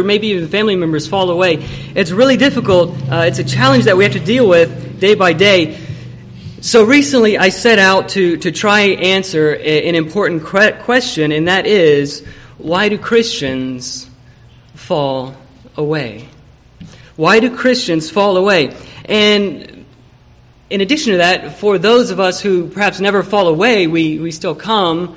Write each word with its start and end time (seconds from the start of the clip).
or 0.00 0.02
maybe 0.02 0.28
even 0.28 0.48
family 0.48 0.76
members 0.76 1.06
fall 1.06 1.30
away. 1.30 1.64
It's 1.94 2.10
really 2.10 2.36
difficult. 2.36 2.90
Uh, 3.10 3.24
it's 3.26 3.38
a 3.38 3.44
challenge 3.44 3.84
that 3.84 3.96
we 3.96 4.04
have 4.04 4.14
to 4.14 4.20
deal 4.20 4.48
with 4.48 4.98
day 4.98 5.14
by 5.14 5.32
day. 5.32 5.78
So 6.62 6.84
recently 6.84 7.38
I 7.38 7.48
set 7.48 7.78
out 7.78 8.10
to, 8.10 8.36
to 8.38 8.52
try 8.52 8.80
answer 8.80 9.54
an 9.54 9.94
important 9.94 10.44
question, 10.44 11.32
and 11.32 11.48
that 11.48 11.66
is, 11.66 12.26
why 12.58 12.88
do 12.88 12.98
Christians 12.98 14.08
fall 14.74 15.34
away? 15.76 16.28
Why 17.16 17.40
do 17.40 17.56
Christians 17.56 18.10
fall 18.10 18.36
away? 18.36 18.76
And 19.06 19.86
in 20.68 20.80
addition 20.80 21.12
to 21.12 21.18
that, 21.18 21.58
for 21.58 21.78
those 21.78 22.10
of 22.10 22.20
us 22.20 22.40
who 22.40 22.68
perhaps 22.68 23.00
never 23.00 23.22
fall 23.22 23.48
away, 23.48 23.86
we, 23.86 24.18
we 24.18 24.30
still 24.30 24.54
come, 24.54 25.16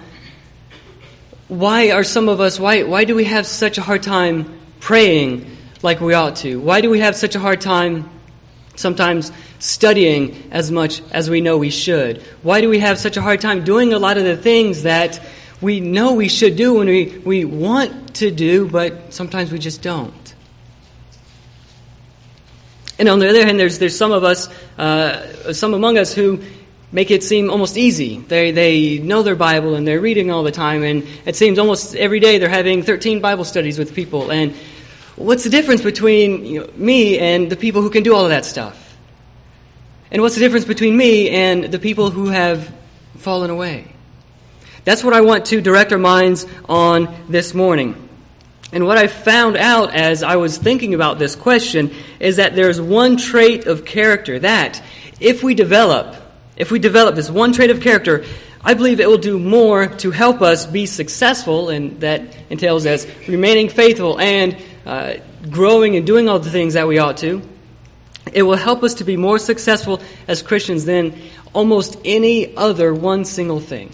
why 1.49 1.91
are 1.91 2.03
some 2.03 2.29
of 2.29 2.39
us, 2.39 2.59
why, 2.59 2.83
why 2.83 3.03
do 3.03 3.15
we 3.15 3.25
have 3.25 3.45
such 3.45 3.77
a 3.77 3.81
hard 3.81 4.03
time 4.03 4.59
praying 4.83 5.49
like 5.81 6.01
we 6.01 6.13
ought 6.13 6.35
to? 6.35 6.59
Why 6.59 6.81
do 6.81 6.89
we 6.89 6.99
have 6.99 7.15
such 7.15 7.35
a 7.35 7.39
hard 7.39 7.61
time 7.61 8.09
sometimes 8.75 9.31
studying 9.59 10.49
as 10.51 10.71
much 10.71 11.01
as 11.11 11.29
we 11.29 11.39
know 11.39 11.57
we 11.57 11.69
should? 11.69 12.21
Why 12.41 12.59
do 12.59 12.67
we 12.69 12.79
have 12.79 12.99
such 12.99 13.15
a 13.15 13.21
hard 13.21 13.39
time 13.39 13.63
doing 13.63 13.93
a 13.93 13.99
lot 13.99 14.17
of 14.17 14.25
the 14.25 14.35
things 14.35 14.83
that 14.83 15.21
we 15.61 15.79
know 15.79 16.15
we 16.15 16.27
should 16.27 16.57
do 16.57 16.81
and 16.81 16.89
we, 16.89 17.17
we 17.23 17.45
want 17.45 18.15
to 18.15 18.29
do, 18.29 18.67
but 18.67 19.13
sometimes 19.13 19.53
we 19.53 19.59
just 19.59 19.81
don't? 19.81 20.35
And 22.99 23.07
on 23.07 23.19
the 23.19 23.29
other 23.29 23.45
hand, 23.45 23.57
there's, 23.57 23.79
there's 23.79 23.97
some 23.97 24.11
of 24.11 24.25
us, 24.25 24.49
uh, 24.77 25.53
some 25.53 25.73
among 25.73 25.97
us 25.97 26.13
who 26.13 26.41
make 26.93 27.09
it 27.09 27.23
seem 27.23 27.49
almost 27.49 27.75
easy. 27.75 28.19
They, 28.19 28.51
they 28.51 28.99
know 28.99 29.23
their 29.23 29.35
Bible 29.35 29.73
and 29.75 29.85
they're 29.85 29.99
reading 29.99 30.29
all 30.29 30.43
the 30.43 30.51
time, 30.51 30.83
and 30.83 31.07
it 31.25 31.35
seems 31.35 31.57
almost 31.57 31.95
every 31.95 32.19
day 32.19 32.37
they're 32.37 32.49
having 32.49 32.83
13 32.83 33.19
Bible 33.19 33.45
studies 33.45 33.79
with 33.79 33.95
people. 33.95 34.31
And 34.31 34.53
what's 35.15 35.43
the 35.43 35.49
difference 35.49 35.81
between 35.81 36.45
you 36.45 36.59
know, 36.61 36.69
me 36.75 37.19
and 37.19 37.49
the 37.49 37.55
people 37.55 37.81
who 37.81 37.89
can 37.89 38.03
do 38.03 38.15
all 38.15 38.23
of 38.23 38.29
that 38.29 38.45
stuff? 38.45 38.79
And 40.11 40.21
what's 40.21 40.35
the 40.35 40.41
difference 40.41 40.65
between 40.65 40.95
me 40.95 41.29
and 41.29 41.65
the 41.65 41.79
people 41.79 42.11
who 42.11 42.27
have 42.27 42.71
fallen 43.17 43.49
away? 43.49 43.87
That's 44.85 45.03
what 45.03 45.13
I 45.13 45.21
want 45.21 45.45
to 45.47 45.61
direct 45.61 45.91
our 45.91 45.97
minds 45.97 46.45
on 46.67 47.15
this 47.29 47.53
morning. 47.53 48.09
And 48.71 48.85
what 48.85 48.97
I 48.97 49.07
found 49.07 49.55
out 49.55 49.93
as 49.93 50.23
I 50.23 50.35
was 50.35 50.57
thinking 50.57 50.93
about 50.93 51.19
this 51.19 51.35
question 51.35 51.93
is 52.19 52.37
that 52.37 52.55
there's 52.55 52.81
one 52.81 53.17
trait 53.17 53.65
of 53.65 53.85
character 53.85 54.39
that, 54.39 54.81
if 55.19 55.43
we 55.43 55.53
develop, 55.53 56.15
if 56.57 56.71
we 56.71 56.79
develop 56.79 57.15
this 57.15 57.29
one 57.29 57.53
trait 57.53 57.69
of 57.69 57.81
character, 57.81 58.25
I 58.63 58.73
believe 58.73 58.99
it 58.99 59.07
will 59.07 59.17
do 59.17 59.37
more 59.39 59.87
to 59.87 60.11
help 60.11 60.41
us 60.41 60.65
be 60.65 60.85
successful, 60.85 61.69
and 61.69 61.99
that 62.01 62.35
entails 62.49 62.85
as 62.85 63.07
remaining 63.27 63.69
faithful 63.69 64.19
and 64.19 64.57
uh, 64.85 65.15
growing 65.49 65.95
and 65.95 66.05
doing 66.05 66.29
all 66.29 66.39
the 66.39 66.49
things 66.49 66.73
that 66.73 66.87
we 66.87 66.99
ought 66.99 67.17
to. 67.17 67.41
It 68.31 68.43
will 68.43 68.55
help 68.55 68.83
us 68.83 68.95
to 68.95 69.03
be 69.03 69.17
more 69.17 69.39
successful 69.39 70.01
as 70.27 70.41
Christians 70.41 70.85
than 70.85 71.19
almost 71.53 71.99
any 72.05 72.55
other 72.55 72.93
one 72.93 73.25
single 73.25 73.59
thing. 73.59 73.93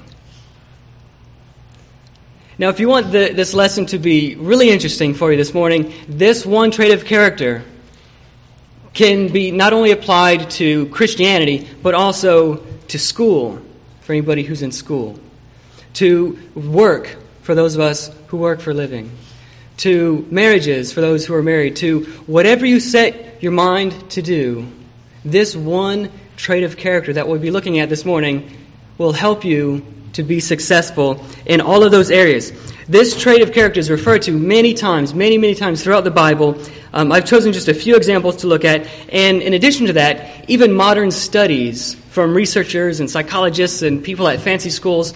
Now, 2.58 2.70
if 2.70 2.80
you 2.80 2.90
want 2.90 3.12
the, 3.12 3.32
this 3.34 3.54
lesson 3.54 3.86
to 3.88 3.98
be 3.98 4.36
really 4.36 4.70
interesting 4.70 5.14
for 5.14 5.32
you 5.32 5.38
this 5.38 5.54
morning, 5.54 5.94
this 6.10 6.46
one 6.46 6.72
trait 6.72 6.92
of 6.92 7.06
character 7.06 7.64
can 8.94 9.32
be 9.32 9.52
not 9.52 9.72
only 9.72 9.92
applied 9.92 10.50
to 10.52 10.88
Christianity, 10.88 11.68
but 11.82 11.96
also 11.96 12.58
to 12.90 13.00
school, 13.00 13.62
for 14.02 14.12
anybody 14.12 14.44
who's 14.44 14.62
in 14.62 14.72
school, 14.74 15.18
to 15.94 16.38
work, 16.54 17.16
for 17.44 17.56
those 17.56 17.76
of 17.76 17.82
us 17.82 18.12
who 18.28 18.38
work 18.38 18.60
for 18.60 18.74
living, 18.74 19.12
to 19.80 20.28
marriages 20.30 20.92
for 20.94 21.02
those 21.02 21.26
who 21.26 21.34
are 21.34 21.44
married, 21.44 21.78
to 21.78 22.04
whatever 22.28 22.66
you 22.66 22.80
set 22.80 23.42
your 23.42 23.52
mind 23.52 24.12
to 24.12 24.22
do, 24.22 24.68
this 25.26 25.56
one 25.56 26.12
trait 26.38 26.64
of 26.64 26.78
character 26.78 27.14
that 27.14 27.28
we'll 27.28 27.40
be 27.40 27.52
looking 27.52 27.80
at 27.80 27.90
this 27.90 28.06
morning 28.06 28.56
will 28.98 29.14
help 29.14 29.46
you 29.46 29.86
to 30.14 30.24
be 30.24 30.40
successful 30.40 31.24
in 31.46 31.62
all 31.62 31.84
of 31.84 31.92
those 31.92 32.12
areas. 32.12 32.52
This 32.88 33.20
trait 33.22 33.42
of 33.42 33.54
character 33.54 33.80
is 33.80 33.90
referred 33.90 34.24
to 34.24 34.32
many 34.32 34.74
times, 34.74 35.14
many, 35.14 35.38
many 35.38 35.56
times 35.56 35.84
throughout 35.84 36.04
the 36.04 36.12
Bible. 36.12 36.62
Um, 36.92 37.12
I've 37.12 37.26
chosen 37.26 37.54
just 37.54 37.68
a 37.68 37.74
few 37.74 37.96
examples 37.96 38.38
to 38.38 38.48
look 38.48 38.66
at. 38.66 38.88
And 39.14 39.42
in 39.42 39.54
addition 39.54 39.88
to 39.88 39.94
that, 39.94 40.50
even 40.50 40.74
modern 40.74 41.12
studies 41.12 41.94
from 41.94 42.34
researchers 42.34 43.00
and 43.00 43.10
psychologists 43.10 43.84
and 43.84 44.04
people 44.04 44.28
at 44.28 44.42
fancy 44.42 44.72
schools 44.72 45.14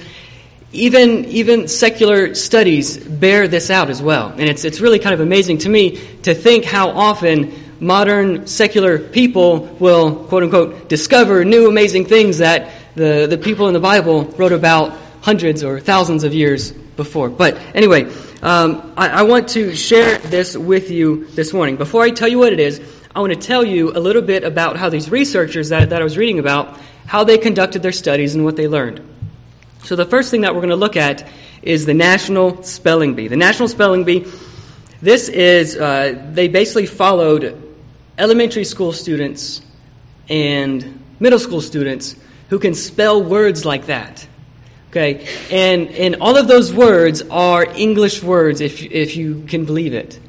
even, 0.73 1.25
even 1.25 1.67
secular 1.67 2.33
studies 2.33 2.97
bear 2.97 3.47
this 3.47 3.69
out 3.69 3.89
as 3.89 4.01
well. 4.01 4.29
And 4.29 4.41
it's, 4.41 4.65
it's 4.65 4.81
really 4.81 4.99
kind 4.99 5.13
of 5.13 5.19
amazing 5.19 5.59
to 5.59 5.69
me 5.69 5.97
to 6.23 6.33
think 6.33 6.65
how 6.65 6.89
often 6.89 7.53
modern 7.79 8.47
secular 8.47 8.97
people 8.97 9.59
will, 9.79 10.25
quote 10.25 10.43
unquote, 10.43 10.89
discover 10.89 11.45
new 11.45 11.69
amazing 11.69 12.05
things 12.05 12.39
that 12.39 12.71
the, 12.95 13.27
the 13.29 13.37
people 13.37 13.67
in 13.67 13.73
the 13.73 13.79
Bible 13.79 14.25
wrote 14.25 14.51
about 14.51 14.97
hundreds 15.21 15.63
or 15.63 15.79
thousands 15.79 16.23
of 16.23 16.33
years 16.33 16.71
before. 16.71 17.29
But 17.29 17.57
anyway, 17.75 18.11
um, 18.41 18.93
I, 18.97 19.09
I 19.09 19.21
want 19.23 19.49
to 19.49 19.75
share 19.75 20.17
this 20.17 20.57
with 20.57 20.91
you 20.91 21.27
this 21.27 21.53
morning. 21.53 21.77
Before 21.77 22.03
I 22.03 22.09
tell 22.09 22.27
you 22.27 22.39
what 22.39 22.51
it 22.51 22.59
is, 22.59 22.81
I 23.15 23.19
want 23.19 23.31
to 23.33 23.39
tell 23.39 23.63
you 23.63 23.91
a 23.91 23.99
little 23.99 24.23
bit 24.23 24.43
about 24.43 24.75
how 24.75 24.89
these 24.89 25.09
researchers 25.09 25.69
that, 25.69 25.91
that 25.91 26.01
I 26.01 26.03
was 26.03 26.17
reading 26.17 26.39
about, 26.39 26.79
how 27.05 27.23
they 27.25 27.37
conducted 27.37 27.83
their 27.83 27.91
studies 27.91 28.33
and 28.33 28.43
what 28.43 28.55
they 28.55 28.67
learned. 28.67 29.01
So 29.83 29.97
the 29.97 30.05
first 30.05 30.31
thing 30.31 30.41
that 30.41 30.55
we're 30.55 30.61
going 30.61 30.69
to 30.69 30.77
look 30.77 30.95
at 30.95 31.27
is 31.61 31.85
the 31.85 31.93
National 31.93 32.63
Spelling 32.63 33.15
Bee. 33.15 33.27
The 33.27 33.37
National 33.37 33.67
Spelling 33.67 34.05
Bee, 34.05 34.25
this 35.01 35.27
is, 35.27 35.75
uh, 35.75 36.29
they 36.31 36.47
basically 36.47 36.85
followed 36.85 37.61
elementary 38.17 38.63
school 38.63 38.93
students 38.93 39.61
and 40.29 41.03
middle 41.19 41.39
school 41.39 41.59
students 41.61 42.15
who 42.49 42.59
can 42.59 42.73
spell 42.73 43.23
words 43.23 43.65
like 43.65 43.87
that. 43.87 44.25
Okay, 44.91 45.25
and 45.49 45.89
and 45.89 46.17
all 46.21 46.37
of 46.37 46.47
those 46.47 46.71
words 46.71 47.23
are 47.23 47.65
English 47.65 48.21
words, 48.21 48.61
if 48.61 48.83
if 48.83 49.15
you 49.15 49.43
can 49.47 49.65
believe 49.65 49.95
it, 49.95 50.19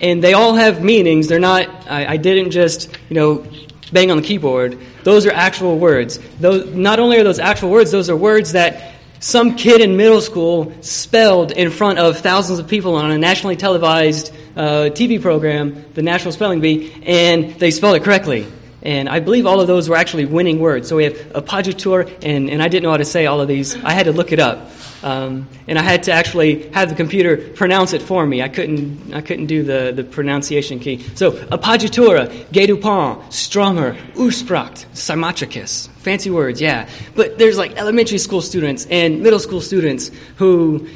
and 0.00 0.20
they 0.20 0.32
all 0.32 0.54
have 0.54 0.82
meanings. 0.82 1.28
They're 1.28 1.38
not. 1.38 1.68
I, 1.88 2.06
I 2.06 2.16
didn't 2.16 2.50
just 2.50 2.90
you 3.08 3.14
know 3.14 3.46
bang 3.92 4.10
on 4.10 4.16
the 4.16 4.22
keyboard. 4.22 4.78
Those 5.02 5.26
are 5.26 5.32
actual 5.32 5.78
words. 5.78 6.18
Those, 6.38 6.74
not 6.74 6.98
only 6.98 7.18
are 7.18 7.24
those 7.24 7.38
actual 7.38 7.70
words, 7.70 7.90
those 7.90 8.10
are 8.10 8.16
words 8.16 8.52
that 8.52 8.94
some 9.20 9.56
kid 9.56 9.80
in 9.82 9.96
middle 9.96 10.20
school 10.20 10.72
spelled 10.80 11.52
in 11.52 11.70
front 11.70 11.98
of 11.98 12.18
thousands 12.18 12.58
of 12.58 12.68
people 12.68 12.94
on 12.94 13.10
a 13.10 13.18
nationally 13.18 13.56
televised 13.56 14.32
uh, 14.56 14.90
TV 14.90 15.20
program, 15.20 15.84
the 15.94 16.02
National 16.02 16.32
Spelling 16.32 16.60
Bee, 16.60 16.92
and 17.04 17.54
they 17.60 17.70
spelled 17.70 17.96
it 17.96 18.02
correctly. 18.02 18.46
And 18.82 19.08
I 19.08 19.20
believe 19.20 19.46
all 19.46 19.60
of 19.60 19.66
those 19.66 19.88
were 19.88 19.96
actually 19.96 20.24
winning 20.24 20.58
words. 20.58 20.88
So 20.88 20.96
we 20.96 21.04
have 21.04 21.14
appoggiatura, 21.14 22.24
and, 22.24 22.48
and 22.48 22.62
I 22.62 22.68
didn't 22.68 22.84
know 22.84 22.90
how 22.90 22.96
to 22.96 23.04
say 23.04 23.26
all 23.26 23.40
of 23.40 23.48
these. 23.48 23.76
I 23.84 23.92
had 23.92 24.06
to 24.06 24.12
look 24.12 24.32
it 24.32 24.40
up. 24.40 24.70
Um, 25.02 25.48
and 25.66 25.78
I 25.78 25.82
had 25.82 26.04
to 26.04 26.12
actually 26.12 26.68
have 26.70 26.90
the 26.90 26.94
computer 26.94 27.36
pronounce 27.36 27.94
it 27.94 28.02
for 28.02 28.24
me. 28.24 28.42
I 28.42 28.48
couldn't, 28.48 29.14
I 29.14 29.22
couldn't 29.22 29.46
do 29.46 29.62
the, 29.62 29.92
the 29.94 30.04
pronunciation 30.04 30.78
key. 30.78 30.98
So, 31.14 31.32
appoggiatura, 31.32 32.28
guetapens, 32.50 33.28
stromuhr, 33.28 33.96
Ursprache, 34.14 34.86
cymotrichous. 34.92 35.88
Fancy 36.00 36.30
words, 36.30 36.60
yeah. 36.60 36.88
But 37.14 37.38
there's 37.38 37.56
like 37.56 37.76
elementary 37.76 38.18
school 38.18 38.42
students 38.42 38.86
and 38.86 39.22
middle 39.22 39.38
school 39.38 39.62
students 39.62 40.10
who 40.36 40.88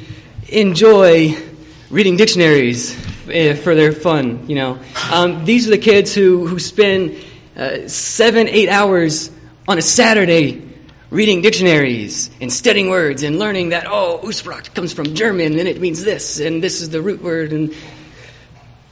enjoy 0.49 1.35
reading 1.89 2.17
dictionaries 2.17 2.95
eh, 3.27 3.55
for 3.55 3.73
their 3.73 3.91
fun, 3.91 4.47
you 4.47 4.55
know. 4.55 4.79
Um, 5.11 5.45
these 5.45 5.67
are 5.67 5.71
the 5.71 5.79
kids 5.79 6.13
who, 6.13 6.45
who 6.45 6.59
spend 6.59 7.23
uh, 7.55 7.87
seven, 7.87 8.47
eight 8.47 8.69
hours 8.69 9.31
on 9.67 9.77
a 9.77 9.81
Saturday 9.81 10.61
reading 11.09 11.41
dictionaries 11.41 12.29
and 12.41 12.51
studying 12.51 12.89
words 12.89 13.23
and 13.23 13.39
learning 13.39 13.69
that, 13.69 13.87
oh, 13.87 14.19
Ursprache 14.23 14.73
comes 14.73 14.93
from 14.93 15.15
German 15.15 15.57
and 15.57 15.67
it 15.67 15.79
means 15.79 16.03
this 16.03 16.39
and 16.39 16.61
this 16.61 16.81
is 16.81 16.89
the 16.89 17.01
root 17.01 17.21
word. 17.21 17.53
And 17.53 17.73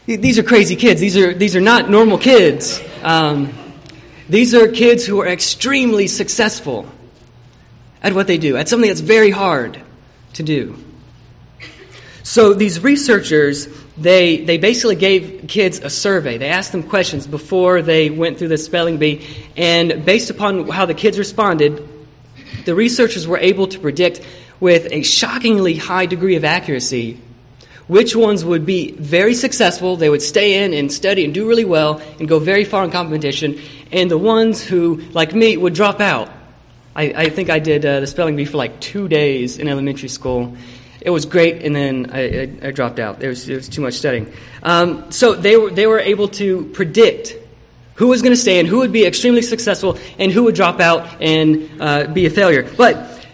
these 0.05 0.39
are 0.39 0.43
crazy 0.43 0.75
kids. 0.75 1.01
These 1.01 1.17
are, 1.17 1.33
these 1.33 1.55
are 1.55 1.61
not 1.61 1.89
normal 1.89 2.17
kids. 2.17 2.81
Um, 3.01 3.53
these 4.29 4.53
are 4.55 4.69
kids 4.69 5.05
who 5.05 5.21
are 5.21 5.27
extremely 5.27 6.07
successful 6.07 6.87
at 8.01 8.13
what 8.13 8.27
they 8.27 8.37
do, 8.37 8.55
at 8.57 8.69
something 8.69 8.87
that's 8.87 9.01
very 9.01 9.31
hard 9.31 9.81
to 10.33 10.43
do. 10.43 10.77
So 12.23 12.53
these 12.53 12.79
researchers, 12.79 13.67
they, 13.97 14.37
they 14.37 14.57
basically 14.57 14.95
gave 14.95 15.45
kids 15.47 15.79
a 15.79 15.89
survey. 15.89 16.37
They 16.37 16.49
asked 16.49 16.71
them 16.71 16.83
questions 16.83 17.27
before 17.27 17.81
they 17.81 18.09
went 18.09 18.39
through 18.39 18.47
the 18.47 18.57
spelling 18.57 18.97
bee, 18.97 19.27
and 19.55 20.05
based 20.05 20.29
upon 20.29 20.67
how 20.67 20.85
the 20.85 20.93
kids 20.93 21.19
responded, 21.19 21.87
the 22.65 22.75
researchers 22.75 23.27
were 23.27 23.37
able 23.37 23.67
to 23.67 23.79
predict 23.79 24.21
with 24.59 24.87
a 24.91 25.03
shockingly 25.03 25.75
high 25.75 26.05
degree 26.05 26.35
of 26.35 26.45
accuracy 26.45 27.19
which 27.87 28.15
ones 28.15 28.45
would 28.45 28.65
be 28.65 28.91
very 28.91 29.33
successful, 29.33 29.97
they 29.97 30.09
would 30.09 30.21
stay 30.21 30.63
in 30.63 30.73
and 30.73 30.91
study 30.91 31.25
and 31.25 31.33
do 31.33 31.47
really 31.47 31.65
well 31.65 32.01
and 32.19 32.27
go 32.27 32.39
very 32.39 32.63
far 32.63 32.83
in 32.83 32.91
competition, 32.91 33.59
and 33.91 34.09
the 34.09 34.17
ones 34.17 34.63
who, 34.63 35.01
like 35.11 35.33
me, 35.35 35.57
would 35.57 35.73
drop 35.73 35.99
out. 35.99 36.29
I, 36.95 37.03
I 37.03 37.29
think 37.29 37.49
I 37.49 37.59
did 37.59 37.85
uh, 37.85 37.99
the 37.99 38.07
spelling 38.07 38.35
bee 38.35 38.45
for 38.45 38.57
like 38.57 38.79
two 38.79 39.07
days 39.07 39.57
in 39.57 39.67
elementary 39.67 40.09
school 40.09 40.55
it 41.03 41.09
was 41.09 41.25
great, 41.25 41.63
and 41.63 41.75
then 41.75 42.11
I, 42.11 42.21
I, 42.21 42.67
I 42.67 42.71
dropped 42.71 42.99
out. 42.99 43.19
There 43.19 43.29
was, 43.29 43.45
there 43.45 43.57
was 43.57 43.67
too 43.67 43.81
much 43.81 43.95
studying. 43.95 44.31
Um, 44.61 45.11
so 45.11 45.33
they 45.33 45.57
were, 45.57 45.69
they 45.69 45.85
were 45.85 45.99
able 45.99 46.29
to 46.29 46.65
predict 46.65 47.35
who 47.95 48.07
was 48.07 48.21
going 48.21 48.31
to 48.33 48.39
stay 48.39 48.59
and 48.59 48.67
who 48.67 48.79
would 48.79 48.91
be 48.91 49.05
extremely 49.05 49.41
successful 49.41 49.97
and 50.17 50.31
who 50.31 50.43
would 50.43 50.55
drop 50.55 50.79
out 50.79 51.21
and 51.21 51.81
uh, 51.81 52.07
be 52.07 52.25
a 52.25 52.29
failure. 52.29 52.63
But 52.63 53.27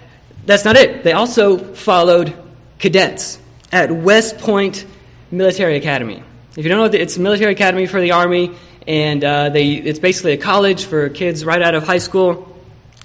that's 0.45 0.65
not 0.65 0.75
it. 0.75 1.03
They 1.03 1.13
also 1.13 1.57
followed 1.57 2.33
cadets 2.79 3.39
at 3.71 3.91
West 3.91 4.39
Point 4.39 4.85
Military 5.31 5.77
Academy. 5.77 6.23
If 6.57 6.65
you 6.65 6.69
don't 6.69 6.91
know, 6.91 6.97
it's 6.97 7.17
a 7.17 7.21
military 7.21 7.53
academy 7.53 7.85
for 7.85 8.01
the 8.01 8.13
Army, 8.13 8.51
and 8.87 9.23
uh, 9.23 9.49
they, 9.49 9.73
it's 9.73 9.99
basically 9.99 10.33
a 10.33 10.37
college 10.37 10.85
for 10.85 11.07
kids 11.09 11.45
right 11.45 11.61
out 11.61 11.75
of 11.75 11.85
high 11.85 11.99
school. 11.99 12.57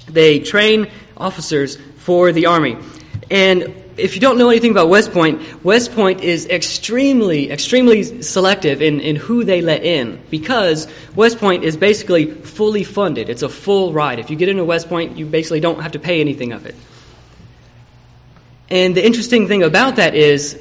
They 0.09 0.41
train 0.41 0.91
officers 1.17 1.77
for 1.99 2.33
the 2.33 2.47
Army. 2.47 2.79
And 3.31 3.75
if 3.97 4.15
you 4.15 4.21
don't 4.21 4.39
know 4.39 4.51
anything 4.51 4.71
about 4.71 4.89
West 4.89 5.13
Point, 5.13 5.65
West 5.65 5.95
Point 5.95 6.23
is 6.23 6.47
extremely, 6.47 7.51
extremely 7.51 8.23
selective 8.23 8.83
in, 8.83 9.01
in 9.01 9.17
who 9.17 9.45
they 9.45 9.61
let 9.61 9.85
in 9.85 10.21
because 10.31 10.89
West 11.15 11.39
Point 11.39 11.65
is 11.65 11.77
basically 11.77 12.31
fully 12.31 12.85
funded. 12.85 13.29
It's 13.29 13.43
a 13.43 13.49
full 13.49 13.93
ride. 13.93 14.19
If 14.19 14.31
you 14.31 14.37
get 14.37 14.49
into 14.49 14.65
West 14.65 14.89
Point, 14.89 15.17
you 15.17 15.27
basically 15.27 15.61
don't 15.61 15.81
have 15.81 15.93
to 15.93 15.99
pay 15.99 16.21
anything 16.21 16.53
of 16.53 16.67
it. 16.67 16.75
And 18.69 18.97
the 18.97 19.05
interesting 19.05 19.47
thing 19.47 19.63
about 19.63 19.97
that 19.97 20.15
is 20.15 20.61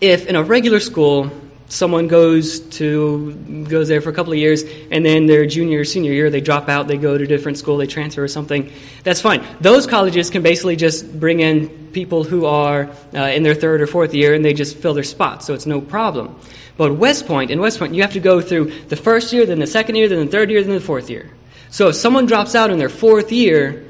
if 0.00 0.26
in 0.26 0.36
a 0.36 0.42
regular 0.42 0.80
school, 0.80 1.30
someone 1.68 2.08
goes 2.08 2.60
to 2.60 3.32
goes 3.68 3.88
there 3.88 4.00
for 4.00 4.08
a 4.08 4.12
couple 4.12 4.32
of 4.32 4.38
years 4.38 4.64
and 4.90 5.04
then 5.04 5.26
their 5.26 5.44
junior 5.44 5.80
or 5.80 5.84
senior 5.84 6.12
year 6.12 6.30
they 6.30 6.40
drop 6.40 6.68
out 6.68 6.88
they 6.88 6.96
go 6.96 7.16
to 7.16 7.24
a 7.24 7.26
different 7.26 7.58
school 7.58 7.76
they 7.76 7.86
transfer 7.86 8.24
or 8.24 8.28
something. 8.28 8.72
That's 9.04 9.20
fine. 9.20 9.44
Those 9.60 9.86
colleges 9.86 10.30
can 10.30 10.42
basically 10.42 10.76
just 10.76 11.20
bring 11.20 11.40
in 11.40 11.90
people 11.92 12.24
who 12.24 12.46
are 12.46 12.90
uh, 13.14 13.18
in 13.18 13.42
their 13.42 13.54
third 13.54 13.82
or 13.82 13.86
fourth 13.86 14.14
year 14.14 14.34
and 14.34 14.44
they 14.44 14.54
just 14.54 14.78
fill 14.78 14.94
their 14.94 15.04
spots 15.04 15.46
so 15.46 15.54
it's 15.54 15.66
no 15.66 15.80
problem. 15.80 16.40
But 16.76 16.94
west 16.94 17.26
point 17.26 17.50
in 17.50 17.60
west 17.60 17.78
point 17.78 17.94
you 17.94 18.02
have 18.02 18.14
to 18.14 18.20
go 18.20 18.40
through 18.40 18.72
the 18.88 18.96
first 18.96 19.32
year 19.32 19.44
then 19.44 19.58
the 19.58 19.66
second 19.66 19.96
year 19.96 20.08
then 20.08 20.24
the 20.24 20.32
third 20.32 20.50
year 20.50 20.62
then 20.62 20.74
the 20.74 20.80
fourth 20.80 21.10
year. 21.10 21.30
So 21.70 21.88
if 21.88 21.96
someone 21.96 22.24
drops 22.24 22.54
out 22.54 22.70
in 22.70 22.78
their 22.78 22.88
fourth 22.88 23.30
year 23.30 23.84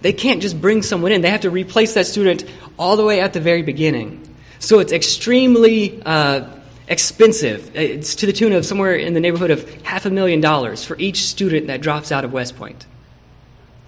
they 0.00 0.12
can't 0.12 0.42
just 0.42 0.60
bring 0.60 0.82
someone 0.82 1.10
in. 1.10 1.22
They 1.22 1.30
have 1.30 1.40
to 1.40 1.50
replace 1.50 1.94
that 1.94 2.06
student 2.06 2.44
all 2.78 2.96
the 2.96 3.04
way 3.04 3.20
at 3.20 3.32
the 3.32 3.40
very 3.40 3.62
beginning. 3.62 4.24
So 4.60 4.78
it's 4.78 4.92
extremely 4.92 6.02
uh, 6.02 6.57
expensive. 6.88 7.76
It's 7.76 8.16
to 8.16 8.26
the 8.26 8.32
tune 8.32 8.52
of 8.52 8.64
somewhere 8.64 8.94
in 8.94 9.14
the 9.14 9.20
neighborhood 9.20 9.50
of 9.50 9.70
half 9.82 10.06
a 10.06 10.10
million 10.10 10.40
dollars 10.40 10.84
for 10.84 10.96
each 10.98 11.24
student 11.24 11.68
that 11.68 11.80
drops 11.80 12.10
out 12.10 12.24
of 12.24 12.32
West 12.32 12.56
Point. 12.56 12.86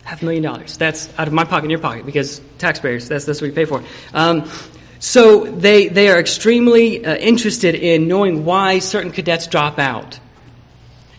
Half 0.05 0.23
a 0.23 0.25
million 0.25 0.43
dollars. 0.43 0.77
That's 0.77 1.09
out 1.19 1.27
of 1.27 1.33
my 1.33 1.45
pocket 1.45 1.65
and 1.65 1.71
your 1.71 1.81
pocket 1.81 2.07
because 2.07 2.41
taxpayers, 2.59 3.09
that's, 3.09 3.25
that's 3.25 3.41
what 3.41 3.49
we 3.49 3.55
pay 3.55 3.65
for. 3.65 3.83
Um, 4.13 4.51
so 4.99 5.45
they, 5.45 5.89
they 5.89 6.11
are 6.11 6.21
extremely 6.21 7.05
uh, 7.05 7.17
interested 7.17 7.75
in 7.75 8.07
knowing 8.07 8.45
why 8.45 8.81
certain 8.81 9.13
cadets 9.13 9.47
drop 9.47 9.79
out. 9.79 10.21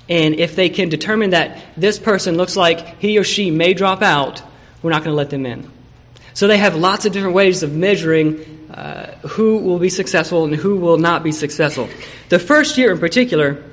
And 0.07 0.36
if 0.36 0.56
they 0.56 0.69
can 0.69 0.89
determine 0.89 1.31
that 1.31 1.63
this 1.78 1.98
person 1.98 2.38
looks 2.38 2.56
like 2.56 3.00
he 3.00 3.18
or 3.18 3.24
she 3.24 3.50
may 3.50 3.74
drop 3.74 4.01
out, 4.01 4.44
we're 4.83 4.92
not 4.92 5.04
going 5.04 5.13
to 5.13 5.18
let 5.18 5.30
them 5.30 5.45
in. 5.45 5.72
So 6.33 6.48
they 6.48 6.57
have 6.57 6.75
lots 6.75 7.06
of 7.06 7.13
different 7.13 7.36
ways 7.36 7.63
of 7.63 7.74
measuring 7.74 8.60
uh, 8.73 9.12
who 9.27 9.57
will 9.57 9.79
be 9.79 9.89
successful 9.89 10.45
and 10.45 10.56
who 10.56 10.77
will 10.77 10.97
not 10.97 11.23
be 11.23 11.31
successful. 11.31 11.89
The 12.29 12.39
first 12.39 12.77
year 12.77 12.91
in 12.91 13.00
particular, 13.00 13.63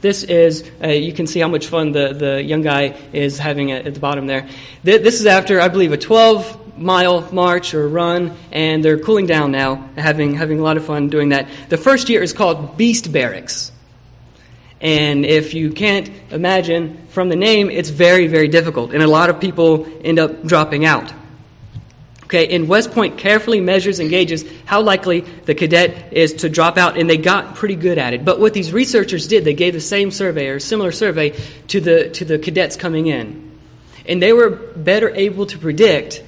this 0.00 0.24
is, 0.24 0.68
uh, 0.82 0.88
you 0.88 1.12
can 1.12 1.26
see 1.26 1.40
how 1.40 1.48
much 1.48 1.66
fun 1.66 1.92
the, 1.92 2.12
the 2.12 2.42
young 2.42 2.62
guy 2.62 2.96
is 3.12 3.38
having 3.38 3.72
at, 3.72 3.86
at 3.86 3.94
the 3.94 4.00
bottom 4.00 4.26
there. 4.26 4.48
This 4.82 5.20
is 5.20 5.26
after, 5.26 5.60
I 5.60 5.68
believe, 5.68 5.92
a 5.92 5.98
12 5.98 6.78
mile 6.78 7.32
march 7.32 7.74
or 7.74 7.86
run, 7.88 8.36
and 8.52 8.84
they're 8.84 8.98
cooling 8.98 9.26
down 9.26 9.52
now, 9.52 9.88
having, 9.96 10.34
having 10.34 10.58
a 10.58 10.62
lot 10.62 10.76
of 10.76 10.84
fun 10.84 11.08
doing 11.08 11.30
that. 11.30 11.48
The 11.68 11.76
first 11.76 12.08
year 12.08 12.22
is 12.22 12.32
called 12.32 12.76
Beast 12.76 13.12
Barracks. 13.12 13.72
And 14.80 15.26
if 15.26 15.52
you 15.52 15.72
can't 15.72 16.10
imagine 16.30 17.06
from 17.08 17.28
the 17.28 17.36
name, 17.36 17.70
it's 17.70 17.90
very, 17.90 18.26
very 18.26 18.48
difficult. 18.48 18.92
And 18.94 19.02
a 19.02 19.06
lot 19.06 19.28
of 19.28 19.40
people 19.40 19.86
end 20.02 20.18
up 20.18 20.42
dropping 20.44 20.86
out. 20.86 21.12
Okay, 22.30 22.54
and 22.54 22.68
West 22.68 22.92
Point 22.92 23.18
carefully 23.18 23.60
measures 23.60 23.98
and 23.98 24.08
gauges 24.08 24.44
how 24.64 24.82
likely 24.82 25.22
the 25.22 25.54
cadet 25.56 26.12
is 26.12 26.34
to 26.34 26.48
drop 26.48 26.78
out, 26.78 26.96
and 26.96 27.10
they 27.10 27.16
got 27.16 27.56
pretty 27.56 27.74
good 27.74 27.98
at 27.98 28.14
it. 28.14 28.24
But 28.24 28.38
what 28.38 28.54
these 28.54 28.72
researchers 28.72 29.26
did, 29.26 29.44
they 29.44 29.54
gave 29.54 29.72
the 29.72 29.80
same 29.80 30.12
survey 30.12 30.46
or 30.46 30.60
similar 30.60 30.92
survey 30.92 31.30
to 31.68 31.80
the 31.80 32.10
to 32.10 32.24
the 32.24 32.38
cadets 32.38 32.76
coming 32.76 33.08
in, 33.08 33.58
and 34.06 34.22
they 34.22 34.32
were 34.32 34.48
better 34.48 35.10
able 35.10 35.46
to 35.46 35.58
predict 35.58 36.22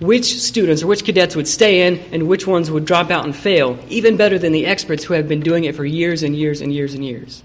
which 0.00 0.38
students 0.38 0.82
or 0.82 0.88
which 0.88 1.02
cadets 1.02 1.34
would 1.34 1.48
stay 1.48 1.86
in 1.86 1.98
and 2.12 2.28
which 2.28 2.46
ones 2.46 2.70
would 2.70 2.84
drop 2.84 3.10
out 3.10 3.24
and 3.24 3.34
fail, 3.34 3.78
even 3.88 4.18
better 4.18 4.38
than 4.38 4.52
the 4.52 4.66
experts 4.66 5.02
who 5.02 5.14
have 5.14 5.28
been 5.28 5.40
doing 5.40 5.64
it 5.64 5.76
for 5.76 5.86
years 5.86 6.24
and 6.24 6.36
years 6.36 6.60
and 6.60 6.74
years 6.74 6.92
and 6.92 7.02
years. 7.02 7.42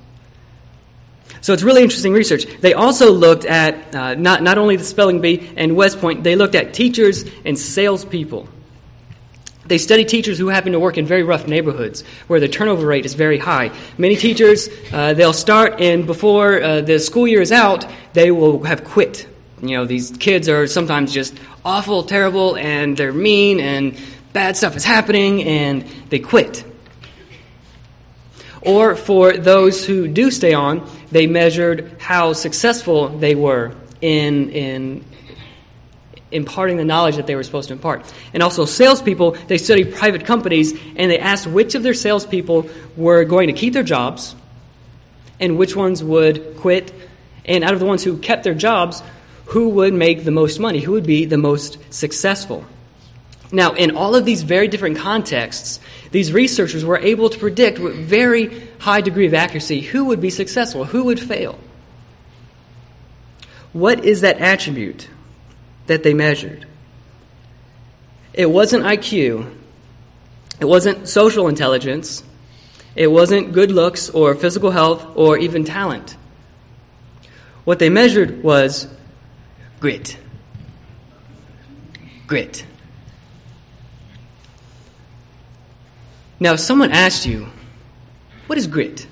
So 1.39 1.53
it's 1.53 1.63
really 1.63 1.83
interesting 1.83 2.13
research. 2.13 2.45
They 2.45 2.73
also 2.73 3.11
looked 3.11 3.45
at 3.45 3.95
uh, 3.95 4.15
not, 4.15 4.43
not 4.43 4.57
only 4.57 4.75
the 4.75 4.83
spelling 4.83 5.21
bee 5.21 5.51
and 5.55 5.75
West 5.75 5.99
Point, 5.99 6.23
they 6.23 6.35
looked 6.35 6.55
at 6.55 6.73
teachers 6.73 7.25
and 7.45 7.57
salespeople. 7.57 8.47
They 9.65 9.77
studied 9.77 10.09
teachers 10.09 10.37
who 10.37 10.49
happen 10.49 10.73
to 10.73 10.79
work 10.79 10.97
in 10.97 11.05
very 11.05 11.23
rough 11.23 11.47
neighborhoods 11.47 12.03
where 12.27 12.39
the 12.39 12.49
turnover 12.49 12.85
rate 12.85 13.05
is 13.05 13.13
very 13.13 13.37
high. 13.37 13.71
Many 13.97 14.15
teachers, 14.17 14.69
uh, 14.91 15.13
they'll 15.13 15.33
start 15.33 15.79
and 15.79 16.05
before 16.05 16.61
uh, 16.61 16.81
the 16.81 16.99
school 16.99 17.27
year 17.27 17.41
is 17.41 17.51
out, 17.51 17.85
they 18.13 18.31
will 18.31 18.63
have 18.63 18.83
quit. 18.83 19.27
You 19.61 19.77
know, 19.77 19.85
these 19.85 20.11
kids 20.11 20.49
are 20.49 20.65
sometimes 20.65 21.13
just 21.13 21.37
awful, 21.63 22.03
terrible, 22.03 22.57
and 22.57 22.97
they're 22.97 23.13
mean, 23.13 23.59
and 23.59 23.97
bad 24.33 24.57
stuff 24.57 24.75
is 24.75 24.83
happening, 24.83 25.43
and 25.43 25.83
they 26.09 26.19
quit. 26.19 26.63
Or 28.61 28.95
for 28.95 29.33
those 29.33 29.85
who 29.85 30.07
do 30.07 30.29
stay 30.29 30.53
on, 30.53 30.87
they 31.11 31.27
measured 31.27 31.95
how 31.99 32.33
successful 32.33 33.09
they 33.09 33.33
were 33.33 33.75
in, 34.01 34.49
in 34.51 35.05
imparting 36.31 36.77
the 36.77 36.85
knowledge 36.85 37.17
that 37.17 37.27
they 37.27 37.35
were 37.35 37.43
supposed 37.43 37.69
to 37.69 37.73
impart. 37.73 38.11
And 38.33 38.43
also, 38.43 38.65
salespeople, 38.65 39.31
they 39.47 39.57
studied 39.57 39.95
private 39.95 40.25
companies 40.25 40.73
and 40.95 41.11
they 41.11 41.19
asked 41.19 41.47
which 41.47 41.75
of 41.75 41.83
their 41.83 41.93
salespeople 41.93 42.69
were 42.95 43.25
going 43.25 43.47
to 43.47 43.53
keep 43.53 43.73
their 43.73 43.83
jobs 43.83 44.35
and 45.39 45.57
which 45.57 45.75
ones 45.75 46.03
would 46.03 46.57
quit. 46.57 46.93
And 47.45 47.63
out 47.63 47.73
of 47.73 47.79
the 47.79 47.85
ones 47.85 48.03
who 48.03 48.17
kept 48.17 48.43
their 48.43 48.53
jobs, 48.53 49.01
who 49.45 49.69
would 49.69 49.93
make 49.93 50.23
the 50.23 50.31
most 50.31 50.59
money? 50.59 50.79
Who 50.79 50.93
would 50.93 51.05
be 51.05 51.25
the 51.25 51.37
most 51.37 51.77
successful? 51.93 52.63
Now, 53.51 53.73
in 53.73 53.97
all 53.97 54.15
of 54.15 54.23
these 54.23 54.43
very 54.43 54.69
different 54.69 54.99
contexts, 54.99 55.81
these 56.11 56.33
researchers 56.33 56.83
were 56.83 56.97
able 56.97 57.29
to 57.29 57.39
predict 57.39 57.79
with 57.79 57.95
very 57.95 58.67
high 58.79 59.01
degree 59.01 59.27
of 59.27 59.33
accuracy 59.33 59.79
who 59.79 60.05
would 60.05 60.21
be 60.21 60.29
successful, 60.29 60.83
who 60.83 61.05
would 61.05 61.19
fail. 61.19 61.57
What 63.71 64.03
is 64.03 64.21
that 64.21 64.39
attribute 64.39 65.07
that 65.87 66.03
they 66.03 66.13
measured? 66.13 66.67
It 68.33 68.49
wasn't 68.49 68.83
IQ. 68.83 69.53
It 70.59 70.65
wasn't 70.65 71.07
social 71.07 71.47
intelligence. 71.47 72.23
It 72.95 73.07
wasn't 73.07 73.53
good 73.53 73.71
looks 73.71 74.09
or 74.09 74.35
physical 74.35 74.71
health 74.71 75.15
or 75.15 75.37
even 75.37 75.63
talent. 75.63 76.15
What 77.63 77.79
they 77.79 77.89
measured 77.89 78.43
was 78.43 78.87
grit. 79.79 80.17
Grit. 82.27 82.65
Now, 86.41 86.53
if 86.53 86.59
someone 86.59 86.91
asked 86.91 87.27
you, 87.27 87.47
what 88.47 88.57
is 88.57 88.65
grit? 88.65 89.05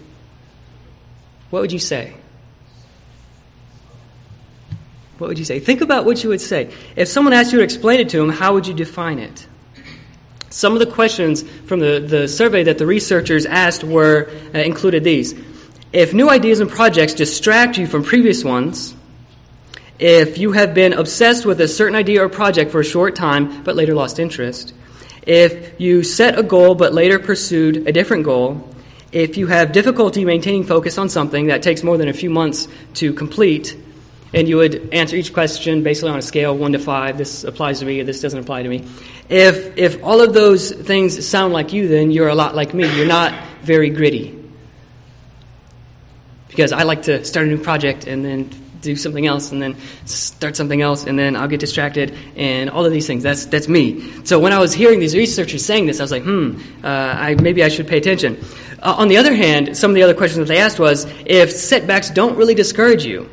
What 1.51 1.62
would 1.62 1.71
you 1.71 1.77
say? 1.77 2.15
What 5.19 5.27
would 5.27 5.38
you 5.38 5.45
say? 5.45 5.59
Think 5.59 5.81
about 5.81 6.05
what 6.05 6.24
you 6.24 6.29
would 6.29 6.41
say. 6.41 6.71
If 6.95 7.07
someone 7.07 7.33
asked 7.33 7.51
you 7.51 7.59
to 7.59 7.63
explain 7.63 8.00
it 8.00 8.09
to 8.09 8.17
them, 8.17 8.29
how 8.29 8.55
would 8.55 8.65
you 8.65 8.74
define 8.74 9.19
it? 9.19 9.45
Some 10.50 10.74
of 10.74 10.79
the 10.79 10.88
questions 10.88 11.43
from 11.43 11.79
the, 11.79 12.00
the 12.00 12.27
survey 12.27 12.63
that 12.63 12.79
the 12.79 12.88
researchers 12.88 13.45
asked 13.45 13.83
were 13.83 14.31
uh, 14.55 14.57
included 14.57 15.03
these. 15.03 15.36
If 15.93 16.15
new 16.15 16.31
ideas 16.31 16.62
and 16.62 16.69
projects 16.69 17.13
distract 17.13 17.77
you 17.77 17.86
from 17.86 18.01
previous 18.01 18.43
ones, 18.43 18.95
if 20.00 20.39
you 20.39 20.53
have 20.53 20.74
been 20.74 20.93
obsessed 20.93 21.45
with 21.45 21.62
a 21.62 21.67
certain 21.67 21.95
idea 21.95 22.25
or 22.25 22.29
project 22.29 22.71
for 22.71 22.79
a 22.79 22.86
short 22.86 23.15
time 23.15 23.62
but 23.63 23.75
later 23.75 23.93
lost 23.93 24.17
interest, 24.17 24.74
if 25.24 25.80
you 25.80 26.04
set 26.04 26.40
a 26.40 26.44
goal 26.44 26.76
but 26.76 26.94
later 26.94 27.20
pursued 27.20 27.88
a 27.88 27.92
different 27.92 28.24
goal, 28.24 28.70
if 29.12 29.38
you 29.38 29.48
have 29.48 29.72
difficulty 29.72 30.26
maintaining 30.26 30.64
focus 30.64 30.98
on 30.98 31.10
something 31.10 31.48
that 31.48 31.64
takes 31.64 31.84
more 31.84 31.98
than 31.98 32.08
a 32.08 32.14
few 32.14 32.30
months 32.30 32.68
to 32.96 33.14
complete, 33.14 33.76
and 34.34 34.48
you 34.48 34.58
would 34.58 34.94
answer 34.94 35.16
each 35.16 35.34
question 35.34 35.82
basically 35.84 36.12
on 36.12 36.20
a 36.20 36.22
scale 36.22 36.56
one 36.56 36.74
to 36.74 36.80
five. 36.80 37.18
This 37.18 37.44
applies 37.44 37.80
to 37.80 37.86
me. 37.86 38.04
This 38.04 38.22
doesn't 38.22 38.40
apply 38.40 38.64
to 38.64 38.70
me. 38.70 38.86
If 39.28 39.78
if 39.78 40.04
all 40.04 40.22
of 40.22 40.34
those 40.34 40.72
things 40.72 41.28
sound 41.28 41.54
like 41.54 41.74
you, 41.74 41.88
then 41.88 42.12
you're 42.12 42.28
a 42.28 42.36
lot 42.36 42.56
like 42.56 42.74
me. 42.74 42.96
You're 42.96 43.08
not 43.08 43.34
very 43.64 43.90
gritty. 43.90 44.36
Because 46.48 46.72
I 46.72 46.84
like 46.84 47.04
to 47.04 47.26
start 47.26 47.48
a 47.48 47.50
new 47.50 47.58
project 47.58 48.06
and 48.06 48.24
then 48.24 48.50
do 48.81 48.95
something 48.95 49.25
else 49.25 49.51
and 49.51 49.62
then 49.62 49.75
start 50.05 50.55
something 50.55 50.81
else 50.81 51.05
and 51.05 51.17
then 51.17 51.36
I'll 51.36 51.48
get 51.48 51.59
distracted 51.59 52.15
and 52.36 52.69
all 52.69 52.86
of 52.86 52.91
these 52.91 53.07
things. 53.07 53.24
That's 53.24 53.45
that's 53.45 53.67
me. 53.67 54.25
So 54.25 54.39
when 54.39 54.53
I 54.53 54.59
was 54.59 54.74
hearing 54.74 55.00
these 55.00 55.15
researchers 55.15 55.65
saying 55.65 55.86
this, 55.86 56.00
I 56.00 56.03
was 56.03 56.12
like, 56.12 56.24
hmm, 56.24 56.59
uh, 56.83 56.88
I, 56.88 57.36
maybe 57.36 57.63
I 57.63 57.69
should 57.69 57.88
pay 57.88 57.98
attention. 57.98 58.43
Uh, 58.81 58.95
on 58.98 59.07
the 59.07 59.17
other 59.17 59.36
hand, 59.36 59.75
some 59.75 59.91
of 59.91 59.95
the 59.95 60.03
other 60.03 60.13
questions 60.13 60.48
that 60.48 60.53
they 60.53 60.62
asked 60.62 60.79
was, 60.79 61.05
if 61.25 61.51
setbacks 61.51 62.09
don't 62.09 62.38
really 62.38 62.55
discourage 62.55 63.05
you, 63.05 63.29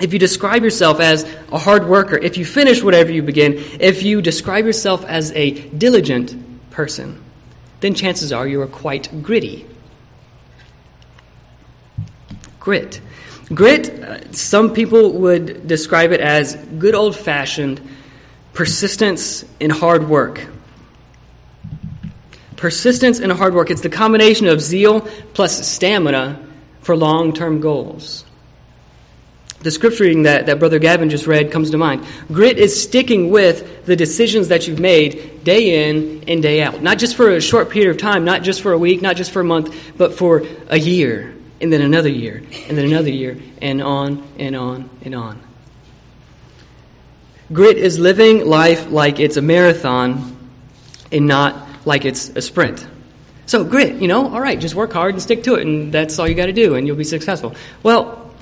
if 0.00 0.12
you 0.12 0.18
describe 0.18 0.62
yourself 0.64 1.00
as 1.00 1.24
a 1.52 1.58
hard 1.58 1.86
worker, 1.86 2.16
if 2.16 2.38
you 2.38 2.44
finish 2.44 2.82
whatever 2.82 3.12
you 3.12 3.22
begin, 3.22 3.54
if 3.80 4.02
you 4.02 4.22
describe 4.22 4.64
yourself 4.64 5.04
as 5.04 5.32
a 5.32 5.50
diligent 5.50 6.70
person, 6.70 7.22
then 7.80 7.94
chances 7.94 8.32
are 8.32 8.46
you 8.46 8.62
are 8.62 8.66
quite 8.66 9.22
gritty. 9.22 9.66
Grit. 12.58 13.00
Grit, 13.52 13.90
uh, 13.90 14.32
some 14.32 14.74
people 14.74 15.12
would 15.12 15.66
describe 15.66 16.12
it 16.12 16.20
as 16.20 16.54
good 16.54 16.94
old 16.94 17.16
fashioned 17.16 17.80
persistence 18.52 19.44
in 19.58 19.70
hard 19.70 20.08
work. 20.08 20.46
Persistence 22.54 23.18
in 23.18 23.30
hard 23.30 23.54
work. 23.54 23.70
It's 23.70 23.80
the 23.80 23.88
combination 23.88 24.46
of 24.46 24.60
zeal 24.60 25.00
plus 25.34 25.66
stamina 25.66 26.40
for 26.82 26.96
long 26.96 27.32
term 27.32 27.60
goals. 27.60 28.24
The 29.60 29.70
scripture 29.72 30.04
reading 30.04 30.22
that, 30.22 30.46
that 30.46 30.58
Brother 30.58 30.78
Gavin 30.78 31.10
just 31.10 31.26
read 31.26 31.50
comes 31.50 31.70
to 31.72 31.76
mind. 31.76 32.06
Grit 32.32 32.56
is 32.56 32.80
sticking 32.80 33.30
with 33.30 33.84
the 33.84 33.96
decisions 33.96 34.48
that 34.48 34.68
you've 34.68 34.78
made 34.78 35.42
day 35.44 35.88
in 35.88 36.24
and 36.28 36.40
day 36.40 36.62
out. 36.62 36.82
Not 36.82 36.98
just 36.98 37.16
for 37.16 37.30
a 37.30 37.40
short 37.40 37.68
period 37.70 37.90
of 37.90 37.98
time, 37.98 38.24
not 38.24 38.42
just 38.42 38.62
for 38.62 38.72
a 38.72 38.78
week, 38.78 39.02
not 39.02 39.16
just 39.16 39.32
for 39.32 39.40
a 39.40 39.44
month, 39.44 39.74
but 39.98 40.14
for 40.14 40.46
a 40.68 40.78
year 40.78 41.34
and 41.60 41.72
then 41.72 41.82
another 41.82 42.08
year, 42.08 42.42
and 42.68 42.78
then 42.78 42.86
another 42.86 43.10
year, 43.10 43.36
and 43.60 43.82
on 43.82 44.26
and 44.38 44.56
on 44.56 44.88
and 45.02 45.14
on. 45.14 45.40
Grit 47.52 47.76
is 47.76 47.98
living 47.98 48.46
life 48.46 48.90
like 48.90 49.18
it's 49.18 49.36
a 49.36 49.42
marathon 49.42 50.36
and 51.10 51.26
not 51.26 51.66
like 51.84 52.04
it's 52.04 52.30
a 52.30 52.40
sprint. 52.40 52.86
So, 53.46 53.64
grit, 53.64 53.96
you 53.96 54.06
know, 54.06 54.32
all 54.32 54.40
right, 54.40 54.58
just 54.58 54.76
work 54.76 54.92
hard 54.92 55.14
and 55.14 55.22
stick 55.22 55.42
to 55.44 55.56
it, 55.56 55.66
and 55.66 55.92
that's 55.92 56.18
all 56.18 56.28
you 56.28 56.34
got 56.34 56.46
to 56.46 56.52
do, 56.52 56.76
and 56.76 56.86
you'll 56.86 56.96
be 56.96 57.04
successful. 57.04 57.56
Well, 57.82 58.32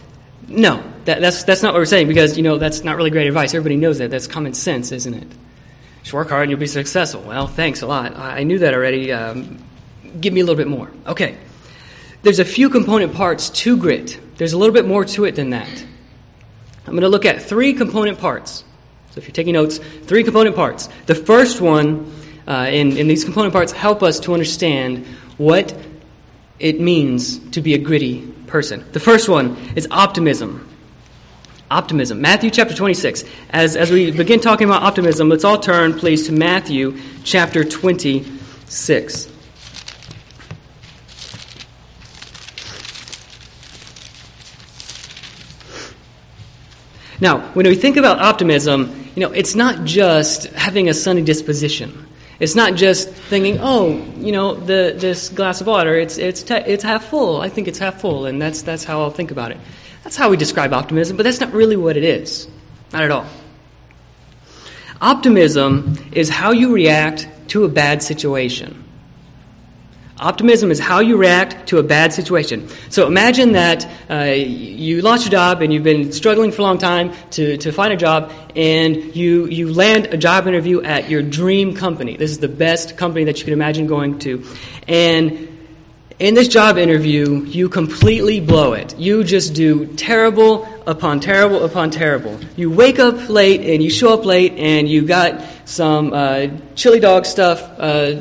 no, 0.46 0.82
that, 1.06 1.20
that's, 1.20 1.44
that's 1.44 1.62
not 1.62 1.72
what 1.72 1.80
we're 1.80 1.87
saying 1.87 2.08
because, 2.08 2.37
you 2.37 2.42
know, 2.42 2.58
that's 2.58 2.84
not 2.84 2.96
really 2.96 3.10
great 3.10 3.26
advice. 3.26 3.54
Everybody 3.54 3.76
knows 3.76 3.98
that. 3.98 4.10
That's 4.10 4.26
common 4.26 4.52
sense, 4.52 4.92
isn't 4.92 5.14
it? 5.14 5.28
Just 6.02 6.12
work 6.12 6.28
hard 6.28 6.42
and 6.42 6.50
you'll 6.50 6.60
be 6.60 6.66
successful. 6.66 7.22
Well, 7.22 7.46
thanks 7.46 7.80
a 7.80 7.87
lot. 7.87 8.16
I, 8.16 8.40
I 8.40 8.42
knew 8.44 8.58
that 8.58 8.75
already. 8.75 9.12
Um, 9.12 9.58
give 10.20 10.32
me 10.32 10.40
a 10.40 10.44
little 10.44 10.56
bit 10.56 10.68
more. 10.68 10.90
Okay 11.06 11.38
there's 12.22 12.38
a 12.38 12.44
few 12.44 12.70
component 12.70 13.14
parts 13.14 13.50
to 13.50 13.76
grit. 13.76 14.18
There's 14.37 14.52
a 14.52 14.58
little 14.58 14.75
bit 14.75 14.87
more 14.87 15.04
to 15.04 15.25
it 15.25 15.37
than 15.37 15.50
that. 15.50 15.68
I'm 16.87 16.92
going 16.92 17.02
to 17.02 17.08
look 17.08 17.26
at 17.26 17.42
three 17.42 17.75
component 17.75 18.18
parts. 18.18 18.64
So 19.10 19.18
if 19.18 19.26
you're 19.26 19.34
taking 19.34 19.54
notes, 19.54 19.78
three 19.78 20.25
component 20.25 20.56
parts. 20.56 20.88
The 21.06 21.14
first 21.14 21.60
one, 21.60 22.12
uh, 22.46 22.68
in, 22.70 22.96
in 22.96 23.08
these 23.08 23.25
component 23.25 23.52
parts, 23.52 23.72
help 23.72 24.02
us 24.02 24.20
to 24.20 24.32
understand 24.32 25.06
what 25.37 25.76
it 26.58 26.80
means 26.80 27.38
to 27.50 27.60
be 27.60 27.75
a 27.75 27.78
gritty 27.78 28.26
person. 28.46 28.84
The 28.92 29.00
first 29.00 29.28
one 29.28 29.56
is 29.76 29.87
optimism. 29.90 30.68
Optimism. 31.70 32.20
Matthew 32.20 32.50
chapter 32.50 32.75
26. 32.75 33.25
As, 33.50 33.76
as 33.76 33.90
we 33.90 34.10
begin 34.10 34.40
talking 34.40 34.66
about 34.68 34.82
optimism, 34.82 35.28
let's 35.28 35.44
all 35.44 35.58
turn, 35.58 35.94
please, 35.94 36.26
to 36.26 36.32
Matthew 36.32 36.98
chapter 37.22 37.64
26. 37.64 39.28
Now, 47.20 47.40
when 47.54 47.66
we 47.66 47.75
think 47.75 47.96
about 47.96 48.18
optimism, 48.20 49.10
you 49.14 49.22
know, 49.22 49.32
it's 49.32 49.56
not 49.56 49.84
just 49.84 50.44
having 50.44 50.88
a 50.88 50.94
sunny 50.94 51.22
disposition. 51.22 52.06
It's 52.38 52.54
not 52.54 52.76
just 52.76 53.08
thinking, 53.10 53.58
oh, 53.60 53.90
you 54.18 54.30
know, 54.30 54.54
the, 54.54 54.94
this 54.96 55.28
glass 55.28 55.60
of 55.60 55.66
water, 55.66 55.96
it's, 55.98 56.18
it's, 56.18 56.44
te- 56.44 56.54
it's 56.54 56.84
half 56.84 57.06
full. 57.06 57.40
I 57.40 57.48
think 57.48 57.66
it's 57.66 57.80
half 57.80 58.00
full, 58.00 58.26
and 58.26 58.40
that's, 58.40 58.62
that's 58.62 58.84
how 58.84 59.00
I'll 59.00 59.10
think 59.10 59.32
about 59.32 59.50
it. 59.50 59.58
That's 60.04 60.16
how 60.16 60.30
we 60.30 60.37
describe 60.37 60.72
optimism, 60.72 61.16
but 61.16 61.25
that's 61.25 61.40
not 61.40 61.52
really 61.52 61.76
what 61.76 61.96
it 61.96 62.04
is. 62.04 62.48
Not 62.92 63.02
at 63.02 63.10
all. 63.10 63.26
Optimism 65.00 65.96
is 66.12 66.28
how 66.28 66.52
you 66.52 66.72
react 66.72 67.28
to 67.48 67.64
a 67.64 67.68
bad 67.68 68.02
situation. 68.02 68.84
Optimism 70.20 70.72
is 70.72 70.80
how 70.80 70.98
you 70.98 71.16
react 71.16 71.68
to 71.68 71.78
a 71.78 71.82
bad 71.84 72.12
situation. 72.12 72.68
So 72.90 73.06
imagine 73.06 73.52
that 73.52 73.88
uh, 74.10 74.25
you 74.25 75.00
lost 75.00 75.25
your 75.25 75.30
job 75.30 75.62
and 75.62 75.72
you've 75.72 75.84
been 75.84 76.10
struggling 76.12 76.50
for 76.50 76.62
a 76.62 76.64
long 76.64 76.78
time 76.78 77.12
to, 77.30 77.56
to 77.58 77.70
find 77.70 77.92
a 77.92 77.96
job, 77.96 78.32
and 78.56 79.14
you, 79.14 79.46
you 79.46 79.72
land 79.72 80.06
a 80.06 80.16
job 80.16 80.48
interview 80.48 80.82
at 80.82 81.08
your 81.08 81.22
dream 81.22 81.76
company. 81.76 82.16
This 82.16 82.32
is 82.32 82.38
the 82.38 82.48
best 82.48 82.96
company 82.96 83.26
that 83.26 83.38
you 83.38 83.44
can 83.44 83.52
imagine 83.52 83.87
going 83.87 84.18
to. 84.20 84.44
And 84.88 85.58
in 86.18 86.34
this 86.34 86.48
job 86.48 86.78
interview, 86.78 87.44
you 87.44 87.68
completely 87.68 88.40
blow 88.40 88.72
it. 88.72 88.98
You 88.98 89.22
just 89.22 89.54
do 89.54 89.87
terrible 89.87 90.66
upon 90.84 91.20
terrible 91.20 91.64
upon 91.64 91.90
terrible. 91.90 92.40
You 92.56 92.72
wake 92.72 92.98
up 92.98 93.28
late 93.28 93.60
and 93.60 93.80
you 93.80 93.90
show 93.90 94.14
up 94.14 94.25
late 94.25 94.54
and 94.54 94.88
you 94.88 95.02
got 95.02 95.44
some 95.64 96.12
uh, 96.12 96.48
chili 96.75 96.98
dog 96.98 97.25
stuff 97.25 97.62
uh, 97.78 98.16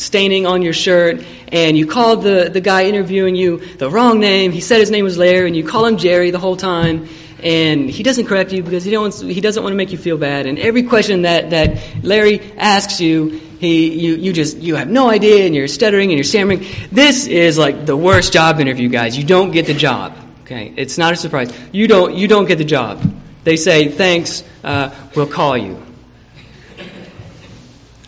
staining 0.00 0.46
on 0.46 0.62
your 0.62 0.72
shirt, 0.72 1.24
and 1.52 1.76
you 1.76 1.86
called 1.86 2.22
the, 2.22 2.50
the 2.52 2.60
guy 2.60 2.84
interviewing 2.84 3.36
you 3.36 3.58
the 3.58 3.90
wrong 3.90 4.20
name. 4.20 4.52
He 4.52 4.60
said 4.60 4.80
his 4.80 4.90
name 4.90 5.04
was 5.04 5.18
Larry, 5.18 5.46
and 5.46 5.56
you 5.56 5.64
call 5.64 5.86
him 5.86 5.96
Jerry 5.96 6.30
the 6.30 6.38
whole 6.38 6.56
time, 6.56 7.08
and 7.42 7.88
he 7.88 8.02
doesn't 8.02 8.26
correct 8.26 8.52
you 8.52 8.62
because 8.62 8.84
he, 8.84 8.90
don't, 8.90 9.14
he 9.14 9.40
doesn't 9.40 9.62
want 9.62 9.72
to 9.72 9.76
make 9.76 9.92
you 9.92 9.98
feel 9.98 10.18
bad. 10.18 10.46
And 10.46 10.58
every 10.58 10.84
question 10.84 11.22
that, 11.22 11.50
that 11.50 12.04
Larry 12.04 12.40
asks 12.56 13.00
you, 13.00 13.40
he, 13.58 13.98
you, 13.98 14.14
you 14.14 14.32
just, 14.32 14.58
you 14.58 14.76
have 14.76 14.88
no 14.88 15.10
idea, 15.10 15.46
and 15.46 15.54
you're 15.54 15.68
stuttering 15.68 16.10
and 16.10 16.18
you're 16.18 16.24
stammering. 16.24 16.64
This 16.92 17.26
is 17.26 17.58
like 17.58 17.86
the 17.86 17.96
worst 17.96 18.32
job 18.32 18.60
interview, 18.60 18.88
guys. 18.88 19.16
You 19.18 19.24
don't 19.24 19.50
get 19.50 19.66
the 19.66 19.74
job. 19.74 20.16
Okay, 20.42 20.72
it's 20.76 20.96
not 20.96 21.12
a 21.12 21.16
surprise. 21.16 21.52
You 21.72 21.88
don't, 21.88 22.14
you 22.14 22.26
don't 22.26 22.46
get 22.46 22.56
the 22.56 22.64
job. 22.64 23.02
They 23.44 23.56
say, 23.56 23.88
thanks, 23.88 24.42
uh, 24.64 24.94
we'll 25.14 25.26
call 25.26 25.56
you. 25.56 25.82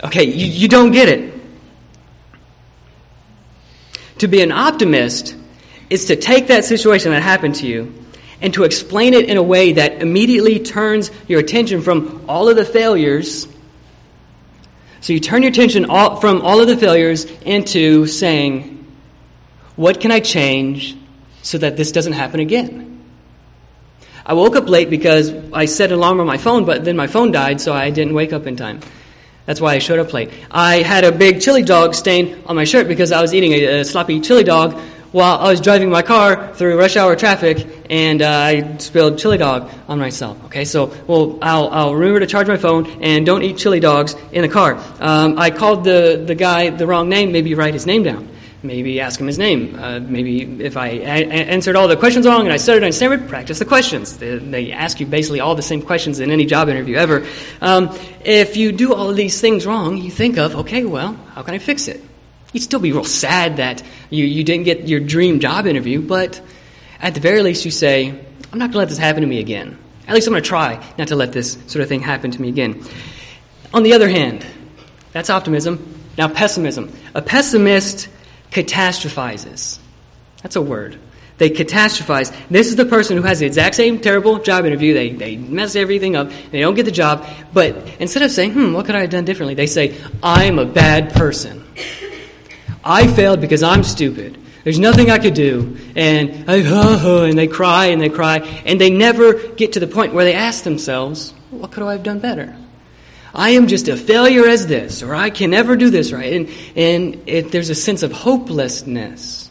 Okay, 0.02 0.24
you, 0.24 0.46
you 0.46 0.68
don't 0.68 0.92
get 0.92 1.08
it. 1.08 1.29
To 4.20 4.28
be 4.28 4.42
an 4.42 4.52
optimist 4.52 5.34
is 5.88 6.06
to 6.06 6.16
take 6.16 6.48
that 6.48 6.66
situation 6.66 7.12
that 7.12 7.22
happened 7.22 7.54
to 7.56 7.66
you 7.66 7.94
and 8.42 8.52
to 8.52 8.64
explain 8.64 9.14
it 9.14 9.30
in 9.30 9.38
a 9.38 9.42
way 9.42 9.72
that 9.72 10.02
immediately 10.02 10.58
turns 10.58 11.10
your 11.26 11.40
attention 11.40 11.80
from 11.80 12.26
all 12.28 12.50
of 12.50 12.56
the 12.56 12.66
failures. 12.66 13.48
So 15.00 15.14
you 15.14 15.20
turn 15.20 15.42
your 15.42 15.50
attention 15.50 15.86
all, 15.86 16.16
from 16.16 16.42
all 16.42 16.60
of 16.60 16.68
the 16.68 16.76
failures 16.76 17.24
into 17.46 18.06
saying, 18.06 18.84
What 19.76 20.02
can 20.02 20.12
I 20.12 20.20
change 20.20 20.94
so 21.40 21.56
that 21.56 21.78
this 21.78 21.90
doesn't 21.90 22.12
happen 22.12 22.40
again? 22.40 23.02
I 24.26 24.34
woke 24.34 24.54
up 24.54 24.68
late 24.68 24.90
because 24.90 25.32
I 25.54 25.64
set 25.64 25.92
an 25.92 25.96
alarm 25.96 26.20
on 26.20 26.26
my 26.26 26.36
phone, 26.36 26.66
but 26.66 26.84
then 26.84 26.94
my 26.94 27.06
phone 27.06 27.32
died, 27.32 27.62
so 27.62 27.72
I 27.72 27.88
didn't 27.88 28.12
wake 28.12 28.34
up 28.34 28.46
in 28.46 28.56
time. 28.56 28.80
That's 29.50 29.60
why 29.60 29.74
I 29.74 29.80
showed 29.80 29.98
up 29.98 30.12
late. 30.12 30.30
I 30.48 30.76
had 30.76 31.02
a 31.02 31.10
big 31.10 31.40
chili 31.40 31.64
dog 31.64 31.96
stain 31.96 32.44
on 32.46 32.54
my 32.54 32.62
shirt 32.62 32.86
because 32.86 33.10
I 33.10 33.20
was 33.20 33.34
eating 33.34 33.50
a, 33.50 33.80
a 33.80 33.84
sloppy 33.84 34.20
chili 34.20 34.44
dog 34.44 34.74
while 35.10 35.38
I 35.38 35.50
was 35.50 35.60
driving 35.60 35.90
my 35.90 36.02
car 36.02 36.54
through 36.54 36.78
rush 36.78 36.96
hour 36.96 37.16
traffic, 37.16 37.66
and 37.90 38.22
uh, 38.22 38.28
I 38.28 38.76
spilled 38.76 39.18
chili 39.18 39.38
dog 39.38 39.68
on 39.88 39.98
myself. 39.98 40.44
Okay, 40.44 40.64
so 40.64 40.94
well, 41.08 41.40
I'll, 41.42 41.68
I'll 41.68 41.94
remember 41.96 42.20
to 42.20 42.28
charge 42.28 42.46
my 42.46 42.58
phone 42.58 43.02
and 43.02 43.26
don't 43.26 43.42
eat 43.42 43.56
chili 43.56 43.80
dogs 43.80 44.14
in 44.30 44.42
the 44.42 44.48
car. 44.48 44.78
Um, 45.00 45.36
I 45.36 45.50
called 45.50 45.82
the 45.82 46.22
the 46.24 46.36
guy 46.36 46.70
the 46.70 46.86
wrong 46.86 47.08
name. 47.08 47.32
Maybe 47.32 47.56
write 47.56 47.74
his 47.74 47.86
name 47.86 48.04
down. 48.04 48.28
Maybe 48.62 49.00
ask 49.00 49.18
him 49.18 49.26
his 49.26 49.38
name. 49.38 49.74
Uh, 49.78 50.00
maybe 50.00 50.64
if 50.64 50.76
I 50.76 50.88
a- 50.88 51.48
answered 51.54 51.76
all 51.76 51.88
the 51.88 51.96
questions 51.96 52.26
wrong 52.26 52.42
and 52.42 52.52
I 52.52 52.58
stuttered 52.58 52.82
and 52.82 52.94
stammered, 52.94 53.26
practice 53.28 53.58
the 53.58 53.64
questions. 53.64 54.18
They, 54.18 54.36
they, 54.36 54.72
ask 54.72 55.00
you 55.00 55.06
basically 55.06 55.40
all 55.40 55.54
the 55.54 55.62
same 55.62 55.80
questions 55.80 56.20
in 56.20 56.30
any 56.30 56.44
job 56.44 56.68
interview 56.68 56.96
ever. 56.96 57.26
Um, 57.62 57.96
if 58.22 58.58
you 58.58 58.72
do 58.72 58.92
all 58.92 59.14
these 59.14 59.40
things 59.40 59.64
wrong, 59.64 59.96
you 59.96 60.10
think 60.10 60.36
of, 60.36 60.56
okay, 60.56 60.84
well, 60.84 61.14
how 61.34 61.42
can 61.42 61.54
I 61.54 61.58
fix 61.58 61.88
it? 61.88 62.04
You'd 62.52 62.62
still 62.62 62.80
be 62.80 62.92
real 62.92 63.04
sad 63.04 63.56
that 63.56 63.82
you, 64.10 64.26
you 64.26 64.44
didn't 64.44 64.64
get 64.64 64.86
your 64.86 65.00
dream 65.00 65.40
job 65.40 65.66
interview, 65.66 66.02
but 66.02 66.40
at 67.00 67.14
the 67.14 67.20
very 67.20 67.42
least 67.42 67.64
you 67.64 67.70
say, 67.70 68.08
I'm 68.08 68.58
not 68.58 68.66
going 68.66 68.72
to 68.72 68.78
let 68.78 68.88
this 68.90 68.98
happen 68.98 69.22
to 69.22 69.26
me 69.26 69.38
again. 69.38 69.78
At 70.06 70.14
least 70.14 70.26
I'm 70.26 70.32
going 70.32 70.42
to 70.42 70.48
try 70.48 70.84
not 70.98 71.08
to 71.08 71.16
let 71.16 71.32
this 71.32 71.56
sort 71.66 71.82
of 71.82 71.88
thing 71.88 72.00
happen 72.00 72.30
to 72.32 72.42
me 72.42 72.50
again. 72.50 72.84
On 73.72 73.84
the 73.84 73.94
other 73.94 74.08
hand, 74.08 74.44
that's 75.12 75.30
optimism. 75.30 75.94
Now, 76.18 76.28
pessimism. 76.28 76.92
A 77.14 77.22
pessimist 77.22 78.08
catastrophizes. 78.50 79.78
That's 80.42 80.56
a 80.56 80.62
word. 80.62 80.98
They 81.40 81.48
catastrophize. 81.48 82.36
This 82.50 82.66
is 82.66 82.76
the 82.76 82.84
person 82.84 83.16
who 83.16 83.22
has 83.22 83.38
the 83.38 83.46
exact 83.46 83.74
same 83.74 84.00
terrible 84.00 84.40
job 84.40 84.66
interview. 84.66 84.92
They, 84.92 85.10
they 85.10 85.36
mess 85.36 85.74
everything 85.74 86.14
up. 86.14 86.30
They 86.50 86.60
don't 86.60 86.74
get 86.74 86.84
the 86.84 86.90
job. 86.90 87.26
But 87.54 87.96
instead 87.98 88.22
of 88.22 88.30
saying, 88.30 88.52
hmm, 88.52 88.74
what 88.74 88.84
could 88.84 88.94
I 88.94 89.00
have 89.00 89.10
done 89.10 89.24
differently? 89.24 89.54
They 89.54 89.66
say, 89.66 89.96
I'm 90.22 90.58
a 90.58 90.66
bad 90.66 91.14
person. 91.14 91.64
I 92.84 93.06
failed 93.06 93.40
because 93.40 93.62
I'm 93.62 93.84
stupid. 93.84 94.36
There's 94.64 94.78
nothing 94.78 95.10
I 95.10 95.18
could 95.18 95.32
do. 95.32 95.78
And 95.96 96.50
I, 96.50 96.56
and 97.26 97.38
they 97.38 97.46
cry 97.46 97.86
and 97.86 98.02
they 98.02 98.10
cry. 98.10 98.40
And 98.66 98.78
they 98.78 98.90
never 98.90 99.32
get 99.32 99.72
to 99.72 99.80
the 99.80 99.86
point 99.86 100.12
where 100.12 100.26
they 100.26 100.34
ask 100.34 100.62
themselves, 100.62 101.32
what 101.50 101.72
could 101.72 101.84
I 101.84 101.92
have 101.92 102.02
done 102.02 102.18
better? 102.18 102.54
I 103.34 103.50
am 103.50 103.68
just 103.68 103.88
a 103.88 103.96
failure 103.96 104.46
as 104.46 104.66
this, 104.66 105.02
or 105.02 105.14
I 105.14 105.30
can 105.30 105.50
never 105.50 105.76
do 105.76 105.90
this 105.90 106.12
right. 106.12 106.32
And, 106.32 106.48
and 106.76 107.22
it, 107.28 107.52
there's 107.52 107.70
a 107.70 107.74
sense 107.74 108.02
of 108.02 108.12
hopelessness 108.12 109.50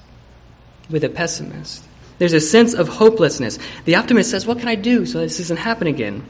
with 0.89 1.03
a 1.03 1.09
pessimist. 1.09 1.83
There's 2.17 2.33
a 2.33 2.41
sense 2.41 2.73
of 2.73 2.89
hopelessness. 2.89 3.59
The 3.85 3.95
optimist 3.95 4.31
says, 4.31 4.45
What 4.45 4.59
can 4.59 4.67
I 4.67 4.75
do 4.75 5.05
so 5.05 5.19
this 5.19 5.37
doesn't 5.37 5.57
happen 5.57 5.87
again? 5.87 6.25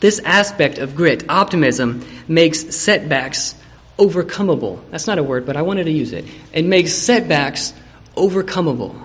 This 0.00 0.20
aspect 0.20 0.78
of 0.78 0.94
grit, 0.94 1.24
optimism, 1.28 2.06
makes 2.28 2.76
setbacks 2.76 3.54
overcomable. 3.98 4.80
That's 4.90 5.06
not 5.06 5.18
a 5.18 5.22
word, 5.22 5.46
but 5.46 5.56
I 5.56 5.62
wanted 5.62 5.84
to 5.84 5.92
use 5.92 6.12
it. 6.12 6.26
It 6.52 6.64
makes 6.64 6.92
setbacks 6.92 7.72
overcomable. 8.16 9.00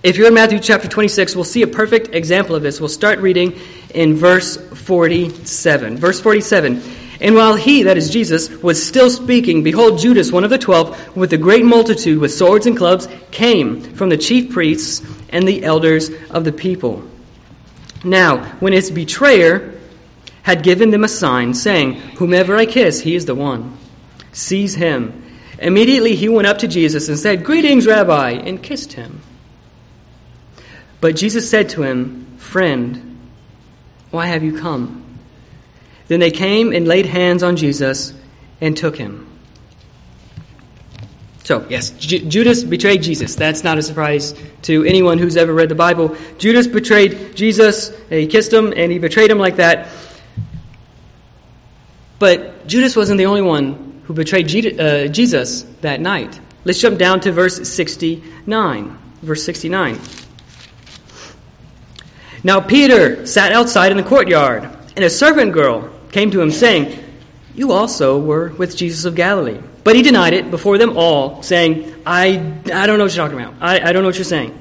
If 0.00 0.16
you're 0.16 0.28
in 0.28 0.34
Matthew 0.34 0.60
chapter 0.60 0.86
26, 0.86 1.34
we'll 1.34 1.44
see 1.44 1.62
a 1.62 1.66
perfect 1.66 2.14
example 2.14 2.54
of 2.54 2.62
this. 2.62 2.78
We'll 2.78 2.88
start 2.88 3.18
reading 3.18 3.58
in 3.92 4.14
verse 4.14 4.56
47. 4.56 5.96
Verse 5.96 6.20
47. 6.20 6.80
And 7.20 7.34
while 7.34 7.56
he, 7.56 7.82
that 7.82 7.96
is 7.96 8.10
Jesus, 8.10 8.48
was 8.48 8.80
still 8.80 9.10
speaking, 9.10 9.64
behold, 9.64 9.98
Judas, 9.98 10.30
one 10.30 10.44
of 10.44 10.50
the 10.50 10.58
twelve, 10.58 11.16
with 11.16 11.32
a 11.32 11.36
great 11.36 11.64
multitude 11.64 12.20
with 12.20 12.32
swords 12.32 12.66
and 12.66 12.76
clubs, 12.76 13.08
came 13.32 13.82
from 13.82 14.08
the 14.08 14.16
chief 14.16 14.52
priests 14.52 15.04
and 15.30 15.48
the 15.48 15.64
elders 15.64 16.10
of 16.30 16.44
the 16.44 16.52
people. 16.52 17.02
Now, 18.04 18.44
when 18.60 18.72
his 18.72 18.92
betrayer 18.92 19.80
had 20.44 20.62
given 20.62 20.90
them 20.90 21.02
a 21.02 21.08
sign, 21.08 21.54
saying, 21.54 21.94
Whomever 22.18 22.56
I 22.56 22.66
kiss, 22.66 23.00
he 23.00 23.16
is 23.16 23.26
the 23.26 23.34
one. 23.34 23.76
Seize 24.30 24.76
him. 24.76 25.24
Immediately 25.58 26.14
he 26.14 26.28
went 26.28 26.46
up 26.46 26.58
to 26.58 26.68
Jesus 26.68 27.08
and 27.08 27.18
said, 27.18 27.44
Greetings, 27.44 27.84
Rabbi, 27.84 28.30
and 28.30 28.62
kissed 28.62 28.92
him. 28.92 29.22
But 31.00 31.16
Jesus 31.16 31.48
said 31.48 31.70
to 31.70 31.82
him, 31.82 32.36
Friend, 32.38 33.18
why 34.10 34.26
have 34.26 34.42
you 34.42 34.58
come? 34.58 35.04
Then 36.08 36.20
they 36.20 36.30
came 36.30 36.72
and 36.72 36.88
laid 36.88 37.06
hands 37.06 37.42
on 37.42 37.56
Jesus 37.56 38.12
and 38.60 38.76
took 38.76 38.96
him. 38.96 39.26
So, 41.44 41.66
yes, 41.68 41.90
J- 41.90 42.26
Judas 42.26 42.62
betrayed 42.62 43.02
Jesus. 43.02 43.34
That's 43.34 43.64
not 43.64 43.78
a 43.78 43.82
surprise 43.82 44.34
to 44.62 44.84
anyone 44.84 45.18
who's 45.18 45.36
ever 45.36 45.52
read 45.52 45.70
the 45.70 45.74
Bible. 45.74 46.16
Judas 46.36 46.66
betrayed 46.66 47.36
Jesus, 47.36 47.90
he 48.10 48.26
kissed 48.26 48.52
him, 48.52 48.74
and 48.76 48.92
he 48.92 48.98
betrayed 48.98 49.30
him 49.30 49.38
like 49.38 49.56
that. 49.56 49.88
But 52.18 52.66
Judas 52.66 52.96
wasn't 52.96 53.18
the 53.18 53.26
only 53.26 53.42
one 53.42 54.02
who 54.04 54.14
betrayed 54.14 54.46
uh, 54.78 55.08
Jesus 55.08 55.62
that 55.80 56.00
night. 56.00 56.38
Let's 56.64 56.80
jump 56.80 56.98
down 56.98 57.20
to 57.20 57.32
verse 57.32 57.68
69. 57.68 58.98
Verse 59.22 59.44
69. 59.44 59.98
Now 62.48 62.60
Peter 62.60 63.26
sat 63.26 63.52
outside 63.52 63.90
in 63.90 63.98
the 63.98 64.02
courtyard, 64.02 64.66
and 64.96 65.04
a 65.04 65.10
servant 65.10 65.52
girl 65.52 65.90
came 66.12 66.30
to 66.30 66.40
him, 66.40 66.50
saying, 66.50 66.98
You 67.54 67.72
also 67.72 68.18
were 68.18 68.48
with 68.48 68.74
Jesus 68.74 69.04
of 69.04 69.14
Galilee. 69.14 69.60
But 69.84 69.96
he 69.96 70.00
denied 70.00 70.32
it 70.32 70.50
before 70.50 70.78
them 70.78 70.96
all, 70.96 71.42
saying, 71.42 71.94
I, 72.06 72.28
I 72.72 72.86
don't 72.86 72.96
know 72.96 73.04
what 73.04 73.14
you're 73.14 73.28
talking 73.28 73.38
about. 73.38 73.56
I, 73.60 73.86
I 73.86 73.92
don't 73.92 74.00
know 74.00 74.08
what 74.08 74.16
you're 74.16 74.24
saying. 74.24 74.58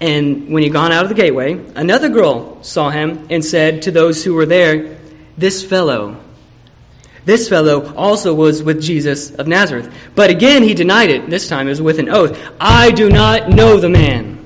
And 0.00 0.48
when 0.48 0.62
he 0.62 0.70
had 0.70 0.72
gone 0.72 0.92
out 0.92 1.02
of 1.02 1.10
the 1.10 1.14
gateway, 1.14 1.62
another 1.74 2.08
girl 2.08 2.62
saw 2.62 2.88
him 2.88 3.26
and 3.28 3.44
said 3.44 3.82
to 3.82 3.90
those 3.90 4.24
who 4.24 4.32
were 4.32 4.46
there, 4.46 4.96
This 5.36 5.62
fellow, 5.62 6.16
this 7.26 7.50
fellow 7.50 7.94
also 7.94 8.32
was 8.32 8.62
with 8.62 8.80
Jesus 8.80 9.30
of 9.30 9.46
Nazareth. 9.46 9.94
But 10.14 10.30
again 10.30 10.62
he 10.62 10.72
denied 10.72 11.10
it. 11.10 11.28
This 11.28 11.48
time 11.48 11.66
it 11.66 11.72
was 11.72 11.82
with 11.82 11.98
an 11.98 12.08
oath. 12.08 12.40
I 12.58 12.92
do 12.92 13.10
not 13.10 13.50
know 13.50 13.76
the 13.76 13.90
man. 13.90 14.41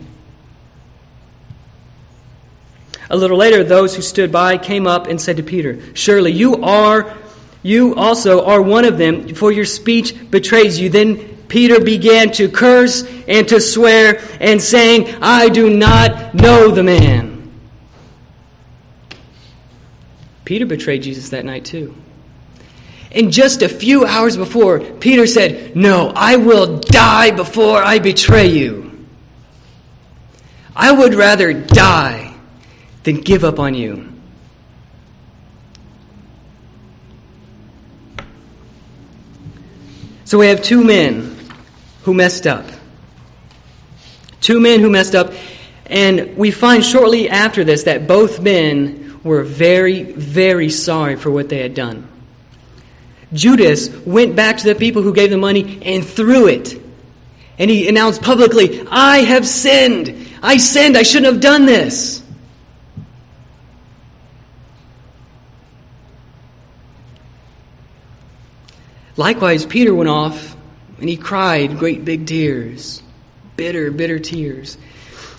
A 3.09 3.17
little 3.17 3.37
later, 3.37 3.63
those 3.63 3.95
who 3.95 4.03
stood 4.03 4.33
by 4.33 4.59
came 4.59 4.87
up 4.87 5.07
and 5.07 5.21
said 5.21 5.37
to 5.37 5.43
Peter, 5.43 5.79
Surely 5.95 6.33
you 6.33 6.63
are, 6.65 7.15
you 7.63 7.95
also 7.95 8.45
are 8.45 8.61
one 8.61 8.85
of 8.85 8.99
them, 8.99 9.35
for 9.35 9.53
your 9.53 9.65
speech 9.65 10.31
betrays 10.31 10.79
you. 10.79 10.89
Then 10.89 11.37
Peter 11.49 11.81
began 11.81 12.33
to 12.33 12.49
curse 12.49 13.05
and 13.29 13.49
to 13.49 13.61
swear 13.61 14.21
and 14.41 14.61
saying, 14.61 15.15
I 15.23 15.49
do 15.49 15.71
not 15.71 16.35
know 16.35 16.71
the 16.71 16.83
man. 16.83 17.53
Peter 20.45 20.67
betrayed 20.67 21.03
Jesus 21.03 21.31
that 21.31 21.45
night 21.45 21.65
too. 21.65 21.95
And 23.13 23.33
just 23.33 23.63
a 23.63 23.69
few 23.69 24.05
hours 24.05 24.37
before, 24.37 24.81
Peter 24.81 25.27
said, 25.27 25.77
No, 25.77 26.13
I 26.15 26.37
will 26.37 26.79
die 26.79 27.31
before 27.31 27.83
I 27.83 28.01
betray 28.01 28.49
you. 28.49 29.07
I 30.75 30.91
would 30.93 31.15
rather 31.15 31.53
die 31.53 32.26
then 33.07 33.21
give 33.21 33.45
up 33.45 33.61
on 33.61 33.75
you. 33.75 34.13
So 40.25 40.39
we 40.39 40.49
have 40.49 40.61
two 40.61 40.83
men 40.83 41.37
who 42.03 42.15
messed 42.15 42.49
up. 42.49 42.67
Two 44.41 44.61
men 44.61 44.81
who 44.81 44.91
messed 44.91 45.15
up. 45.15 45.33
And 45.87 46.37
we 46.37 46.51
find 46.51 46.85
shortly 46.85 47.31
after 47.31 47.63
this 47.63 47.85
that 47.85 48.09
both 48.09 48.41
men 48.41 49.21
were 49.23 49.45
very, 49.45 50.03
very 50.03 50.69
sorry 50.69 51.15
for 51.15 51.31
what 51.31 51.49
they 51.49 51.59
had 51.59 51.75
done. 51.75 52.09
Judas 53.33 53.89
went 53.89 54.35
back 54.35 54.57
to 54.59 54.65
the 54.65 54.75
people 54.75 55.03
who 55.03 55.15
gave 55.15 55.31
the 55.31 55.39
money 55.39 55.79
and 55.83 56.05
threw 56.05 56.49
it. 56.49 56.75
And 57.57 57.71
he 57.71 57.89
announced 57.89 58.21
publicly, 58.21 58.85
I 58.91 59.19
have 59.19 59.47
sinned. 59.47 60.29
I 60.43 60.57
sinned. 60.57 60.97
I 60.97 61.05
shouldn't 61.05 61.33
have 61.33 61.41
done 61.41 61.67
this. 61.67 62.26
Likewise, 69.17 69.65
Peter 69.65 69.95
went 69.95 70.11
off 70.11 70.57
and 71.01 71.09
he 71.09 71.17
cried 71.17 71.79
great 71.79 72.05
big 72.05 72.27
tears, 72.27 73.03
bitter, 73.57 73.91
bitter 73.91 74.19
tears. 74.19 74.77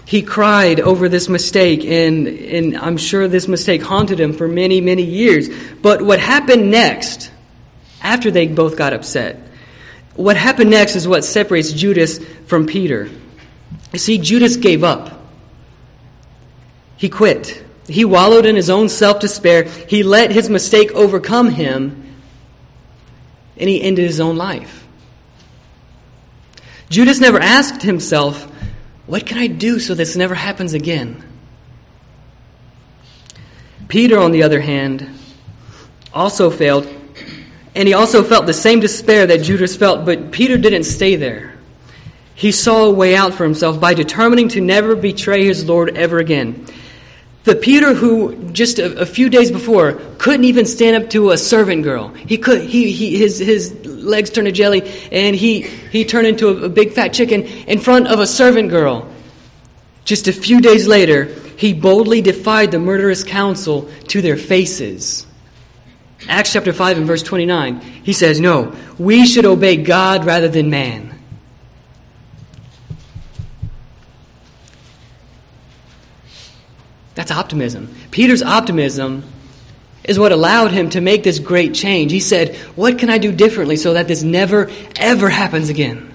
He 0.05 0.21
cried 0.21 0.79
over 0.79 1.09
this 1.09 1.27
mistake, 1.27 1.83
and, 1.83 2.27
and 2.27 2.77
I'm 2.77 2.97
sure 2.97 3.27
this 3.27 3.47
mistake 3.47 3.81
haunted 3.81 4.19
him 4.19 4.33
for 4.33 4.47
many, 4.47 4.79
many 4.79 5.03
years. 5.03 5.49
But 5.81 6.01
what 6.01 6.19
happened 6.19 6.71
next, 6.71 7.29
after 8.01 8.31
they 8.31 8.47
both 8.47 8.77
got 8.77 8.93
upset, 8.93 9.41
what 10.15 10.37
happened 10.37 10.69
next 10.69 10.95
is 10.95 11.07
what 11.07 11.25
separates 11.25 11.73
Judas 11.73 12.19
from 12.45 12.67
Peter. 12.67 13.09
You 13.91 13.99
see, 13.99 14.17
Judas 14.17 14.55
gave 14.55 14.83
up. 14.83 15.21
He 16.95 17.09
quit. 17.09 17.63
He 17.87 18.05
wallowed 18.05 18.45
in 18.45 18.55
his 18.55 18.69
own 18.69 18.89
self 18.89 19.19
despair. 19.19 19.63
He 19.63 20.03
let 20.03 20.31
his 20.31 20.49
mistake 20.49 20.93
overcome 20.93 21.49
him 21.49 22.06
and 23.59 23.69
he 23.69 23.81
ended 23.81 24.05
his 24.05 24.19
own 24.19 24.37
life. 24.37 24.85
Judas 26.89 27.19
never 27.19 27.39
asked 27.39 27.81
himself, 27.81 28.43
What 29.05 29.25
can 29.25 29.37
I 29.37 29.47
do 29.47 29.79
so 29.79 29.93
this 29.93 30.15
never 30.15 30.35
happens 30.35 30.73
again? 30.73 31.23
Peter, 33.87 34.19
on 34.19 34.31
the 34.31 34.43
other 34.43 34.59
hand, 34.59 35.09
also 36.13 36.49
failed, 36.49 36.87
and 37.75 37.87
he 37.87 37.93
also 37.93 38.23
felt 38.23 38.45
the 38.45 38.53
same 38.53 38.79
despair 38.79 39.27
that 39.27 39.43
Judas 39.43 39.75
felt, 39.75 40.05
but 40.05 40.31
Peter 40.31 40.57
didn't 40.57 40.83
stay 40.83 41.15
there. 41.15 41.53
He 42.35 42.51
saw 42.51 42.85
a 42.85 42.91
way 42.91 43.15
out 43.15 43.33
for 43.33 43.43
himself 43.43 43.79
by 43.79 43.93
determining 43.93 44.49
to 44.49 44.61
never 44.61 44.95
betray 44.95 45.45
his 45.45 45.65
Lord 45.65 45.97
ever 45.97 46.19
again. 46.19 46.67
The 47.47 47.55
Peter 47.55 47.93
who 47.93 48.49
just 48.51 48.77
a, 48.77 49.03
a, 49.03 49.05
few 49.05 49.29
days 49.29 49.51
before 49.51 49.93
couldn't 50.17 50.43
even 50.43 50.65
stand 50.65 51.01
up 51.01 51.09
to 51.11 51.31
a 51.31 51.37
servant 51.37 51.83
girl. 51.83 52.09
He 52.09 52.37
could 52.37 52.59
he, 52.59 52.91
he 52.91 53.17
his 53.17 53.39
his 53.39 53.85
legs 53.85 54.31
turned 54.31 54.47
to 54.47 54.51
jelly 54.51 54.81
and 55.13 55.33
he 55.33 55.61
he 55.61 56.03
turned 56.03 56.27
into 56.27 56.49
a, 56.49 56.65
a 56.65 56.67
big 56.67 56.91
fat 56.91 57.13
chicken 57.13 57.43
in 57.43 57.79
front 57.79 58.09
of 58.09 58.19
a 58.19 58.27
servant 58.27 58.69
girl. 58.69 59.07
Just 60.03 60.27
a 60.27 60.33
few 60.33 60.59
days 60.59 60.89
later, 60.89 61.33
he 61.55 61.73
boldly 61.73 62.21
defied 62.21 62.71
the 62.71 62.79
murderous 62.79 63.23
council 63.23 63.89
to 64.09 64.21
their 64.21 64.35
faces. 64.35 65.25
Acts 66.27 66.51
chapter 66.51 66.73
5 66.73 66.97
and 66.97 67.07
verse 67.07 67.23
29. 67.23 67.79
He 67.79 68.11
says, 68.11 68.41
"No, 68.41 68.73
we 68.99 69.25
should 69.25 69.45
obey 69.45 69.77
God 69.77 70.25
rather 70.25 70.49
than 70.49 70.69
man." 70.69 71.16
That's 77.17 77.31
optimism. 77.31 77.95
Peter's 78.11 78.43
optimism 78.43 79.23
is 80.03 80.19
what 80.19 80.31
allowed 80.31 80.71
him 80.71 80.91
to 80.91 81.01
make 81.01 81.23
this 81.23 81.39
great 81.39 81.73
change. 81.73 82.11
He 82.11 82.19
said, 82.19 82.55
What 82.75 82.99
can 82.99 83.09
I 83.09 83.17
do 83.17 83.31
differently 83.31 83.75
so 83.75 83.93
that 83.93 84.07
this 84.07 84.21
never, 84.21 84.69
ever 84.95 85.27
happens 85.27 85.69
again? 85.69 86.13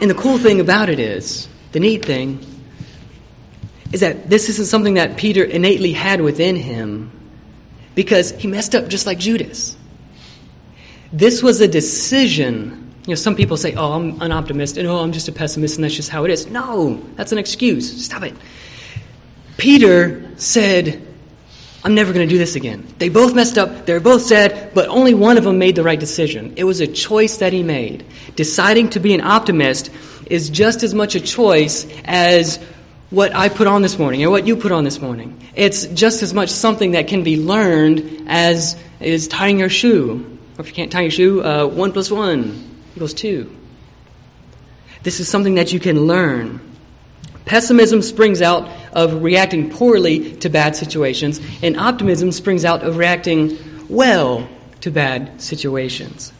And 0.00 0.08
the 0.10 0.14
cool 0.14 0.38
thing 0.38 0.60
about 0.60 0.88
it 0.88 0.98
is, 0.98 1.46
the 1.72 1.80
neat 1.80 2.06
thing, 2.06 2.40
is 3.92 4.00
that 4.00 4.30
this 4.30 4.48
isn't 4.48 4.64
something 4.64 4.94
that 4.94 5.18
Peter 5.18 5.44
innately 5.44 5.92
had 5.92 6.22
within 6.22 6.56
him 6.56 7.12
because 7.94 8.30
he 8.30 8.48
messed 8.48 8.74
up 8.74 8.88
just 8.88 9.04
like 9.04 9.18
Judas. 9.18 9.76
This 11.12 11.42
was 11.42 11.60
a 11.60 11.68
decision. 11.68 12.85
You 13.06 13.12
know, 13.12 13.14
some 13.16 13.36
people 13.36 13.56
say, 13.56 13.74
oh, 13.74 13.92
I'm 13.92 14.20
an 14.20 14.32
optimist, 14.32 14.76
and 14.78 14.88
oh, 14.88 14.98
I'm 14.98 15.12
just 15.12 15.28
a 15.28 15.32
pessimist, 15.32 15.76
and 15.76 15.84
that's 15.84 15.94
just 15.94 16.10
how 16.10 16.24
it 16.24 16.32
is. 16.32 16.48
No, 16.48 17.00
that's 17.14 17.30
an 17.30 17.38
excuse. 17.38 18.04
Stop 18.04 18.24
it. 18.24 18.34
Peter 19.56 20.28
said, 20.38 21.06
I'm 21.84 21.94
never 21.94 22.12
going 22.12 22.28
to 22.28 22.34
do 22.34 22.36
this 22.36 22.56
again. 22.56 22.84
They 22.98 23.08
both 23.08 23.32
messed 23.32 23.58
up. 23.58 23.86
They're 23.86 24.00
both 24.00 24.22
sad, 24.22 24.74
but 24.74 24.88
only 24.88 25.14
one 25.14 25.38
of 25.38 25.44
them 25.44 25.58
made 25.58 25.76
the 25.76 25.84
right 25.84 25.98
decision. 25.98 26.54
It 26.56 26.64
was 26.64 26.80
a 26.80 26.88
choice 26.88 27.36
that 27.36 27.52
he 27.52 27.62
made. 27.62 28.04
Deciding 28.34 28.90
to 28.90 29.00
be 29.00 29.14
an 29.14 29.20
optimist 29.20 29.90
is 30.26 30.50
just 30.50 30.82
as 30.82 30.92
much 30.92 31.14
a 31.14 31.20
choice 31.20 31.86
as 32.04 32.58
what 33.10 33.36
I 33.36 33.50
put 33.50 33.68
on 33.68 33.82
this 33.82 34.00
morning 34.00 34.24
or 34.24 34.30
what 34.30 34.48
you 34.48 34.56
put 34.56 34.72
on 34.72 34.82
this 34.82 35.00
morning. 35.00 35.40
It's 35.54 35.86
just 35.86 36.24
as 36.24 36.34
much 36.34 36.48
something 36.48 36.90
that 36.92 37.06
can 37.06 37.22
be 37.22 37.36
learned 37.36 38.24
as 38.26 38.76
is 38.98 39.28
tying 39.28 39.60
your 39.60 39.68
shoe. 39.68 40.38
Or 40.58 40.62
if 40.62 40.66
you 40.66 40.74
can't 40.74 40.90
tie 40.90 41.02
your 41.02 41.12
shoe, 41.12 41.44
uh, 41.44 41.66
one 41.66 41.92
plus 41.92 42.10
one 42.10 42.75
equals 42.96 43.12
two. 43.12 43.54
This 45.02 45.20
is 45.20 45.28
something 45.28 45.56
that 45.56 45.70
you 45.70 45.78
can 45.78 46.06
learn. 46.06 46.60
Pessimism 47.44 48.00
springs 48.00 48.40
out 48.40 48.68
of 48.92 49.22
reacting 49.22 49.70
poorly 49.70 50.32
to 50.36 50.48
bad 50.48 50.74
situations, 50.74 51.38
and 51.62 51.76
optimism 51.76 52.32
springs 52.32 52.64
out 52.64 52.82
of 52.82 52.96
reacting 52.96 53.58
well 53.90 54.48
to 54.80 54.90
bad 54.90 55.42
situations. 55.42 56.32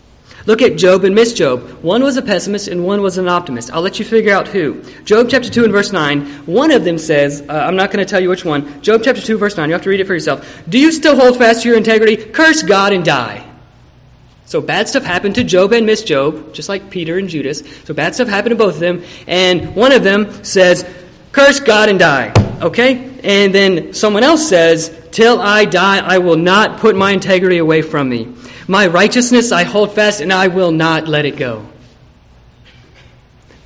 Look 0.46 0.62
at 0.62 0.78
Job 0.78 1.04
and 1.04 1.14
Miss 1.14 1.34
Job. 1.34 1.82
One 1.82 2.02
was 2.02 2.16
a 2.16 2.22
pessimist 2.22 2.68
and 2.68 2.84
one 2.84 3.02
was 3.02 3.18
an 3.18 3.28
optimist. 3.28 3.70
I'll 3.72 3.82
let 3.82 3.98
you 3.98 4.04
figure 4.04 4.32
out 4.32 4.48
who. 4.48 4.82
Job 5.04 5.26
chapter 5.28 5.50
2 5.50 5.64
and 5.64 5.72
verse 5.72 5.92
9, 5.92 6.46
one 6.46 6.70
of 6.70 6.84
them 6.84 6.98
says, 6.98 7.42
uh, 7.46 7.52
I'm 7.52 7.76
not 7.76 7.90
going 7.90 8.04
to 8.04 8.08
tell 8.08 8.20
you 8.20 8.28
which 8.28 8.44
one. 8.44 8.80
Job 8.80 9.02
chapter 9.04 9.20
2 9.20 9.38
verse 9.38 9.56
9, 9.56 9.68
you 9.68 9.74
have 9.74 9.82
to 9.82 9.90
read 9.90 10.00
it 10.00 10.06
for 10.06 10.14
yourself. 10.14 10.62
Do 10.68 10.78
you 10.78 10.92
still 10.92 11.16
hold 11.16 11.36
fast 11.36 11.62
to 11.62 11.68
your 11.68 11.76
integrity? 11.76 12.16
Curse 12.16 12.62
God 12.62 12.92
and 12.92 13.04
die. 13.04 13.55
So 14.46 14.60
bad 14.60 14.88
stuff 14.88 15.02
happened 15.02 15.34
to 15.34 15.44
Job 15.44 15.72
and 15.72 15.86
Miss 15.86 16.04
Job, 16.04 16.54
just 16.54 16.68
like 16.68 16.88
Peter 16.88 17.18
and 17.18 17.28
Judas. 17.28 17.62
So 17.84 17.94
bad 17.94 18.14
stuff 18.14 18.28
happened 18.28 18.52
to 18.52 18.56
both 18.56 18.74
of 18.74 18.80
them. 18.80 19.02
And 19.26 19.74
one 19.74 19.90
of 19.90 20.04
them 20.04 20.44
says, 20.44 20.88
curse 21.32 21.58
God 21.58 21.88
and 21.88 21.98
die. 21.98 22.32
Okay? 22.62 23.10
And 23.24 23.52
then 23.52 23.92
someone 23.92 24.22
else 24.22 24.48
says, 24.48 24.96
till 25.10 25.40
I 25.40 25.64
die, 25.64 25.98
I 25.98 26.18
will 26.18 26.36
not 26.36 26.78
put 26.78 26.94
my 26.94 27.10
integrity 27.10 27.58
away 27.58 27.82
from 27.82 28.08
me. 28.08 28.34
My 28.68 28.86
righteousness 28.86 29.50
I 29.50 29.64
hold 29.64 29.92
fast 29.92 30.20
and 30.20 30.32
I 30.32 30.46
will 30.46 30.70
not 30.70 31.08
let 31.08 31.24
it 31.24 31.36
go. 31.36 31.66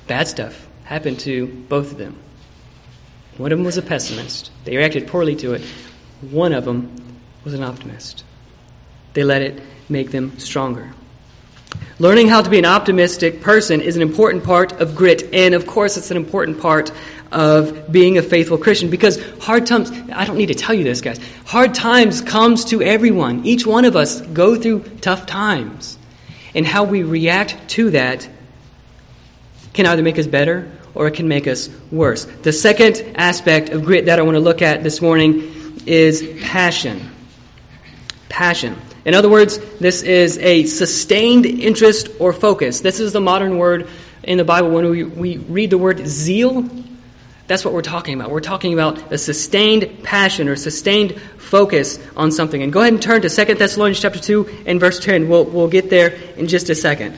Bad 0.07 0.27
stuff 0.27 0.67
happened 0.83 1.19
to 1.21 1.45
both 1.45 1.91
of 1.91 1.97
them. 1.99 2.17
One 3.37 3.51
of 3.51 3.57
them 3.59 3.65
was 3.65 3.77
a 3.77 3.81
pessimist. 3.83 4.51
They 4.65 4.75
reacted 4.77 5.07
poorly 5.07 5.35
to 5.37 5.53
it. 5.53 5.61
One 6.21 6.53
of 6.53 6.65
them 6.65 6.95
was 7.43 7.53
an 7.53 7.63
optimist. 7.63 8.23
They 9.13 9.23
let 9.23 9.41
it 9.41 9.61
make 9.89 10.11
them 10.11 10.39
stronger. 10.39 10.91
Learning 11.99 12.27
how 12.27 12.41
to 12.41 12.49
be 12.49 12.57
an 12.57 12.65
optimistic 12.65 13.41
person 13.41 13.81
is 13.81 13.95
an 13.95 14.01
important 14.01 14.43
part 14.43 14.73
of 14.81 14.95
grit, 14.95 15.33
and 15.33 15.53
of 15.53 15.67
course, 15.67 15.97
it's 15.97 16.11
an 16.11 16.17
important 16.17 16.59
part 16.59 16.91
of 17.31 17.91
being 17.91 18.17
a 18.17 18.21
faithful 18.21 18.57
Christian 18.57 18.89
because 18.89 19.21
hard 19.39 19.65
times, 19.67 19.91
I 20.11 20.25
don't 20.25 20.37
need 20.37 20.47
to 20.47 20.55
tell 20.55 20.73
you 20.73 20.83
this, 20.83 21.01
guys. 21.01 21.19
Hard 21.45 21.73
times 21.73 22.21
comes 22.21 22.65
to 22.65 22.81
everyone. 22.81 23.45
Each 23.45 23.65
one 23.65 23.85
of 23.85 23.95
us 23.95 24.19
go 24.19 24.55
through 24.55 24.83
tough 25.01 25.25
times. 25.25 25.97
And 26.53 26.65
how 26.65 26.83
we 26.83 27.03
react 27.03 27.69
to 27.69 27.91
that 27.91 28.27
can 29.73 29.85
either 29.85 30.03
make 30.03 30.19
us 30.19 30.27
better 30.27 30.69
or 30.93 31.07
it 31.07 31.13
can 31.13 31.27
make 31.27 31.47
us 31.47 31.69
worse. 31.91 32.25
The 32.25 32.51
second 32.51 33.13
aspect 33.15 33.69
of 33.69 33.85
grit 33.85 34.05
that 34.07 34.19
I 34.19 34.23
want 34.23 34.35
to 34.35 34.41
look 34.41 34.61
at 34.61 34.83
this 34.83 35.01
morning 35.01 35.83
is 35.85 36.27
passion. 36.41 37.09
Passion. 38.27 38.75
In 39.03 39.13
other 39.15 39.29
words, 39.29 39.57
this 39.79 40.03
is 40.03 40.37
a 40.37 40.63
sustained 40.65 41.45
interest 41.45 42.09
or 42.19 42.33
focus. 42.33 42.81
This 42.81 42.99
is 42.99 43.13
the 43.13 43.21
modern 43.21 43.57
word 43.57 43.89
in 44.23 44.37
the 44.37 44.45
Bible 44.45 44.69
when 44.69 44.89
we, 44.89 45.03
we 45.03 45.37
read 45.37 45.71
the 45.71 45.77
word 45.77 46.05
zeal 46.07 46.69
that's 47.51 47.65
what 47.65 47.73
we're 47.73 47.81
talking 47.81 48.13
about. 48.13 48.31
We're 48.31 48.39
talking 48.39 48.71
about 48.71 49.11
a 49.11 49.17
sustained 49.17 50.03
passion 50.03 50.47
or 50.47 50.55
sustained 50.55 51.19
focus 51.37 51.99
on 52.15 52.31
something. 52.31 52.63
And 52.63 52.71
go 52.71 52.79
ahead 52.79 52.93
and 52.93 53.01
turn 53.01 53.21
to 53.23 53.29
2 53.29 53.55
Thessalonians 53.55 53.99
chapter 53.99 54.19
2 54.19 54.63
and 54.65 54.79
verse 54.79 55.01
10. 55.01 55.27
We'll, 55.27 55.43
we'll 55.43 55.67
get 55.67 55.89
there 55.89 56.11
in 56.37 56.47
just 56.47 56.69
a 56.69 56.75
second. 56.75 57.17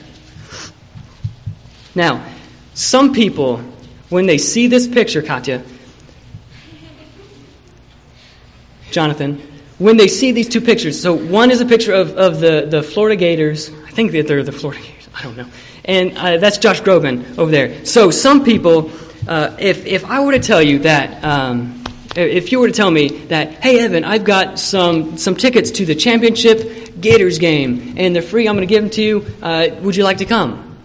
Now, 1.94 2.26
some 2.74 3.12
people, 3.12 3.58
when 4.08 4.26
they 4.26 4.38
see 4.38 4.66
this 4.66 4.88
picture, 4.88 5.22
Katya, 5.22 5.62
Jonathan, 8.90 9.40
when 9.78 9.96
they 9.96 10.08
see 10.08 10.32
these 10.32 10.48
two 10.48 10.60
pictures, 10.60 11.00
so 11.00 11.14
one 11.14 11.50
is 11.50 11.60
a 11.60 11.66
picture 11.66 11.92
of, 11.92 12.16
of 12.16 12.40
the, 12.40 12.66
the 12.68 12.82
Florida 12.82 13.16
Gators. 13.16 13.70
I 13.70 13.90
think 13.90 14.12
that 14.12 14.28
they're 14.28 14.42
the 14.42 14.52
Florida 14.52 14.82
Gators. 14.82 15.08
I 15.14 15.22
don't 15.22 15.36
know. 15.36 15.48
And 15.84 16.16
uh, 16.16 16.36
that's 16.38 16.58
Josh 16.58 16.80
Groban 16.80 17.38
over 17.38 17.50
there. 17.50 17.84
So 17.84 18.10
some 18.10 18.44
people 18.44 18.90
uh, 19.26 19.56
if, 19.58 19.86
if 19.86 20.04
I 20.04 20.24
were 20.24 20.32
to 20.32 20.38
tell 20.38 20.62
you 20.62 20.80
that, 20.80 21.24
um, 21.24 21.82
if 22.14 22.52
you 22.52 22.60
were 22.60 22.68
to 22.68 22.74
tell 22.74 22.90
me 22.90 23.08
that, 23.08 23.62
hey, 23.62 23.80
Evan, 23.80 24.04
I've 24.04 24.24
got 24.24 24.58
some, 24.58 25.16
some 25.16 25.34
tickets 25.34 25.72
to 25.72 25.86
the 25.86 25.94
championship 25.94 27.00
Gators 27.00 27.38
game, 27.38 27.94
and 27.96 28.14
they're 28.14 28.22
free, 28.22 28.46
I'm 28.46 28.54
going 28.54 28.68
to 28.68 28.72
give 28.72 28.82
them 28.82 28.90
to 28.90 29.02
you, 29.02 29.26
uh, 29.42 29.68
would 29.80 29.96
you 29.96 30.04
like 30.04 30.18
to 30.18 30.26
come? 30.26 30.76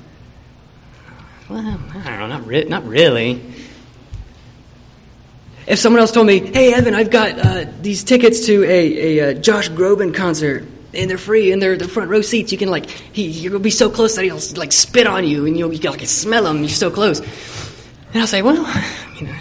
Well, 1.49 1.59
I 1.59 2.17
don't 2.17 2.19
know, 2.19 2.27
not, 2.27 2.47
re- 2.47 2.63
not 2.65 2.87
really. 2.87 3.41
If 5.69 5.77
someone 5.77 6.01
else 6.01 6.11
told 6.11 6.25
me, 6.25 6.39
hey, 6.39 6.73
Evan, 6.73 6.95
I've 6.95 7.11
got 7.11 7.37
uh, 7.37 7.65
these 7.79 8.03
tickets 8.03 8.47
to 8.47 8.63
a, 8.63 9.19
a, 9.19 9.29
uh, 9.29 9.33
Josh 9.35 9.69
Groban 9.69 10.15
concert, 10.15 10.65
and 10.95 11.07
they're 11.07 11.19
free, 11.19 11.51
and 11.51 11.61
they're 11.61 11.77
the 11.77 11.87
front 11.87 12.09
row 12.09 12.21
seats. 12.21 12.51
You 12.51 12.57
can 12.57 12.71
like, 12.71 12.89
he, 12.89 13.47
gonna 13.47 13.59
be 13.59 13.69
so 13.69 13.91
close 13.91 14.15
that 14.15 14.25
he'll 14.25 14.39
like 14.55 14.71
spit 14.71 15.05
on 15.05 15.27
you, 15.27 15.45
and 15.45 15.55
you'll 15.55 15.71
you 15.71 15.77
can 15.77 15.91
like 15.91 16.01
smell 16.07 16.47
him. 16.47 16.57
You're 16.61 16.69
so 16.69 16.89
close. 16.89 17.19
And 17.19 18.19
I'll 18.19 18.25
say, 18.25 18.41
well, 18.41 18.55
you 19.15 19.27
know, 19.27 19.35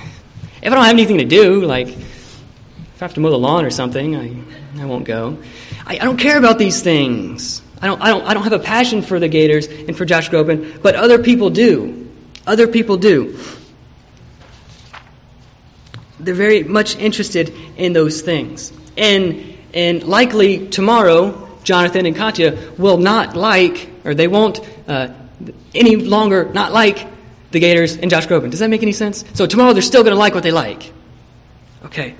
if 0.60 0.70
I 0.70 0.74
don't 0.74 0.84
have 0.84 0.92
anything 0.92 1.16
to 1.16 1.24
do, 1.24 1.62
like 1.64 1.88
if 1.88 3.02
I 3.02 3.04
have 3.06 3.14
to 3.14 3.20
mow 3.20 3.30
the 3.30 3.38
lawn 3.38 3.64
or 3.64 3.70
something, 3.70 4.14
I, 4.14 4.82
I 4.82 4.84
won't 4.84 5.06
go. 5.06 5.38
I, 5.86 5.94
I 5.94 6.04
don't 6.04 6.18
care 6.18 6.36
about 6.36 6.58
these 6.58 6.82
things. 6.82 7.62
I 7.80 7.86
don't, 7.86 8.02
I, 8.02 8.08
don't, 8.08 8.26
I 8.26 8.34
don't 8.34 8.42
have 8.42 8.52
a 8.52 8.58
passion 8.58 9.00
for 9.00 9.18
the 9.18 9.28
Gators 9.28 9.66
and 9.66 9.96
for 9.96 10.04
Josh 10.04 10.28
Groban, 10.28 10.82
but 10.82 10.94
other 10.94 11.22
people 11.22 11.48
do. 11.48 12.10
Other 12.46 12.68
people 12.68 12.98
do. 12.98 13.38
They're 16.20 16.34
very 16.34 16.64
much 16.64 16.96
interested 16.96 17.54
in 17.76 17.92
those 17.92 18.22
things. 18.22 18.72
And, 18.96 19.56
and 19.72 20.02
likely 20.02 20.68
tomorrow, 20.68 21.48
Jonathan 21.64 22.06
and 22.06 22.16
Katya 22.16 22.72
will 22.78 22.98
not 22.98 23.36
like, 23.36 23.88
or 24.04 24.14
they 24.14 24.28
won't 24.28 24.60
uh, 24.88 25.08
any 25.74 25.96
longer 25.96 26.50
not 26.52 26.72
like 26.72 27.06
the 27.50 27.60
Gators, 27.60 27.96
and 27.96 28.10
Josh 28.10 28.26
Groban. 28.26 28.50
Does 28.50 28.60
that 28.60 28.68
make 28.68 28.82
any 28.82 28.92
sense? 28.92 29.24
So 29.34 29.46
tomorrow 29.46 29.72
they're 29.72 29.82
still 29.82 30.02
going 30.02 30.14
to 30.14 30.18
like 30.18 30.34
what 30.34 30.42
they 30.42 30.50
like. 30.50 30.92
Okay. 31.84 32.14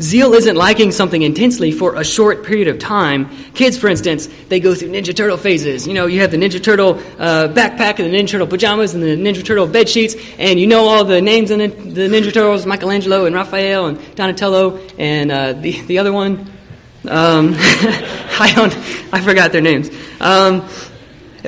Zeal 0.00 0.34
isn't 0.34 0.56
liking 0.56 0.92
something 0.92 1.22
intensely 1.22 1.72
for 1.72 1.96
a 1.96 2.04
short 2.04 2.44
period 2.44 2.68
of 2.68 2.78
time. 2.78 3.30
Kids, 3.54 3.78
for 3.78 3.88
instance, 3.88 4.26
they 4.48 4.60
go 4.60 4.74
through 4.74 4.90
Ninja 4.90 5.14
Turtle 5.14 5.36
phases. 5.36 5.86
You 5.86 5.94
know, 5.94 6.06
you 6.06 6.20
have 6.20 6.30
the 6.30 6.36
Ninja 6.36 6.62
Turtle 6.62 6.98
uh, 7.18 7.48
backpack 7.48 7.98
and 7.98 8.12
the 8.12 8.16
Ninja 8.16 8.32
Turtle 8.32 8.46
pajamas 8.46 8.94
and 8.94 9.02
the 9.02 9.16
Ninja 9.16 9.44
Turtle 9.44 9.66
bed 9.66 9.88
sheets, 9.88 10.14
and 10.38 10.60
you 10.60 10.66
know 10.66 10.86
all 10.86 11.04
the 11.04 11.20
names 11.20 11.50
of 11.50 11.58
the, 11.58 11.68
Ninja 11.68 12.32
Turtles, 12.32 12.66
Michelangelo 12.66 13.24
and 13.24 13.34
Raphael 13.34 13.86
and 13.86 14.16
Donatello 14.16 14.78
and 14.98 15.32
uh, 15.32 15.52
the 15.54 15.80
the 15.82 15.98
other 15.98 16.12
one. 16.12 16.50
Um, 17.08 17.54
I 17.58 18.52
don't, 18.54 18.74
I 19.12 19.20
forgot 19.20 19.52
their 19.52 19.60
names. 19.60 19.90
Um, 20.20 20.68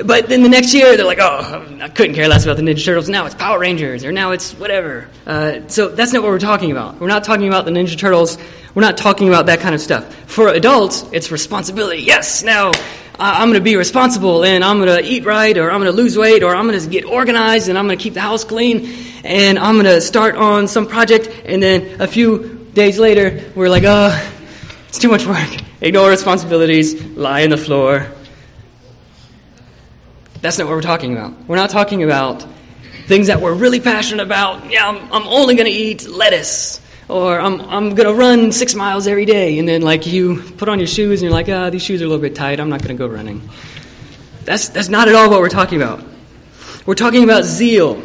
but 0.03 0.27
then 0.29 0.43
the 0.43 0.49
next 0.49 0.73
year, 0.73 0.95
they're 0.95 1.05
like, 1.05 1.19
oh, 1.19 1.79
I 1.81 1.89
couldn't 1.89 2.15
care 2.15 2.27
less 2.27 2.45
about 2.45 2.57
the 2.57 2.63
Ninja 2.63 2.83
Turtles. 2.83 3.09
Now 3.09 3.25
it's 3.25 3.35
Power 3.35 3.59
Rangers, 3.59 4.03
or 4.05 4.11
now 4.11 4.31
it's 4.31 4.53
whatever. 4.53 5.07
Uh, 5.25 5.67
so 5.67 5.89
that's 5.89 6.13
not 6.13 6.23
what 6.23 6.31
we're 6.31 6.39
talking 6.39 6.71
about. 6.71 6.99
We're 6.99 7.07
not 7.07 7.23
talking 7.23 7.47
about 7.47 7.65
the 7.65 7.71
Ninja 7.71 7.97
Turtles. 7.97 8.37
We're 8.75 8.81
not 8.81 8.97
talking 8.97 9.27
about 9.27 9.47
that 9.47 9.59
kind 9.59 9.73
of 9.73 9.81
stuff. 9.81 10.13
For 10.29 10.49
adults, 10.49 11.05
it's 11.11 11.31
responsibility. 11.31 12.03
Yes, 12.03 12.43
now 12.43 12.71
I'm 13.17 13.49
going 13.49 13.59
to 13.59 13.63
be 13.63 13.75
responsible, 13.75 14.45
and 14.45 14.63
I'm 14.63 14.79
going 14.79 15.03
to 15.03 15.09
eat 15.09 15.25
right, 15.25 15.57
or 15.57 15.71
I'm 15.71 15.81
going 15.81 15.91
to 15.91 15.97
lose 15.97 16.17
weight, 16.17 16.43
or 16.43 16.55
I'm 16.55 16.67
going 16.67 16.79
to 16.79 16.89
get 16.89 17.05
organized, 17.05 17.67
and 17.67 17.77
I'm 17.77 17.85
going 17.85 17.97
to 17.97 18.03
keep 18.03 18.13
the 18.13 18.21
house 18.21 18.43
clean, 18.43 18.93
and 19.23 19.59
I'm 19.59 19.75
going 19.75 19.85
to 19.85 20.01
start 20.01 20.35
on 20.35 20.67
some 20.67 20.87
project, 20.87 21.29
and 21.45 21.61
then 21.61 22.01
a 22.01 22.07
few 22.07 22.67
days 22.73 22.97
later, 22.97 23.51
we're 23.55 23.69
like, 23.69 23.83
oh, 23.85 24.31
it's 24.87 24.99
too 24.99 25.09
much 25.09 25.25
work. 25.25 25.49
Ignore 25.81 26.09
responsibilities, 26.09 27.03
lie 27.17 27.43
on 27.43 27.49
the 27.49 27.57
floor, 27.57 28.07
that's 30.41 30.57
not 30.57 30.67
what 30.67 30.75
we're 30.75 30.81
talking 30.81 31.13
about. 31.13 31.33
We're 31.47 31.55
not 31.57 31.69
talking 31.69 32.03
about 32.03 32.45
things 33.07 33.27
that 33.27 33.41
we're 33.41 33.53
really 33.53 33.79
passionate 33.79 34.23
about. 34.23 34.71
Yeah, 34.71 34.87
I'm, 34.87 35.11
I'm 35.11 35.27
only 35.27 35.55
going 35.55 35.65
to 35.65 35.71
eat 35.71 36.07
lettuce. 36.07 36.81
Or 37.07 37.39
I'm, 37.39 37.59
I'm 37.61 37.95
going 37.95 38.07
to 38.07 38.13
run 38.13 38.51
six 38.51 38.75
miles 38.75 39.07
every 39.07 39.25
day. 39.25 39.57
And 39.57 39.67
then, 39.67 39.81
like, 39.81 40.05
you 40.05 40.43
put 40.57 40.69
on 40.69 40.77
your 40.77 40.87
shoes 40.87 41.21
and 41.21 41.29
you're 41.29 41.37
like, 41.37 41.49
ah, 41.49 41.65
oh, 41.65 41.69
these 41.71 41.81
shoes 41.81 42.01
are 42.01 42.05
a 42.05 42.07
little 42.07 42.21
bit 42.21 42.35
tight. 42.35 42.59
I'm 42.59 42.69
not 42.69 42.83
going 42.83 42.95
to 42.95 42.99
go 42.99 43.07
running. 43.11 43.49
That's, 44.45 44.69
that's 44.69 44.89
not 44.89 45.07
at 45.07 45.15
all 45.15 45.29
what 45.29 45.39
we're 45.39 45.49
talking 45.49 45.81
about. 45.81 46.03
We're 46.85 46.95
talking 46.95 47.23
about 47.23 47.45
zeal, 47.45 48.01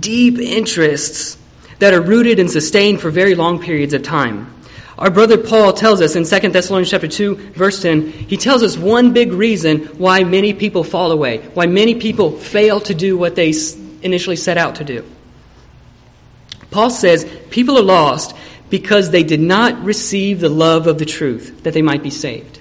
deep 0.00 0.38
interests 0.38 1.36
that 1.78 1.92
are 1.92 2.00
rooted 2.00 2.38
and 2.38 2.50
sustained 2.50 3.00
for 3.00 3.10
very 3.10 3.34
long 3.34 3.62
periods 3.62 3.92
of 3.92 4.02
time. 4.02 4.52
Our 5.00 5.10
brother 5.10 5.38
Paul 5.38 5.72
tells 5.72 6.02
us 6.02 6.14
in 6.14 6.24
2 6.24 6.50
Thessalonians 6.50 6.90
chapter 6.90 7.08
2 7.08 7.52
verse 7.52 7.80
10, 7.80 8.10
he 8.10 8.36
tells 8.36 8.62
us 8.62 8.76
one 8.76 9.14
big 9.14 9.32
reason 9.32 9.86
why 9.96 10.24
many 10.24 10.52
people 10.52 10.84
fall 10.84 11.10
away, 11.10 11.38
why 11.54 11.66
many 11.66 11.94
people 11.94 12.32
fail 12.32 12.80
to 12.80 12.92
do 12.94 13.16
what 13.16 13.34
they 13.34 13.54
initially 14.02 14.36
set 14.36 14.58
out 14.58 14.74
to 14.76 14.84
do. 14.84 15.06
Paul 16.70 16.90
says 16.90 17.24
people 17.48 17.78
are 17.78 17.82
lost 17.82 18.36
because 18.68 19.10
they 19.10 19.22
did 19.22 19.40
not 19.40 19.84
receive 19.84 20.38
the 20.38 20.50
love 20.50 20.86
of 20.86 20.98
the 20.98 21.06
truth 21.06 21.62
that 21.62 21.72
they 21.72 21.82
might 21.82 22.02
be 22.02 22.10
saved. 22.10 22.59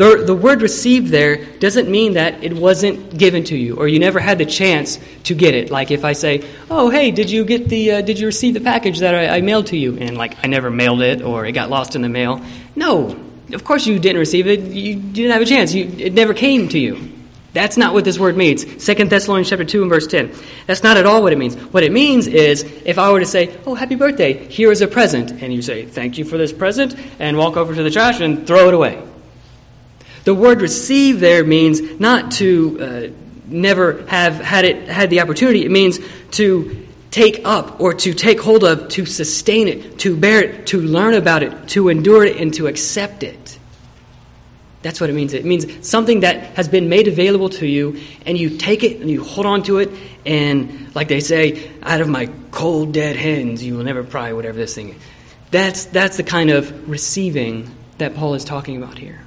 The, 0.00 0.24
the 0.24 0.34
word 0.34 0.62
received 0.62 1.08
there 1.08 1.44
doesn't 1.44 1.86
mean 1.86 2.14
that 2.14 2.42
it 2.42 2.54
wasn't 2.54 3.18
given 3.18 3.44
to 3.44 3.54
you 3.54 3.76
or 3.76 3.86
you 3.86 3.98
never 3.98 4.18
had 4.18 4.38
the 4.38 4.46
chance 4.46 4.98
to 5.24 5.34
get 5.34 5.54
it. 5.54 5.70
Like 5.70 5.90
if 5.90 6.06
I 6.06 6.14
say, 6.14 6.48
oh, 6.70 6.88
hey, 6.88 7.10
did 7.10 7.30
you 7.30 7.44
get 7.44 7.68
the, 7.68 7.92
uh, 7.92 8.00
did 8.00 8.18
you 8.18 8.24
receive 8.24 8.54
the 8.54 8.62
package 8.62 9.00
that 9.00 9.14
I, 9.14 9.36
I 9.36 9.40
mailed 9.42 9.66
to 9.66 9.76
you? 9.76 9.98
And 9.98 10.16
like 10.16 10.42
I 10.42 10.46
never 10.46 10.70
mailed 10.70 11.02
it 11.02 11.20
or 11.20 11.44
it 11.44 11.52
got 11.52 11.68
lost 11.68 11.96
in 11.96 12.00
the 12.00 12.08
mail. 12.08 12.42
No, 12.74 13.14
of 13.52 13.62
course 13.62 13.86
you 13.86 13.98
didn't 13.98 14.20
receive 14.20 14.46
it. 14.46 14.60
You 14.60 14.94
didn't 14.96 15.32
have 15.32 15.42
a 15.42 15.44
chance. 15.44 15.74
You, 15.74 15.84
it 15.98 16.14
never 16.14 16.32
came 16.32 16.70
to 16.70 16.78
you. 16.78 17.12
That's 17.52 17.76
not 17.76 17.92
what 17.92 18.06
this 18.06 18.18
word 18.18 18.38
means. 18.38 18.64
2 18.64 19.04
Thessalonians 19.04 19.50
chapter 19.50 19.66
2 19.66 19.82
and 19.82 19.90
verse 19.90 20.06
10. 20.06 20.32
That's 20.66 20.82
not 20.82 20.96
at 20.96 21.04
all 21.04 21.22
what 21.22 21.34
it 21.34 21.38
means. 21.38 21.56
What 21.56 21.82
it 21.82 21.92
means 21.92 22.26
is 22.26 22.62
if 22.86 22.96
I 22.96 23.12
were 23.12 23.20
to 23.20 23.26
say, 23.26 23.54
"Oh, 23.66 23.74
happy 23.74 23.96
birthday. 23.96 24.46
Here 24.48 24.72
is 24.72 24.80
a 24.80 24.88
present." 24.88 25.42
And 25.42 25.52
you 25.52 25.60
say, 25.60 25.84
"Thank 25.84 26.16
you 26.16 26.24
for 26.24 26.38
this 26.38 26.54
present," 26.54 26.96
and 27.18 27.36
walk 27.36 27.58
over 27.58 27.74
to 27.74 27.82
the 27.82 27.90
trash 27.90 28.20
and 28.20 28.46
throw 28.46 28.68
it 28.68 28.72
away. 28.72 29.09
The 30.24 30.34
word 30.34 30.60
receive 30.60 31.20
there 31.20 31.44
means 31.44 31.98
not 31.98 32.32
to 32.32 32.78
uh, 32.80 33.06
never 33.46 34.04
have 34.06 34.34
had 34.34 34.64
it 34.64 34.88
had 34.88 35.10
the 35.10 35.20
opportunity. 35.20 35.64
It 35.64 35.70
means 35.70 35.98
to 36.32 36.86
take 37.10 37.42
up 37.44 37.80
or 37.80 37.94
to 37.94 38.14
take 38.14 38.40
hold 38.40 38.64
of, 38.64 38.88
to 38.90 39.06
sustain 39.06 39.68
it, 39.68 39.98
to 40.00 40.16
bear 40.16 40.44
it, 40.44 40.66
to 40.68 40.80
learn 40.80 41.14
about 41.14 41.42
it, 41.42 41.68
to 41.68 41.88
endure 41.88 42.24
it, 42.24 42.36
and 42.36 42.54
to 42.54 42.66
accept 42.66 43.22
it. 43.22 43.58
That's 44.82 45.00
what 45.00 45.10
it 45.10 45.12
means. 45.12 45.34
It 45.34 45.44
means 45.44 45.86
something 45.86 46.20
that 46.20 46.56
has 46.56 46.68
been 46.68 46.88
made 46.88 47.06
available 47.06 47.50
to 47.50 47.66
you, 47.66 48.00
and 48.24 48.38
you 48.38 48.56
take 48.56 48.82
it 48.82 49.00
and 49.00 49.10
you 49.10 49.22
hold 49.22 49.46
on 49.46 49.62
to 49.64 49.78
it, 49.78 49.90
and 50.24 50.94
like 50.94 51.08
they 51.08 51.20
say, 51.20 51.70
out 51.82 52.00
of 52.00 52.08
my 52.08 52.30
cold 52.50 52.92
dead 52.92 53.16
hands 53.16 53.62
you 53.62 53.76
will 53.76 53.84
never 53.84 54.02
pry 54.02 54.32
whatever 54.32 54.56
this 54.56 54.74
thing 54.74 54.90
is. 54.90 55.02
That's, 55.50 55.86
that's 55.86 56.16
the 56.16 56.22
kind 56.22 56.50
of 56.50 56.88
receiving 56.88 57.70
that 57.98 58.14
Paul 58.14 58.34
is 58.34 58.44
talking 58.44 58.82
about 58.82 58.96
here. 58.96 59.20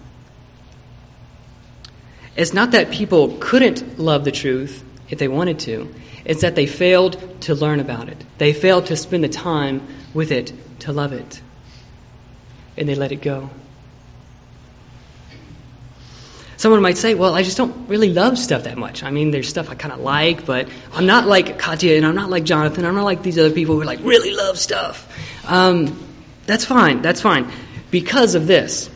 It's 2.36 2.54
not 2.54 2.72
that 2.72 2.92
people 2.92 3.38
couldn't 3.40 4.00
love 4.00 4.26
the 4.26 4.32
truth 4.32 4.84
if 5.10 5.20
they 5.20 5.28
wanted 5.28 5.60
to, 5.60 5.94
it's 6.26 6.42
that 6.42 6.56
they 6.56 6.66
failed 6.66 7.42
to 7.42 7.56
learn 7.56 7.80
about 7.80 8.10
it. 8.10 8.18
They 8.38 8.54
failed 8.54 8.88
to 8.88 8.96
spend 8.96 9.24
the 9.24 9.30
time 9.30 9.86
with 10.14 10.32
it 10.32 10.54
to 10.80 10.94
love 10.94 11.14
it. 11.14 11.42
And 12.78 12.90
they 12.90 12.96
let 12.96 13.12
it 13.12 13.22
go. 13.22 13.50
Someone 16.58 16.82
might 16.82 16.98
say, 16.98 17.14
well, 17.14 17.36
I 17.36 17.44
just 17.44 17.58
don't 17.58 17.90
really 17.90 18.14
love 18.14 18.38
stuff 18.38 18.64
that 18.64 18.78
much. 18.78 19.04
I 19.04 19.12
mean, 19.12 19.32
there's 19.32 19.50
stuff 19.50 19.70
I 19.70 19.76
kind 19.76 19.94
of 19.94 20.00
like, 20.00 20.46
but 20.46 20.70
I'm 20.94 21.06
not 21.06 21.28
like 21.28 21.60
Katya 21.60 21.98
and 21.98 22.06
I'm 22.06 22.16
not 22.16 22.30
like 22.30 22.46
Jonathan. 22.46 22.86
I'm 22.86 22.96
not 22.96 23.04
like 23.04 23.22
these 23.22 23.38
other 23.38 23.52
people 23.52 23.76
who 23.76 23.84
like 23.84 24.00
really 24.02 24.34
love 24.34 24.58
stuff. 24.58 25.06
Um, 25.46 26.02
that's 26.46 26.64
fine. 26.64 27.02
That's 27.02 27.20
fine. 27.20 27.52
Because 27.92 28.36
of 28.36 28.48
this, 28.48 28.90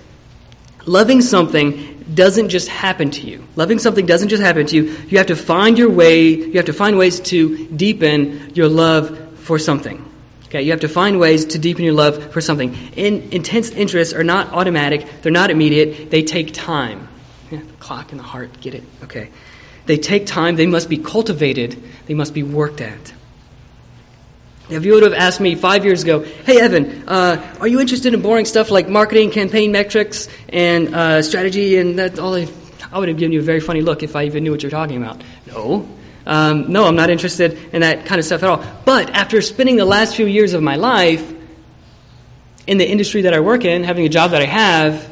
loving 0.88 1.21
something 1.21 2.06
doesn't 2.13 2.50
just 2.50 2.69
happen 2.69 3.12
to 3.12 3.28
you. 3.28 3.43
Loving 3.56 3.80
something 3.80 4.06
doesn't 4.06 4.30
just 4.30 4.41
happen 4.41 4.65
to 4.67 4.76
you. 4.76 4.84
You 5.10 5.17
have 5.17 5.28
to 5.28 5.36
find 5.36 5.78
your 5.78 5.89
way, 5.89 6.30
you 6.30 6.54
have 6.54 6.65
to 6.65 6.73
find 6.73 6.97
ways 6.97 7.19
to 7.32 7.67
deepen 7.67 8.54
your 8.56 8.69
love 8.69 9.39
for 9.39 9.60
something. 9.60 10.04
Okay, 10.45 10.62
you 10.62 10.71
have 10.71 10.80
to 10.80 10.88
find 10.88 11.19
ways 11.19 11.45
to 11.47 11.60
deepen 11.60 11.84
your 11.84 11.93
love 11.93 12.32
for 12.32 12.39
something. 12.39 12.73
In, 12.95 13.30
intense 13.32 13.69
interests 13.69 14.13
are 14.13 14.23
not 14.23 14.54
automatic, 14.54 15.06
they're 15.21 15.32
not 15.32 15.52
immediate, 15.52 16.10
they 16.10 16.23
take 16.23 16.54
time. 16.54 17.10
Yeah, 17.52 17.60
the 17.67 17.73
clock 17.73 18.12
and 18.12 18.19
the 18.19 18.23
heart, 18.23 18.62
get 18.62 18.73
it? 18.73 18.84
Okay. 19.04 19.30
They 19.86 19.97
take 19.97 20.26
time, 20.26 20.56
they 20.56 20.65
must 20.65 20.89
be 20.89 20.97
cultivated, 20.97 21.82
they 22.06 22.13
must 22.13 22.34
be 22.34 22.43
worked 22.43 22.80
at. 22.80 23.13
If 24.70 24.86
you 24.86 24.94
would 24.94 25.04
have 25.04 25.14
asked 25.14 25.40
me 25.40 25.56
five 25.56 25.86
years 25.86 26.04
ago, 26.04 26.24
hey 26.24 26.60
Evan, 26.60 27.08
uh, 27.08 27.58
are 27.62 27.68
you 27.68 27.80
interested 27.80 28.14
in 28.14 28.22
boring 28.22 28.46
stuff 28.46 28.70
like 28.70 28.90
marketing, 28.90 29.32
campaign 29.32 29.72
metrics, 29.72 30.28
and 30.50 30.94
uh, 30.94 31.22
strategy, 31.22 31.78
and 31.78 32.00
that 32.00 32.20
all? 32.20 32.36
I 32.36 32.48
I 32.92 33.00
would 33.00 33.10
have 33.10 33.18
given 33.18 33.34
you 33.34 33.40
a 33.40 33.44
very 33.44 33.60
funny 33.60 33.82
look 33.82 34.04
if 34.04 34.16
I 34.16 34.26
even 34.26 34.44
knew 34.44 34.52
what 34.52 34.64
you're 34.64 34.72
talking 34.72 34.98
about. 34.98 35.22
No, 35.46 35.88
um, 36.26 36.72
no, 36.72 36.86
I'm 36.86 36.96
not 36.96 37.10
interested 37.10 37.74
in 37.74 37.82
that 37.82 38.06
kind 38.06 38.20
of 38.20 38.26
stuff 38.26 38.44
at 38.44 38.50
all. 38.50 38.64
But 38.86 39.10
after 39.10 39.42
spending 39.42 39.76
the 39.76 39.86
last 39.86 40.16
few 40.16 40.26
years 40.26 40.54
of 40.54 40.64
my 40.64 40.76
life 40.78 41.34
in 42.66 42.78
the 42.78 42.90
industry 42.90 43.24
that 43.24 43.34
I 43.34 43.40
work 43.40 43.66
in, 43.66 43.84
having 43.84 44.06
a 44.06 44.10
job 44.10 44.32
that 44.32 44.42
I 44.42 44.46
have, 44.46 45.10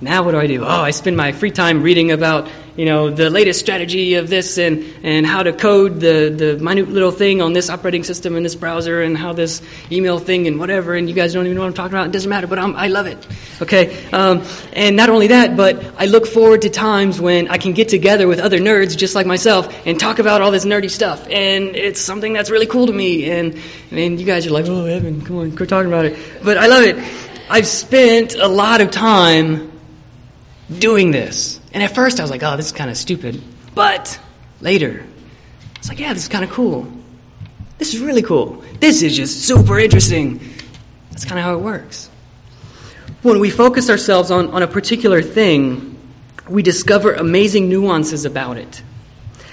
now 0.00 0.22
what 0.22 0.32
do 0.32 0.38
I 0.38 0.46
do? 0.46 0.64
Oh, 0.64 0.68
I 0.68 0.90
spend 0.92 1.16
my 1.16 1.32
free 1.32 1.50
time 1.50 1.82
reading 1.82 2.12
about, 2.12 2.48
you 2.78 2.84
know, 2.84 3.10
the 3.10 3.28
latest 3.28 3.58
strategy 3.58 4.14
of 4.14 4.28
this 4.28 4.56
and, 4.56 4.84
and 5.02 5.26
how 5.26 5.42
to 5.42 5.52
code 5.52 5.98
the, 5.98 6.28
the 6.28 6.58
minute 6.62 6.88
little 6.88 7.10
thing 7.10 7.42
on 7.42 7.52
this 7.52 7.70
operating 7.70 8.04
system 8.04 8.36
and 8.36 8.46
this 8.46 8.54
browser 8.54 9.02
and 9.02 9.18
how 9.18 9.32
this 9.32 9.60
email 9.90 10.20
thing 10.20 10.46
and 10.46 10.60
whatever, 10.60 10.94
and 10.94 11.08
you 11.08 11.14
guys 11.14 11.32
don't 11.32 11.44
even 11.44 11.56
know 11.56 11.62
what 11.62 11.66
I'm 11.66 11.74
talking 11.74 11.94
about. 11.94 12.06
It 12.06 12.12
doesn't 12.12 12.30
matter, 12.30 12.46
but 12.46 12.60
I'm, 12.60 12.76
i 12.76 12.86
love 12.86 13.08
it. 13.08 13.18
Okay? 13.60 14.08
Um, 14.12 14.44
and 14.72 14.94
not 14.94 15.10
only 15.10 15.26
that, 15.26 15.56
but 15.56 15.84
I 15.98 16.04
look 16.04 16.28
forward 16.28 16.62
to 16.62 16.70
times 16.70 17.20
when 17.20 17.48
I 17.48 17.58
can 17.58 17.72
get 17.72 17.88
together 17.88 18.28
with 18.28 18.38
other 18.38 18.58
nerds 18.58 18.96
just 18.96 19.16
like 19.16 19.26
myself 19.26 19.84
and 19.84 19.98
talk 19.98 20.20
about 20.20 20.40
all 20.40 20.52
this 20.52 20.64
nerdy 20.64 20.88
stuff. 20.88 21.26
And 21.28 21.74
it's 21.74 22.00
something 22.00 22.32
that's 22.32 22.48
really 22.48 22.66
cool 22.66 22.86
to 22.86 22.92
me. 22.92 23.28
And, 23.28 23.60
and 23.90 24.20
you 24.20 24.24
guys 24.24 24.46
are 24.46 24.50
like, 24.50 24.66
oh, 24.68 24.84
Evan, 24.84 25.22
come 25.22 25.38
on, 25.38 25.56
quit 25.56 25.68
talking 25.68 25.90
about 25.90 26.04
it. 26.04 26.16
But 26.44 26.58
I 26.58 26.68
love 26.68 26.84
it. 26.84 26.96
I've 27.50 27.66
spent 27.66 28.36
a 28.36 28.46
lot 28.46 28.80
of 28.82 28.92
time 28.92 29.72
doing 30.78 31.10
this. 31.10 31.57
And 31.72 31.82
at 31.82 31.94
first 31.94 32.20
I 32.20 32.22
was 32.22 32.30
like, 32.30 32.42
oh, 32.42 32.56
this 32.56 32.66
is 32.66 32.72
kind 32.72 32.90
of 32.90 32.96
stupid. 32.96 33.42
But 33.74 34.18
later, 34.60 35.04
it's 35.76 35.88
like, 35.88 35.98
yeah, 36.00 36.12
this 36.12 36.22
is 36.22 36.28
kind 36.28 36.44
of 36.44 36.50
cool. 36.50 36.90
This 37.78 37.94
is 37.94 38.00
really 38.00 38.22
cool. 38.22 38.64
This 38.80 39.02
is 39.02 39.16
just 39.16 39.42
super 39.42 39.78
interesting. 39.78 40.40
That's 41.10 41.24
kind 41.24 41.38
of 41.38 41.44
how 41.44 41.54
it 41.54 41.60
works. 41.60 42.10
When 43.22 43.40
we 43.40 43.50
focus 43.50 43.90
ourselves 43.90 44.30
on, 44.30 44.50
on 44.50 44.62
a 44.62 44.66
particular 44.66 45.22
thing, 45.22 45.98
we 46.48 46.62
discover 46.62 47.12
amazing 47.12 47.68
nuances 47.68 48.24
about 48.24 48.56
it 48.56 48.82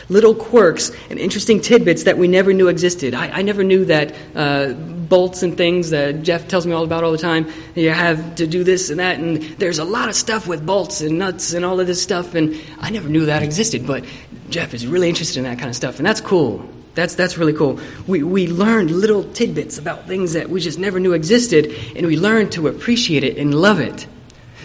little 0.10 0.36
quirks 0.36 0.92
and 1.10 1.20
interesting 1.20 1.62
tidbits 1.62 2.04
that 2.04 2.18
we 2.18 2.28
never 2.28 2.54
knew 2.54 2.68
existed. 2.68 3.14
I, 3.14 3.30
I 3.30 3.42
never 3.42 3.64
knew 3.64 3.86
that 3.86 4.16
uh, 4.36 4.74
bolts 4.74 5.44
and 5.44 5.58
things 5.58 5.92
that 5.92 6.24
Jeff 6.24 6.48
tells 6.48 6.66
me 6.66 6.74
all 6.74 6.84
about 6.84 7.04
all 7.04 7.12
the 7.12 7.18
time. 7.18 7.52
You 7.76 7.92
have 7.92 8.36
to 8.36 8.48
do 8.48 8.64
this 8.64 8.90
and 8.90 9.00
that, 9.00 9.20
and 9.20 9.42
there's 9.58 9.80
a 9.80 9.86
lot 9.86 10.10
of 10.10 10.16
stuff 10.16 10.48
with 10.48 10.66
bolts 10.66 11.02
and 11.02 11.18
nuts 11.20 11.54
and 11.54 11.66
all 11.66 11.80
of 11.80 11.88
this 11.88 12.02
stuff, 12.02 12.36
and 12.36 12.62
I 12.80 12.90
never 12.90 13.10
knew 13.10 13.26
that 13.28 13.44
existed. 13.44 13.88
But 13.88 14.06
Jeff 14.50 14.74
is 14.74 14.86
really 14.88 15.10
interested 15.10 15.40
in 15.40 15.44
that 15.46 15.58
kind 15.58 15.70
of 15.70 15.76
stuff, 15.76 15.98
and 15.98 16.06
that's 16.06 16.22
cool. 16.22 16.68
That's 16.94 17.16
that's 17.16 17.38
really 17.38 17.54
cool. 17.54 17.80
We 18.08 18.24
we 18.24 18.48
learned 18.48 18.90
little 18.90 19.24
tidbits 19.24 19.78
about 19.78 20.08
things 20.08 20.34
that 20.34 20.50
we 20.50 20.62
just 20.62 20.80
never 20.80 21.00
knew 21.00 21.14
existed, 21.14 21.76
and 21.96 22.08
we 22.08 22.18
learned 22.18 22.54
to 22.54 22.68
appreciate 22.68 23.24
it 23.24 23.38
and 23.38 23.54
love 23.54 23.80
it. 23.80 24.08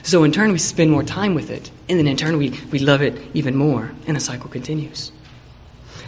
So 0.03 0.25
in 0.25 0.33
turn, 0.33 0.53
we 0.53 0.59
spend 0.59 0.91
more 0.91 1.03
time 1.03 1.35
with 1.35 1.51
it, 1.51 1.71
and 1.89 1.99
then 1.99 2.07
in 2.07 2.17
turn, 2.17 2.39
we, 2.39 2.59
we 2.71 2.79
love 2.79 3.03
it 3.03 3.21
even 3.35 3.55
more, 3.55 3.91
and 4.07 4.17
the 4.17 4.21
cycle 4.21 4.49
continues. 4.49 5.13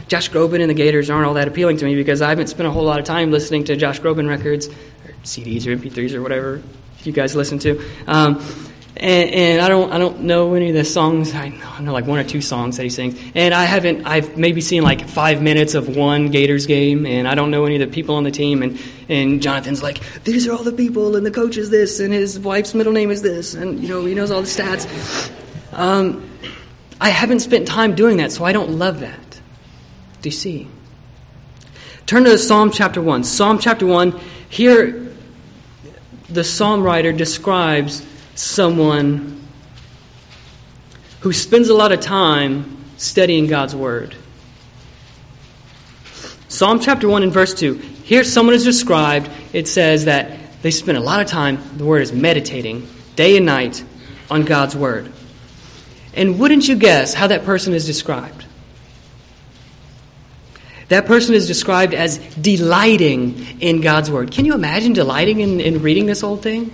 Josh 0.09 0.31
Groban 0.31 0.61
and 0.61 0.71
the 0.71 0.75
Gators 0.75 1.11
aren't 1.11 1.27
all 1.27 1.35
that 1.35 1.49
appealing 1.49 1.79
to 1.79 1.85
me 1.85 1.95
because 1.95 2.23
I 2.23 2.29
haven't 2.29 2.49
spent 2.49 2.67
a 2.67 2.71
whole 2.71 2.85
lot 2.85 2.99
of 2.99 3.05
time 3.05 3.31
listening 3.31 3.65
to 3.65 3.77
Josh 3.77 4.01
Groban 4.01 4.29
records, 4.29 4.69
or 4.69 5.15
CDs 5.25 5.67
or 5.67 5.77
MP3s 5.77 6.15
or 6.15 6.23
whatever 6.23 6.63
you 7.05 7.13
guys 7.13 7.35
listen 7.35 7.59
to. 7.61 7.83
Um, 8.07 8.45
and, 8.95 9.31
and, 9.31 9.61
I 9.63 9.69
don't 9.69 9.91
I 9.91 9.99
don't 9.99 10.21
know 10.21 10.55
any 10.55 10.69
of 10.69 10.75
the 10.75 10.85
songs. 10.85 11.35
I 11.35 11.49
know, 11.49 11.67
I 11.67 11.81
know 11.81 11.93
like 11.93 12.07
one 12.07 12.19
or 12.19 12.25
two 12.25 12.43
songs 12.43 12.77
that 12.77 12.83
he 12.83 12.91
sings, 12.91 13.19
and 13.35 13.55
I 13.55 13.65
haven't. 13.65 14.07
I've 14.07 14.37
maybe 14.37 14.61
seen 14.61 14.83
like 14.83 15.09
five 15.09 15.41
minutes 15.41 15.75
of 15.75 15.97
one 15.97 16.31
Gators 16.31 16.67
game, 16.67 17.07
and 17.07 17.27
I 17.27 17.35
don't 17.35 17.51
know 17.51 17.65
any 17.65 17.77
of 17.77 17.89
the 17.89 17.93
people 17.93 18.17
on 18.17 18.25
the 18.25 18.31
team. 18.31 18.63
And 18.63 18.79
and 19.09 19.43
Jonathan's 19.43 19.83
like, 19.83 20.01
these 20.25 20.47
are 20.47 20.53
all 20.53 20.63
the 20.63 20.73
people, 20.73 21.17
and 21.17 21.25
the 21.25 21.31
coach 21.31 21.57
is 21.57 21.71
this, 21.71 22.01
and 22.01 22.13
his 22.13 22.39
wife's 22.39 22.75
middle 22.75 22.93
name 22.93 23.11
is 23.11 23.23
this, 23.23 23.55
and 23.55 23.83
you 23.83 23.89
know 23.89 24.05
he 24.05 24.15
knows 24.15 24.31
all 24.31 24.43
the 24.43 24.47
stats. 24.47 25.33
Um, 25.73 26.31
I 27.01 27.09
haven't 27.09 27.41
spent 27.41 27.67
time 27.67 27.95
doing 27.95 28.19
that, 28.19 28.31
so 28.31 28.45
I 28.45 28.53
don't 28.53 28.73
love 28.73 29.01
that. 29.01 29.32
See? 30.31 30.69
Turn 32.07 32.25
to 32.25 32.37
Psalm 32.39 32.71
chapter 32.71 33.01
1. 33.01 33.25
Psalm 33.25 33.59
chapter 33.59 33.87
1, 33.87 34.19
here 34.49 35.13
the 36.29 36.45
psalm 36.45 36.83
writer 36.83 37.13
describes 37.13 38.05
someone 38.35 39.41
who 41.21 41.33
spends 41.33 41.69
a 41.69 41.75
lot 41.75 41.93
of 41.93 42.01
time 42.01 42.77
studying 42.97 43.47
God's 43.47 43.75
Word. 43.75 44.15
Psalm 46.49 46.81
chapter 46.81 47.09
1 47.09 47.23
and 47.23 47.33
verse 47.33 47.55
2. 47.55 47.75
Here 47.75 48.25
someone 48.25 48.55
is 48.55 48.65
described. 48.65 49.31
It 49.53 49.69
says 49.69 50.05
that 50.07 50.39
they 50.63 50.71
spend 50.71 50.99
a 50.99 51.01
lot 51.01 51.21
of 51.21 51.27
time, 51.27 51.59
the 51.77 51.85
word 51.85 52.03
is 52.03 52.13
meditating, 52.13 52.89
day 53.17 53.37
and 53.37 53.47
night 53.47 53.83
on 54.31 54.45
God's 54.45 54.77
Word. 54.77 55.13
And 56.15 56.39
wouldn't 56.39 56.69
you 56.69 56.77
guess 56.77 57.15
how 57.15 57.29
that 57.29 57.45
person 57.45 57.75
is 57.75 57.87
described? 57.87 58.45
That 60.93 61.07
person 61.07 61.35
is 61.35 61.47
described 61.47 61.95
as 61.95 62.19
delighting 62.19 63.61
in 63.61 63.81
God's 63.81 64.11
Word. 64.11 64.31
Can 64.31 64.45
you 64.45 64.53
imagine 64.53 64.93
delighting 64.93 65.41
in, 65.41 65.59
in 65.59 65.81
reading 65.81 66.05
this 66.05 66.23
old 66.23 66.43
thing? 66.43 66.71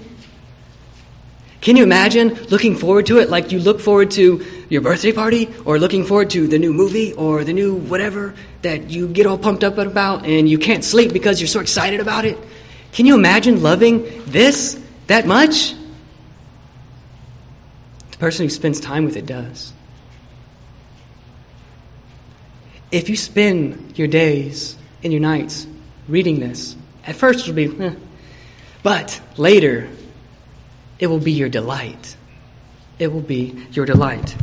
Can 1.61 1.76
you 1.76 1.85
imagine 1.85 2.35
looking 2.50 2.74
forward 2.74 3.07
to 3.07 3.18
it 3.18 3.31
like 3.31 3.52
you 3.52 3.61
look 3.61 3.81
forward 3.81 4.11
to 4.12 4.44
your 4.68 4.81
birthday 4.81 5.12
party 5.12 5.48
or 5.64 5.78
looking 5.78 6.04
forward 6.04 6.31
to 6.31 6.48
the 6.48 6.59
new 6.59 6.72
movie 6.72 7.12
or 7.12 7.44
the 7.44 7.52
new 7.52 7.76
whatever 7.76 8.35
that 8.62 8.90
you 8.90 9.07
get 9.07 9.26
all 9.26 9.38
pumped 9.38 9.62
up 9.62 9.78
about 9.78 10.26
and 10.26 10.48
you 10.48 10.59
can't 10.59 10.85
sleep 10.85 11.12
because 11.12 11.40
you're 11.40 11.46
so 11.46 11.61
excited 11.61 12.00
about 12.00 12.24
it? 12.24 12.38
Can 12.90 13.07
you 13.07 13.14
imagine 13.14 13.62
loving 13.62 14.24
this 14.26 14.81
that 15.07 15.28
much? 15.28 15.74
The 18.11 18.18
person 18.18 18.46
who 18.46 18.50
spends 18.50 18.81
time 18.81 19.04
with 19.04 19.16
it 19.16 19.26
does. 19.26 19.72
If 22.90 23.11
you 23.11 23.16
spend 23.16 23.98
your 23.98 24.09
days 24.09 24.77
and 25.03 25.12
your 25.12 25.20
nights 25.20 25.66
reading 26.09 26.40
this, 26.40 26.74
at 27.05 27.16
first 27.16 27.40
it'll 27.40 27.55
be, 27.55 27.85
eh, 27.85 27.94
but 28.83 29.20
later 29.37 29.88
it 30.98 31.07
will 31.09 31.18
be 31.18 31.33
your 31.33 31.48
delight. 31.48 32.16
It 32.98 33.12
will 33.12 33.20
be 33.20 33.66
your 33.72 33.85
delight. 33.85 34.35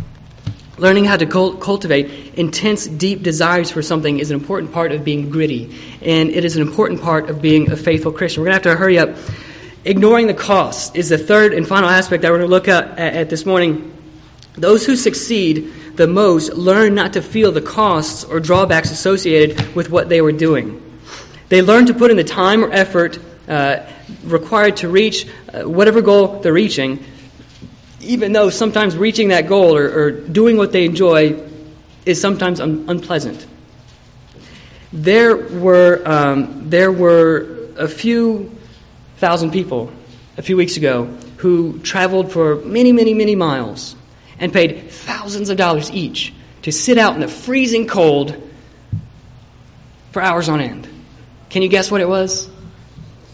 Learning 0.78 1.06
how 1.06 1.18
to 1.18 1.26
cultivate 1.26 2.36
intense, 2.36 2.86
deep 2.86 3.24
desires 3.24 3.72
for 3.72 3.82
something 3.82 4.20
is 4.20 4.30
an 4.30 4.40
important 4.40 4.74
part 4.74 4.92
of 4.92 5.04
being 5.06 5.30
gritty, 5.30 5.74
and 6.02 6.30
it 6.30 6.44
is 6.46 6.56
an 6.58 6.62
important 6.62 7.02
part 7.02 7.30
of 7.30 7.42
being 7.42 7.72
a 7.72 7.78
faithful 7.78 8.12
Christian. 8.12 8.42
We're 8.42 8.50
going 8.50 8.62
to 8.62 8.70
have 8.70 8.78
to 8.78 8.80
hurry 8.80 9.00
up. 9.00 9.16
Ignoring 9.86 10.28
the 10.28 10.34
cost 10.34 10.96
is 10.96 11.10
the 11.10 11.18
third 11.18 11.54
and 11.54 11.66
final 11.66 11.90
aspect 11.90 12.24
that 12.24 12.32
we're 12.32 12.40
going 12.40 12.50
to 12.50 12.56
look 12.56 12.68
at, 12.68 13.00
at 13.00 13.30
this 13.30 13.46
morning. 13.46 13.95
Those 14.58 14.86
who 14.86 14.96
succeed 14.96 15.74
the 15.96 16.08
most 16.08 16.54
learn 16.54 16.96
not 16.96 17.14
to 17.14 17.22
feel 17.22 17.52
the 17.52 17.62
costs 17.62 18.24
or 18.24 18.40
drawbacks 18.40 18.92
associated 18.92 19.76
with 19.76 19.90
what 19.90 20.08
they 20.08 20.22
were 20.22 20.32
doing. 20.32 20.82
They 21.50 21.62
learn 21.62 21.88
to 21.88 21.94
put 21.94 22.10
in 22.12 22.18
the 22.18 22.24
time 22.24 22.64
or 22.64 22.72
effort 22.72 23.20
uh, 23.48 23.86
required 24.24 24.78
to 24.78 24.90
reach 24.90 25.28
uh, 25.54 25.64
whatever 25.64 26.02
goal 26.02 26.40
they're 26.40 26.54
reaching, 26.54 27.04
even 28.02 28.32
though 28.32 28.50
sometimes 28.50 28.96
reaching 28.96 29.30
that 29.30 29.48
goal 29.48 29.76
or, 29.76 29.88
or 29.88 30.12
doing 30.12 30.58
what 30.58 30.72
they 30.72 30.86
enjoy 30.86 31.42
is 32.06 32.22
sometimes 32.22 32.60
un- 32.60 32.86
unpleasant. 32.88 33.46
There 34.94 35.36
were, 35.36 36.02
um, 36.06 36.70
there 36.70 36.92
were 36.92 37.70
a 37.78 37.88
few 37.88 38.56
thousand 39.18 39.52
people 39.52 39.92
a 40.38 40.42
few 40.42 40.56
weeks 40.56 40.78
ago 40.78 41.06
who 41.38 41.80
traveled 41.80 42.32
for 42.32 42.56
many, 42.56 42.92
many, 42.92 43.14
many 43.14 43.36
miles 43.36 43.96
and 44.40 44.52
paid 44.52 44.90
thousands 44.90 45.50
of 45.50 45.58
dollars 45.58 45.92
each 45.92 46.34
to 46.64 46.72
sit 46.72 46.98
out 46.98 47.14
in 47.16 47.22
the 47.22 47.28
freezing 47.28 47.88
cold 47.88 48.42
for 50.12 50.22
hours 50.22 50.50
on 50.50 50.62
end. 50.62 50.88
Can 51.50 51.62
you 51.62 51.70
guess 51.70 51.92
what 51.92 52.02
it 52.02 52.10
was? 52.10 52.50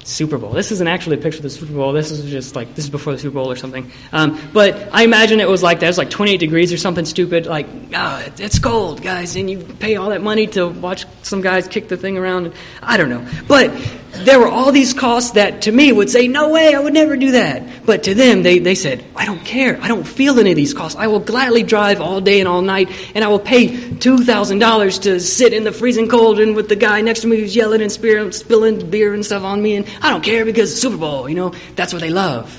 Super 0.03 0.37
Bowl. 0.37 0.51
This 0.51 0.71
isn't 0.71 0.87
actually 0.87 1.17
a 1.17 1.21
picture 1.21 1.37
of 1.37 1.43
the 1.43 1.49
Super 1.49 1.73
Bowl. 1.73 1.93
This 1.93 2.11
is 2.11 2.29
just 2.29 2.55
like 2.55 2.75
this 2.75 2.85
is 2.85 2.91
before 2.91 3.13
the 3.13 3.19
Super 3.19 3.35
Bowl 3.35 3.51
or 3.51 3.55
something. 3.55 3.91
Um, 4.11 4.39
but 4.51 4.89
I 4.91 5.03
imagine 5.03 5.39
it 5.39 5.47
was 5.47 5.61
like 5.61 5.79
that. 5.79 5.85
It 5.85 5.89
was 5.89 5.97
like 5.97 6.09
28 6.09 6.37
degrees 6.37 6.73
or 6.73 6.77
something 6.77 7.05
stupid. 7.05 7.45
Like, 7.45 7.67
ah, 7.93 8.23
oh, 8.23 8.33
it's 8.37 8.59
cold, 8.59 9.01
guys, 9.01 9.35
and 9.35 9.49
you 9.49 9.59
pay 9.59 9.95
all 9.95 10.09
that 10.09 10.21
money 10.21 10.47
to 10.47 10.67
watch 10.67 11.05
some 11.21 11.41
guys 11.41 11.67
kick 11.67 11.87
the 11.87 11.97
thing 11.97 12.17
around. 12.17 12.53
I 12.81 12.97
don't 12.97 13.09
know. 13.09 13.27
But 13.47 13.71
there 14.11 14.39
were 14.39 14.47
all 14.47 14.71
these 14.71 14.93
costs 14.93 15.31
that 15.31 15.63
to 15.63 15.71
me 15.71 15.91
would 15.91 16.09
say, 16.09 16.27
no 16.27 16.49
way, 16.49 16.75
I 16.75 16.79
would 16.79 16.93
never 16.93 17.15
do 17.15 17.31
that. 17.31 17.85
But 17.85 18.03
to 18.03 18.13
them, 18.13 18.43
they, 18.43 18.59
they 18.59 18.75
said, 18.75 19.03
I 19.15 19.25
don't 19.25 19.43
care. 19.43 19.79
I 19.81 19.87
don't 19.87 20.03
feel 20.03 20.39
any 20.39 20.51
of 20.51 20.55
these 20.55 20.73
costs. 20.73 20.97
I 20.97 21.07
will 21.07 21.19
gladly 21.19 21.63
drive 21.63 22.01
all 22.01 22.19
day 22.19 22.39
and 22.39 22.47
all 22.47 22.61
night, 22.61 22.89
and 23.15 23.23
I 23.23 23.29
will 23.29 23.39
pay 23.39 23.67
$2,000 23.67 25.01
to 25.03 25.19
sit 25.19 25.53
in 25.53 25.63
the 25.63 25.71
freezing 25.71 26.09
cold 26.09 26.39
and 26.39 26.55
with 26.55 26.67
the 26.67 26.75
guy 26.75 27.01
next 27.01 27.21
to 27.21 27.27
me 27.27 27.39
who's 27.39 27.55
yelling 27.55 27.81
and 27.81 27.91
spilling 27.91 28.89
beer 28.89 29.13
and 29.13 29.25
stuff 29.25 29.43
on 29.43 29.61
me, 29.61 29.77
and 29.77 29.87
I 30.01 30.09
don't 30.09 30.23
care 30.23 30.45
because 30.45 30.79
Super 30.79 30.97
Bowl, 30.97 31.29
you 31.29 31.35
know, 31.35 31.53
that's 31.75 31.93
what 31.93 32.01
they 32.01 32.09
love. 32.11 32.57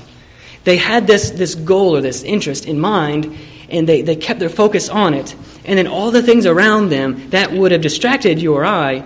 They 0.63 0.77
had 0.77 1.07
this, 1.07 1.31
this 1.31 1.55
goal 1.55 1.97
or 1.97 2.01
this 2.01 2.23
interest 2.23 2.65
in 2.65 2.79
mind, 2.79 3.37
and 3.69 3.87
they, 3.87 4.01
they 4.01 4.15
kept 4.15 4.39
their 4.39 4.49
focus 4.49 4.89
on 4.89 5.13
it. 5.13 5.35
And 5.65 5.77
then 5.77 5.87
all 5.87 6.11
the 6.11 6.23
things 6.23 6.45
around 6.45 6.89
them 6.89 7.29
that 7.29 7.51
would 7.51 7.71
have 7.71 7.81
distracted 7.81 8.41
you 8.41 8.55
or 8.55 8.65
I, 8.65 9.03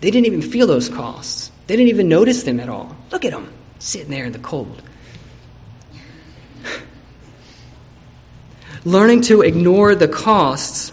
they 0.00 0.10
didn't 0.10 0.26
even 0.26 0.42
feel 0.42 0.66
those 0.66 0.88
costs. 0.88 1.52
They 1.66 1.76
didn't 1.76 1.88
even 1.88 2.08
notice 2.08 2.44
them 2.44 2.60
at 2.60 2.68
all. 2.68 2.96
Look 3.10 3.24
at 3.24 3.32
them 3.32 3.52
sitting 3.78 4.10
there 4.10 4.24
in 4.24 4.32
the 4.32 4.38
cold. 4.38 4.82
Learning 8.84 9.22
to 9.22 9.42
ignore 9.42 9.94
the 9.94 10.08
costs 10.08 10.92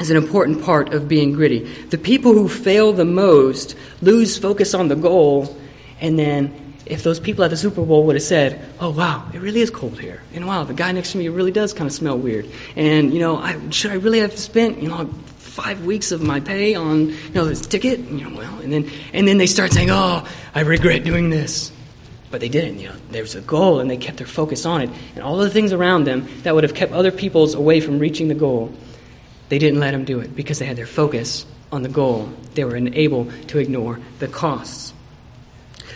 is 0.00 0.10
an 0.10 0.16
important 0.16 0.64
part 0.64 0.92
of 0.92 1.08
being 1.08 1.32
gritty. 1.32 1.60
The 1.60 1.98
people 1.98 2.32
who 2.32 2.48
fail 2.48 2.92
the 2.92 3.04
most 3.04 3.76
lose 4.00 4.36
focus 4.38 4.74
on 4.74 4.88
the 4.88 4.96
goal, 4.96 5.56
and 6.00 6.18
then 6.18 6.74
if 6.86 7.04
those 7.04 7.20
people 7.20 7.44
at 7.44 7.50
the 7.50 7.56
Super 7.56 7.84
Bowl 7.84 8.06
would 8.06 8.16
have 8.16 8.22
said, 8.22 8.60
"Oh 8.80 8.90
wow, 8.90 9.30
it 9.32 9.40
really 9.40 9.60
is 9.60 9.70
cold 9.70 10.00
here," 10.00 10.20
and 10.34 10.46
wow, 10.46 10.64
the 10.64 10.74
guy 10.74 10.90
next 10.92 11.12
to 11.12 11.18
me 11.18 11.28
really 11.28 11.52
does 11.52 11.72
kind 11.72 11.86
of 11.86 11.94
smell 11.94 12.18
weird, 12.18 12.48
and 12.74 13.14
you 13.14 13.20
know, 13.20 13.36
I, 13.36 13.56
should 13.70 13.92
I 13.92 13.94
really 13.94 14.18
have 14.18 14.36
spent 14.36 14.82
you 14.82 14.88
know 14.88 15.08
five 15.52 15.84
weeks 15.84 16.12
of 16.12 16.22
my 16.22 16.40
pay 16.40 16.74
on 16.74 17.10
you 17.10 17.34
know 17.34 17.44
this 17.44 17.60
ticket. 17.60 18.00
You 18.00 18.28
know, 18.30 18.36
well, 18.36 18.58
and 18.60 18.72
then 18.72 18.90
and 19.12 19.28
then 19.28 19.36
they 19.36 19.46
start 19.46 19.72
saying, 19.72 19.90
"Oh, 19.90 20.26
I 20.54 20.60
regret 20.60 21.04
doing 21.04 21.28
this," 21.28 21.70
but 22.30 22.40
they 22.40 22.48
didn't. 22.48 22.78
You 22.78 22.88
know, 22.88 22.96
there 23.10 23.22
was 23.22 23.34
a 23.34 23.42
goal, 23.42 23.80
and 23.80 23.90
they 23.90 23.98
kept 23.98 24.16
their 24.16 24.26
focus 24.26 24.64
on 24.64 24.80
it. 24.82 24.90
And 25.14 25.22
all 25.22 25.36
the 25.36 25.50
things 25.50 25.74
around 25.74 26.04
them 26.04 26.26
that 26.44 26.54
would 26.54 26.64
have 26.64 26.74
kept 26.74 26.92
other 26.92 27.12
people's 27.12 27.54
away 27.54 27.80
from 27.80 27.98
reaching 27.98 28.28
the 28.28 28.34
goal, 28.34 28.72
they 29.50 29.58
didn't 29.58 29.78
let 29.78 29.90
them 29.90 30.04
do 30.04 30.20
it 30.20 30.34
because 30.34 30.58
they 30.58 30.64
had 30.64 30.76
their 30.76 30.86
focus 30.86 31.44
on 31.70 31.82
the 31.82 31.90
goal. 31.90 32.32
They 32.54 32.64
were 32.64 32.76
unable 32.76 33.30
to 33.48 33.58
ignore 33.58 34.00
the 34.20 34.28
costs. 34.28 34.94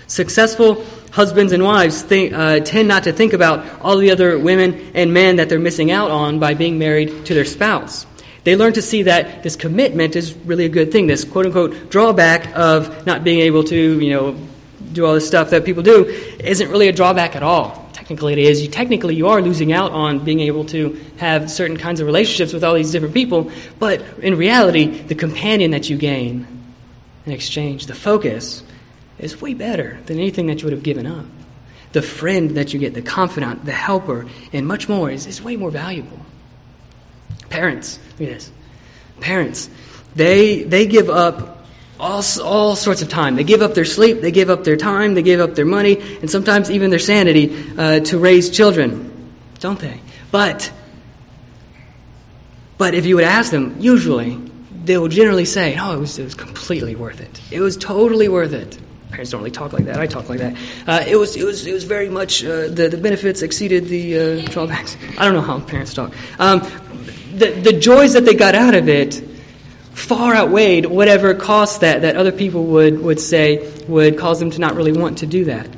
Successful 0.06 0.84
husbands 1.10 1.52
and 1.52 1.64
wives 1.64 2.02
think, 2.02 2.32
uh, 2.32 2.60
tend 2.60 2.86
not 2.86 3.04
to 3.04 3.12
think 3.12 3.32
about 3.32 3.80
all 3.80 3.96
the 3.96 4.12
other 4.12 4.38
women 4.38 4.92
and 4.94 5.12
men 5.12 5.36
that 5.36 5.48
they're 5.48 5.58
missing 5.58 5.90
out 5.90 6.10
on 6.10 6.38
by 6.38 6.54
being 6.54 6.78
married 6.78 7.24
to 7.26 7.34
their 7.34 7.44
spouse 7.44 8.06
they 8.46 8.54
learn 8.54 8.74
to 8.74 8.82
see 8.82 9.02
that 9.02 9.42
this 9.42 9.56
commitment 9.56 10.14
is 10.14 10.32
really 10.32 10.66
a 10.66 10.68
good 10.68 10.92
thing. 10.92 11.08
This 11.08 11.24
quote 11.24 11.46
unquote 11.46 11.90
drawback 11.90 12.56
of 12.56 13.04
not 13.04 13.24
being 13.24 13.40
able 13.40 13.64
to, 13.64 14.00
you 14.00 14.10
know, 14.10 14.36
do 14.92 15.04
all 15.04 15.14
this 15.14 15.26
stuff 15.26 15.50
that 15.50 15.64
people 15.64 15.82
do 15.82 16.04
isn't 16.38 16.70
really 16.70 16.86
a 16.86 16.92
drawback 16.92 17.34
at 17.34 17.42
all. 17.42 17.90
Technically, 17.92 18.34
it 18.34 18.38
is. 18.38 18.62
You, 18.62 18.68
technically, 18.68 19.16
you 19.16 19.26
are 19.30 19.42
losing 19.42 19.72
out 19.72 19.90
on 19.90 20.24
being 20.24 20.38
able 20.38 20.64
to 20.66 20.96
have 21.16 21.50
certain 21.50 21.76
kinds 21.76 21.98
of 21.98 22.06
relationships 22.06 22.52
with 22.52 22.62
all 22.62 22.74
these 22.74 22.92
different 22.92 23.14
people. 23.14 23.50
But 23.80 24.00
in 24.22 24.36
reality, 24.36 24.86
the 24.86 25.16
companion 25.16 25.72
that 25.72 25.90
you 25.90 25.96
gain 25.96 26.46
in 27.26 27.32
exchange, 27.32 27.86
the 27.86 27.96
focus, 27.96 28.62
is 29.18 29.40
way 29.40 29.54
better 29.54 29.98
than 30.06 30.18
anything 30.18 30.46
that 30.46 30.60
you 30.60 30.66
would 30.66 30.72
have 30.72 30.84
given 30.84 31.04
up. 31.04 31.26
The 31.90 32.02
friend 32.02 32.50
that 32.52 32.72
you 32.72 32.78
get, 32.78 32.94
the 32.94 33.02
confidant, 33.02 33.64
the 33.64 33.72
helper, 33.72 34.28
and 34.52 34.68
much 34.68 34.88
more 34.88 35.10
is, 35.10 35.26
is 35.26 35.42
way 35.42 35.56
more 35.56 35.72
valuable. 35.72 36.20
Parents, 37.48 37.98
look 38.18 38.28
at 38.28 38.34
this. 38.34 38.50
Parents, 39.20 39.70
they, 40.14 40.62
they 40.62 40.86
give 40.86 41.08
up 41.10 41.64
all, 41.98 42.22
all 42.42 42.76
sorts 42.76 43.02
of 43.02 43.08
time. 43.08 43.36
They 43.36 43.44
give 43.44 43.62
up 43.62 43.74
their 43.74 43.84
sleep, 43.84 44.20
they 44.20 44.30
give 44.30 44.50
up 44.50 44.64
their 44.64 44.76
time, 44.76 45.14
they 45.14 45.22
give 45.22 45.40
up 45.40 45.54
their 45.54 45.64
money, 45.64 45.98
and 46.20 46.30
sometimes 46.30 46.70
even 46.70 46.90
their 46.90 46.98
sanity 46.98 47.56
uh, 47.76 48.00
to 48.00 48.18
raise 48.18 48.50
children, 48.50 49.32
don't 49.60 49.78
they? 49.78 50.00
But, 50.30 50.70
but 52.78 52.94
if 52.94 53.06
you 53.06 53.16
would 53.16 53.24
ask 53.24 53.50
them, 53.50 53.76
usually 53.80 54.38
they 54.84 54.98
will 54.98 55.08
generally 55.08 55.44
say, 55.44 55.76
"Oh, 55.78 55.94
it 55.94 55.98
was, 55.98 56.18
it 56.18 56.24
was 56.24 56.34
completely 56.34 56.94
worth 56.94 57.20
it. 57.20 57.40
It 57.50 57.60
was 57.60 57.76
totally 57.76 58.28
worth 58.28 58.52
it." 58.52 58.78
Parents 59.10 59.30
don't 59.30 59.40
really 59.40 59.50
talk 59.50 59.72
like 59.72 59.84
that. 59.84 60.00
I 60.00 60.06
talk 60.06 60.28
like 60.28 60.40
that. 60.40 60.56
Uh, 60.86 61.04
it 61.06 61.16
was, 61.16 61.36
it 61.36 61.44
was, 61.44 61.66
it 61.66 61.72
was 61.72 61.84
very 61.84 62.08
much 62.08 62.44
uh, 62.44 62.68
the 62.68 62.88
the 62.90 62.98
benefits 62.98 63.42
exceeded 63.42 63.86
the 63.86 64.18
uh, 64.18 64.42
drawbacks. 64.48 64.96
I 65.16 65.24
don't 65.24 65.34
know 65.34 65.40
how 65.40 65.60
parents 65.60 65.94
talk. 65.94 66.12
Um, 66.38 66.60
the, 67.32 67.50
the 67.50 67.72
joys 67.72 68.14
that 68.14 68.24
they 68.24 68.34
got 68.34 68.54
out 68.54 68.74
of 68.74 68.88
it 68.88 69.22
far 69.92 70.34
outweighed 70.34 70.84
whatever 70.86 71.34
cost 71.34 71.80
that, 71.80 72.02
that 72.02 72.16
other 72.16 72.32
people 72.32 72.64
would, 72.64 73.00
would 73.00 73.20
say 73.20 73.72
would 73.88 74.18
cause 74.18 74.38
them 74.38 74.50
to 74.50 74.60
not 74.60 74.74
really 74.74 74.92
want 74.92 75.18
to 75.18 75.26
do 75.26 75.46
that. 75.46 75.68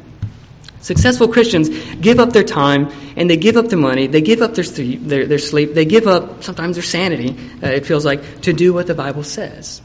Successful 0.81 1.29
Christians 1.29 1.69
give 1.97 2.19
up 2.19 2.33
their 2.33 2.45
time 2.45 2.91
and 3.17 3.29
they 3.29 3.37
give 3.37 3.57
up 3.57 3.69
their 3.69 3.79
money, 3.79 4.07
they 4.07 4.21
give 4.21 4.43
up 4.43 4.55
their, 4.55 4.65
sleep, 4.65 5.03
their, 5.03 5.27
their 5.27 5.39
sleep, 5.39 5.75
they 5.75 5.85
give 5.85 6.07
up 6.07 6.43
sometimes 6.45 6.77
their 6.77 6.85
sanity, 6.85 7.37
uh, 7.63 7.69
it 7.69 7.87
feels 7.87 8.05
like, 8.05 8.43
to 8.43 8.53
do 8.53 8.73
what 8.73 8.87
the 8.87 8.95
Bible 8.95 9.23
says. 9.23 9.83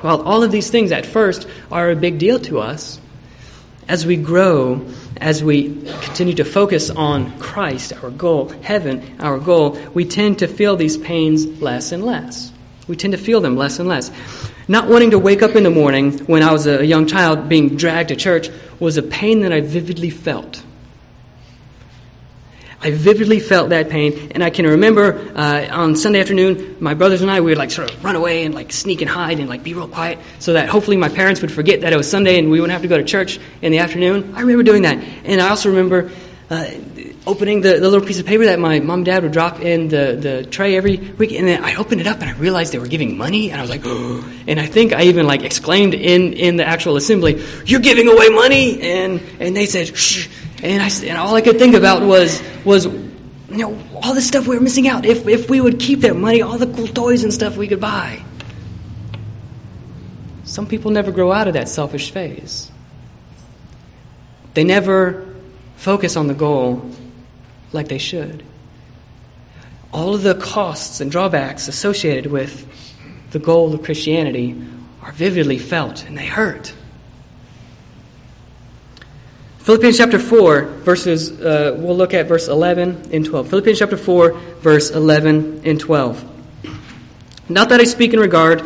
While 0.00 0.22
all 0.22 0.42
of 0.42 0.50
these 0.50 0.70
things 0.70 0.92
at 0.92 1.06
first 1.06 1.46
are 1.70 1.90
a 1.90 1.96
big 1.96 2.18
deal 2.18 2.38
to 2.40 2.60
us, 2.60 2.98
as 3.88 4.06
we 4.06 4.16
grow, 4.16 4.86
as 5.20 5.42
we 5.42 5.64
continue 5.64 6.34
to 6.34 6.44
focus 6.44 6.90
on 6.90 7.38
Christ, 7.38 7.92
our 8.02 8.10
goal, 8.10 8.48
heaven, 8.62 9.16
our 9.20 9.38
goal, 9.38 9.78
we 9.92 10.04
tend 10.04 10.38
to 10.38 10.48
feel 10.48 10.76
these 10.76 10.96
pains 10.96 11.60
less 11.60 11.92
and 11.92 12.04
less. 12.04 12.52
We 12.86 12.96
tend 12.96 13.12
to 13.12 13.18
feel 13.18 13.40
them 13.40 13.56
less 13.56 13.78
and 13.78 13.88
less. 13.88 14.10
Not 14.68 14.88
wanting 14.88 15.10
to 15.10 15.18
wake 15.18 15.42
up 15.42 15.56
in 15.56 15.64
the 15.64 15.70
morning 15.70 16.18
when 16.20 16.42
I 16.42 16.52
was 16.52 16.66
a 16.66 16.84
young 16.86 17.06
child 17.06 17.48
being 17.48 17.76
dragged 17.76 18.08
to 18.10 18.16
church 18.16 18.48
was 18.78 18.96
a 18.96 19.02
pain 19.02 19.40
that 19.40 19.52
I 19.52 19.60
vividly 19.60 20.10
felt. 20.10 20.62
I 22.82 22.92
vividly 22.92 23.40
felt 23.40 23.70
that 23.70 23.90
pain, 23.90 24.30
and 24.30 24.42
I 24.42 24.48
can 24.48 24.64
remember 24.64 25.12
uh, 25.36 25.68
on 25.70 25.96
Sunday 25.96 26.20
afternoon, 26.20 26.78
my 26.80 26.94
brothers 26.94 27.20
and 27.20 27.30
I 27.30 27.40
we 27.40 27.50
would 27.50 27.58
like 27.58 27.70
sort 27.70 27.90
of 27.90 28.02
run 28.02 28.16
away 28.16 28.44
and 28.46 28.54
like 28.54 28.72
sneak 28.72 29.02
and 29.02 29.10
hide 29.10 29.38
and 29.38 29.50
like 29.50 29.62
be 29.62 29.74
real 29.74 29.86
quiet, 29.86 30.18
so 30.38 30.54
that 30.54 30.70
hopefully 30.70 30.96
my 30.96 31.10
parents 31.10 31.42
would 31.42 31.52
forget 31.52 31.82
that 31.82 31.92
it 31.92 31.96
was 31.96 32.10
Sunday 32.10 32.38
and 32.38 32.50
we 32.50 32.58
wouldn't 32.58 32.72
have 32.72 32.82
to 32.82 32.88
go 32.88 32.96
to 32.96 33.04
church 33.04 33.38
in 33.60 33.70
the 33.70 33.78
afternoon. 33.78 34.34
I 34.34 34.40
remember 34.40 34.62
doing 34.62 34.82
that, 34.82 34.96
and 35.24 35.42
I 35.42 35.50
also 35.50 35.68
remember 35.68 36.10
uh, 36.50 36.68
opening 37.28 37.60
the, 37.60 37.78
the 37.78 37.88
little 37.88 38.04
piece 38.04 38.18
of 38.18 38.26
paper 38.26 38.46
that 38.46 38.58
my 38.58 38.80
mom 38.80 39.00
and 39.00 39.06
dad 39.06 39.22
would 39.22 39.30
drop 39.30 39.60
in 39.60 39.86
the, 39.86 40.18
the 40.20 40.44
tray 40.44 40.76
every 40.76 40.96
week, 40.96 41.30
and 41.32 41.46
then 41.46 41.62
I 41.64 41.76
opened 41.76 42.00
it 42.00 42.08
up 42.08 42.20
and 42.20 42.28
I 42.28 42.32
realized 42.32 42.72
they 42.72 42.80
were 42.80 42.88
giving 42.88 43.16
money, 43.16 43.52
and 43.52 43.60
I 43.60 43.62
was 43.62 43.70
like, 43.70 43.82
oh. 43.84 44.24
and 44.48 44.58
I 44.58 44.66
think 44.66 44.92
I 44.92 45.04
even 45.04 45.26
like 45.26 45.44
exclaimed 45.44 45.94
in, 45.94 46.32
in 46.32 46.56
the 46.56 46.66
actual 46.66 46.96
assembly, 46.96 47.44
"You're 47.64 47.80
giving 47.80 48.08
away 48.08 48.30
money!" 48.30 48.80
and 48.82 49.20
and 49.38 49.56
they 49.56 49.66
said, 49.66 49.96
"Shh," 49.96 50.28
and 50.62 50.82
I 50.82 50.88
and 51.06 51.16
all 51.18 51.36
I 51.36 51.40
could 51.40 51.58
think 51.58 51.76
about 51.76 52.02
was 52.02 52.42
was 52.64 52.84
you 52.84 53.06
know 53.48 53.78
all 54.02 54.14
the 54.14 54.22
stuff 54.22 54.48
we 54.48 54.56
were 54.56 54.62
missing 54.62 54.88
out. 54.88 55.06
If 55.06 55.28
if 55.28 55.48
we 55.48 55.60
would 55.60 55.78
keep 55.78 56.00
that 56.00 56.16
money, 56.16 56.42
all 56.42 56.58
the 56.58 56.66
cool 56.66 56.88
toys 56.88 57.22
and 57.22 57.32
stuff 57.32 57.56
we 57.56 57.68
could 57.68 57.80
buy. 57.80 58.24
Some 60.42 60.66
people 60.66 60.90
never 60.90 61.12
grow 61.12 61.30
out 61.30 61.46
of 61.46 61.54
that 61.54 61.68
selfish 61.68 62.10
phase. 62.10 62.72
They 64.54 64.64
never 64.64 65.29
focus 65.80 66.16
on 66.16 66.26
the 66.26 66.34
goal 66.34 66.90
like 67.72 67.88
they 67.88 67.98
should. 67.98 68.44
All 69.92 70.14
of 70.14 70.22
the 70.22 70.34
costs 70.34 71.00
and 71.00 71.10
drawbacks 71.10 71.68
associated 71.68 72.30
with 72.30 72.66
the 73.30 73.38
goal 73.38 73.72
of 73.72 73.82
Christianity 73.82 74.62
are 75.02 75.12
vividly 75.12 75.58
felt 75.58 76.04
and 76.04 76.18
they 76.18 76.26
hurt. 76.26 76.74
Philippians 79.60 79.96
chapter 79.96 80.18
4, 80.18 80.62
verses, 80.84 81.40
uh, 81.40 81.74
we'll 81.78 81.96
look 81.96 82.12
at 82.12 82.28
verse 82.28 82.48
11 82.48 83.10
and 83.12 83.24
12. 83.24 83.48
Philippians 83.48 83.78
chapter 83.78 83.96
4, 83.96 84.32
verse 84.60 84.90
11 84.90 85.62
and 85.64 85.80
12. 85.80 86.24
Not 87.48 87.70
that 87.70 87.80
I 87.80 87.84
speak 87.84 88.12
in 88.12 88.20
regard 88.20 88.62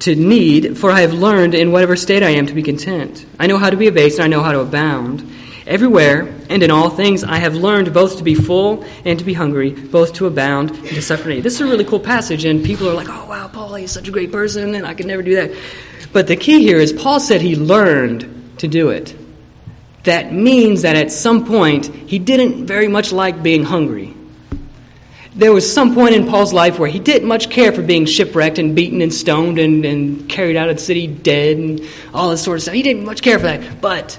to 0.00 0.14
need, 0.14 0.76
for 0.76 0.90
I 0.90 1.00
have 1.00 1.14
learned 1.14 1.54
in 1.54 1.72
whatever 1.72 1.96
state 1.96 2.22
I 2.22 2.30
am 2.30 2.46
to 2.46 2.54
be 2.54 2.62
content. 2.62 3.24
I 3.38 3.46
know 3.46 3.56
how 3.56 3.70
to 3.70 3.76
be 3.76 3.88
abased, 3.88 4.18
and 4.18 4.24
I 4.24 4.28
know 4.28 4.42
how 4.42 4.52
to 4.52 4.60
abound. 4.60 5.37
Everywhere 5.68 6.34
and 6.48 6.62
in 6.62 6.70
all 6.70 6.88
things 6.88 7.24
I 7.24 7.36
have 7.36 7.54
learned 7.54 7.92
both 7.92 8.16
to 8.16 8.24
be 8.24 8.34
full 8.34 8.86
and 9.04 9.18
to 9.18 9.24
be 9.24 9.34
hungry, 9.34 9.70
both 9.70 10.14
to 10.14 10.26
abound 10.26 10.70
and 10.70 10.88
to 10.88 11.02
suffer 11.02 11.28
need. 11.28 11.42
This 11.42 11.56
is 11.56 11.60
a 11.60 11.66
really 11.66 11.84
cool 11.84 12.00
passage, 12.00 12.46
and 12.46 12.64
people 12.64 12.88
are 12.88 12.94
like, 12.94 13.10
oh, 13.10 13.26
wow, 13.28 13.48
Paul, 13.48 13.74
he's 13.74 13.92
such 13.92 14.08
a 14.08 14.10
great 14.10 14.32
person, 14.32 14.74
and 14.74 14.86
I 14.86 14.94
could 14.94 15.04
never 15.04 15.20
do 15.20 15.34
that. 15.34 15.54
But 16.10 16.26
the 16.26 16.36
key 16.36 16.62
here 16.62 16.78
is 16.78 16.94
Paul 16.94 17.20
said 17.20 17.42
he 17.42 17.54
learned 17.54 18.54
to 18.60 18.66
do 18.66 18.88
it. 18.88 19.14
That 20.04 20.32
means 20.32 20.82
that 20.82 20.96
at 20.96 21.12
some 21.12 21.44
point 21.44 21.84
he 21.84 22.18
didn't 22.18 22.66
very 22.66 22.88
much 22.88 23.12
like 23.12 23.42
being 23.42 23.62
hungry. 23.62 24.14
There 25.34 25.52
was 25.52 25.70
some 25.70 25.94
point 25.94 26.14
in 26.14 26.28
Paul's 26.28 26.54
life 26.54 26.78
where 26.78 26.88
he 26.88 26.98
didn't 26.98 27.28
much 27.28 27.50
care 27.50 27.72
for 27.72 27.82
being 27.82 28.06
shipwrecked 28.06 28.58
and 28.58 28.74
beaten 28.74 29.02
and 29.02 29.12
stoned 29.12 29.58
and, 29.58 29.84
and 29.84 30.28
carried 30.30 30.56
out 30.56 30.70
of 30.70 30.76
the 30.76 30.82
city 30.82 31.06
dead 31.06 31.58
and 31.58 31.86
all 32.14 32.30
this 32.30 32.42
sort 32.42 32.56
of 32.56 32.62
stuff. 32.62 32.74
He 32.74 32.82
didn't 32.82 33.04
much 33.04 33.20
care 33.20 33.38
for 33.38 33.44
that. 33.44 33.82
But 33.82 34.18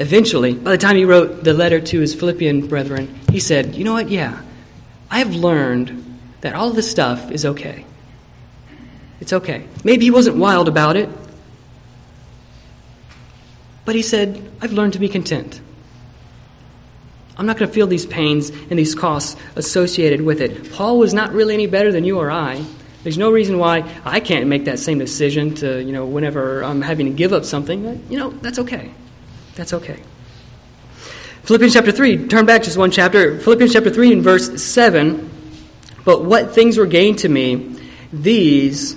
Eventually, 0.00 0.54
by 0.54 0.70
the 0.70 0.78
time 0.78 0.96
he 0.96 1.04
wrote 1.04 1.44
the 1.44 1.52
letter 1.52 1.78
to 1.78 2.00
his 2.00 2.14
Philippian 2.14 2.68
brethren, 2.68 3.20
he 3.30 3.38
said, 3.38 3.74
You 3.74 3.84
know 3.84 3.92
what? 3.92 4.08
Yeah, 4.08 4.40
I 5.10 5.18
have 5.18 5.34
learned 5.34 6.18
that 6.40 6.54
all 6.54 6.70
this 6.70 6.90
stuff 6.90 7.30
is 7.30 7.44
okay. 7.44 7.84
It's 9.20 9.34
okay. 9.34 9.66
Maybe 9.84 10.06
he 10.06 10.10
wasn't 10.10 10.36
wild 10.36 10.68
about 10.68 10.96
it, 10.96 11.10
but 13.84 13.94
he 13.94 14.00
said, 14.00 14.50
I've 14.62 14.72
learned 14.72 14.94
to 14.94 14.98
be 14.98 15.10
content. 15.10 15.60
I'm 17.36 17.44
not 17.44 17.58
going 17.58 17.68
to 17.68 17.74
feel 17.74 17.86
these 17.86 18.06
pains 18.06 18.48
and 18.48 18.78
these 18.78 18.94
costs 18.94 19.36
associated 19.54 20.22
with 20.22 20.40
it. 20.40 20.72
Paul 20.72 20.98
was 20.98 21.12
not 21.12 21.34
really 21.34 21.52
any 21.52 21.66
better 21.66 21.92
than 21.92 22.04
you 22.04 22.18
or 22.20 22.30
I. 22.30 22.64
There's 23.02 23.18
no 23.18 23.30
reason 23.30 23.58
why 23.58 23.84
I 24.02 24.20
can't 24.20 24.46
make 24.46 24.64
that 24.64 24.78
same 24.78 24.98
decision 24.98 25.56
to, 25.56 25.82
you 25.82 25.92
know, 25.92 26.06
whenever 26.06 26.64
I'm 26.64 26.80
having 26.80 27.04
to 27.04 27.12
give 27.12 27.34
up 27.34 27.44
something. 27.44 28.06
You 28.08 28.18
know, 28.18 28.30
that's 28.30 28.60
okay. 28.60 28.92
That's 29.60 29.74
okay. 29.74 30.00
Philippians 31.42 31.74
chapter 31.74 31.92
3, 31.92 32.28
turn 32.28 32.46
back 32.46 32.62
just 32.62 32.78
one 32.78 32.90
chapter. 32.90 33.38
Philippians 33.38 33.74
chapter 33.74 33.90
3 33.90 34.14
and 34.14 34.22
verse 34.24 34.62
7. 34.62 35.28
But 36.02 36.24
what 36.24 36.54
things 36.54 36.78
were 36.78 36.86
gained 36.86 37.18
to 37.18 37.28
me, 37.28 37.78
these 38.10 38.96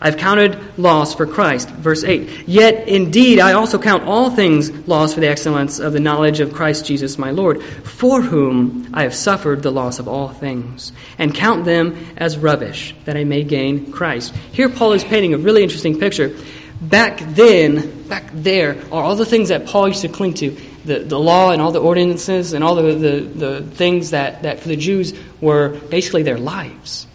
I've 0.00 0.16
counted 0.16 0.78
loss 0.78 1.14
for 1.14 1.26
Christ. 1.26 1.68
Verse 1.68 2.02
8. 2.02 2.48
Yet 2.48 2.88
indeed 2.88 3.40
I 3.40 3.52
also 3.52 3.78
count 3.78 4.04
all 4.04 4.30
things 4.30 4.70
loss 4.88 5.12
for 5.12 5.20
the 5.20 5.28
excellence 5.28 5.80
of 5.80 5.92
the 5.92 6.00
knowledge 6.00 6.40
of 6.40 6.54
Christ 6.54 6.86
Jesus 6.86 7.18
my 7.18 7.32
Lord, 7.32 7.62
for 7.62 8.22
whom 8.22 8.92
I 8.94 9.02
have 9.02 9.14
suffered 9.14 9.62
the 9.62 9.70
loss 9.70 9.98
of 9.98 10.08
all 10.08 10.30
things, 10.30 10.92
and 11.18 11.34
count 11.34 11.66
them 11.66 12.14
as 12.16 12.38
rubbish, 12.38 12.94
that 13.04 13.18
I 13.18 13.24
may 13.24 13.44
gain 13.44 13.92
Christ. 13.92 14.34
Here 14.52 14.70
Paul 14.70 14.94
is 14.94 15.04
painting 15.04 15.34
a 15.34 15.38
really 15.38 15.62
interesting 15.62 16.00
picture 16.00 16.34
back 16.80 17.18
then, 17.20 18.08
back 18.08 18.30
there, 18.32 18.78
are 18.90 19.02
all 19.02 19.16
the 19.16 19.26
things 19.26 19.50
that 19.50 19.66
Paul 19.66 19.88
used 19.88 20.02
to 20.02 20.08
cling 20.08 20.34
to 20.34 20.56
the, 20.84 21.00
the 21.00 21.18
law 21.18 21.50
and 21.50 21.60
all 21.60 21.72
the 21.72 21.80
ordinances 21.80 22.52
and 22.52 22.64
all 22.64 22.76
the, 22.76 22.94
the, 22.94 23.20
the 23.20 23.62
things 23.62 24.10
that, 24.10 24.42
that 24.44 24.60
for 24.60 24.68
the 24.68 24.76
Jews 24.76 25.12
were 25.40 25.68
basically 25.68 26.22
their 26.22 26.38
lives. 26.38 27.06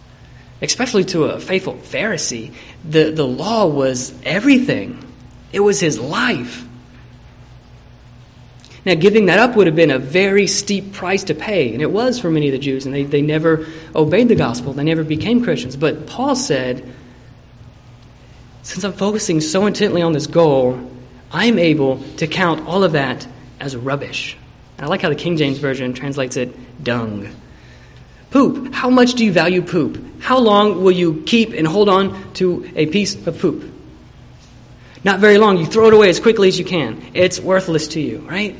Especially 0.61 1.03
to 1.05 1.25
a 1.25 1.39
faithful 1.39 1.73
Pharisee, 1.73 2.53
the, 2.87 3.11
the 3.11 3.27
law 3.27 3.65
was 3.65 4.13
everything, 4.23 5.03
it 5.51 5.59
was 5.59 5.79
his 5.79 5.99
life. 5.99 6.65
Now, 8.85 8.93
giving 8.93 9.25
that 9.25 9.39
up 9.39 9.55
would 9.55 9.65
have 9.65 9.75
been 9.75 9.89
a 9.89 9.97
very 9.97 10.45
steep 10.45 10.93
price 10.93 11.25
to 11.25 11.33
pay, 11.33 11.73
and 11.73 11.81
it 11.81 11.91
was 11.91 12.19
for 12.19 12.29
many 12.29 12.49
of 12.49 12.51
the 12.51 12.59
Jews, 12.59 12.85
and 12.85 12.93
they, 12.93 13.03
they 13.03 13.23
never 13.23 13.65
obeyed 13.95 14.27
the 14.27 14.35
gospel. 14.35 14.73
They 14.73 14.83
never 14.83 15.03
became 15.03 15.43
Christians. 15.43 15.75
But 15.75 16.05
Paul 16.05 16.35
said, 16.35 16.93
since 18.65 18.83
I'm 18.83 18.93
focusing 18.93 19.41
so 19.41 19.67
intently 19.67 20.01
on 20.01 20.11
this 20.11 20.25
goal, 20.25 20.91
I'm 21.31 21.59
able 21.59 21.99
to 22.17 22.25
count 22.25 22.67
all 22.67 22.83
of 22.83 22.93
that 22.93 23.25
as 23.59 23.75
rubbish. 23.75 24.35
And 24.77 24.85
I 24.85 24.89
like 24.89 25.03
how 25.03 25.09
the 25.09 25.15
King 25.15 25.37
James 25.37 25.59
Version 25.59 25.93
translates 25.93 26.35
it 26.35 26.83
dung. 26.83 27.29
Poop. 28.31 28.73
How 28.73 28.89
much 28.89 29.13
do 29.13 29.23
you 29.23 29.31
value 29.31 29.61
poop? 29.61 30.19
How 30.19 30.39
long 30.39 30.83
will 30.83 30.91
you 30.91 31.21
keep 31.27 31.53
and 31.53 31.67
hold 31.67 31.89
on 31.89 32.33
to 32.33 32.67
a 32.75 32.87
piece 32.87 33.15
of 33.27 33.39
poop? 33.39 33.71
Not 35.03 35.19
very 35.19 35.37
long. 35.37 35.57
You 35.57 35.67
throw 35.67 35.87
it 35.89 35.93
away 35.93 36.09
as 36.09 36.19
quickly 36.19 36.47
as 36.47 36.57
you 36.57 36.65
can. 36.65 37.11
It's 37.13 37.39
worthless 37.39 37.89
to 37.89 38.01
you, 38.01 38.17
right? 38.27 38.55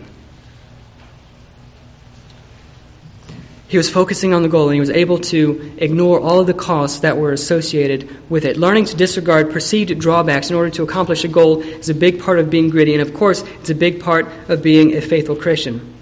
He 3.76 3.78
was 3.78 3.89
focusing 3.89 4.34
on 4.34 4.41
the 4.41 4.47
goal 4.47 4.69
and 4.69 4.73
he 4.73 4.80
was 4.80 4.89
able 4.89 5.17
to 5.17 5.73
ignore 5.80 6.21
all 6.21 6.39
of 6.39 6.47
the 6.47 6.53
costs 6.53 6.99
that 6.99 7.17
were 7.17 7.34
associated 7.34 8.09
with 8.30 8.45
it. 8.45 8.55
Learning 8.55 8.86
to 8.86 8.95
disregard 8.95 9.51
perceived 9.51 9.99
drawbacks 9.99 10.49
in 10.49 10.55
order 10.55 10.69
to 10.69 10.84
accomplish 10.84 11.26
a 11.26 11.28
goal 11.28 11.61
is 11.61 11.89
a 11.89 11.93
big 11.93 12.21
part 12.21 12.39
of 12.39 12.49
being 12.49 12.69
gritty, 12.69 12.93
and 12.93 13.01
of 13.01 13.13
course, 13.13 13.43
it's 13.59 13.69
a 13.69 13.76
big 13.76 13.99
part 13.99 14.28
of 14.47 14.63
being 14.63 14.95
a 14.95 15.01
faithful 15.01 15.36
Christian. 15.36 15.93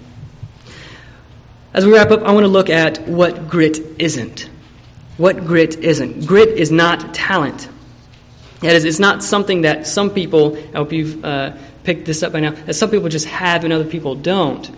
As 1.72 1.84
we 1.84 1.92
wrap 1.92 2.12
up, 2.12 2.22
I 2.22 2.30
want 2.30 2.44
to 2.44 2.48
look 2.48 2.70
at 2.70 3.08
what 3.08 3.48
grit 3.48 3.80
isn't. 3.98 4.48
What 5.16 5.44
grit 5.44 5.74
isn't. 5.74 6.28
Grit 6.28 6.50
is 6.50 6.70
not 6.70 7.12
talent. 7.12 7.68
That 8.60 8.76
is, 8.76 8.84
it's 8.84 9.00
not 9.00 9.24
something 9.24 9.62
that 9.62 9.88
some 9.88 10.10
people, 10.10 10.56
I 10.56 10.76
hope 10.76 10.92
you've 10.92 11.24
uh, 11.24 11.56
picked 11.82 12.04
this 12.04 12.22
up 12.22 12.34
by 12.34 12.38
now, 12.38 12.52
that 12.52 12.74
some 12.74 12.92
people 12.92 13.08
just 13.08 13.26
have 13.26 13.64
and 13.64 13.72
other 13.72 13.90
people 13.90 14.14
don't. 14.14 14.70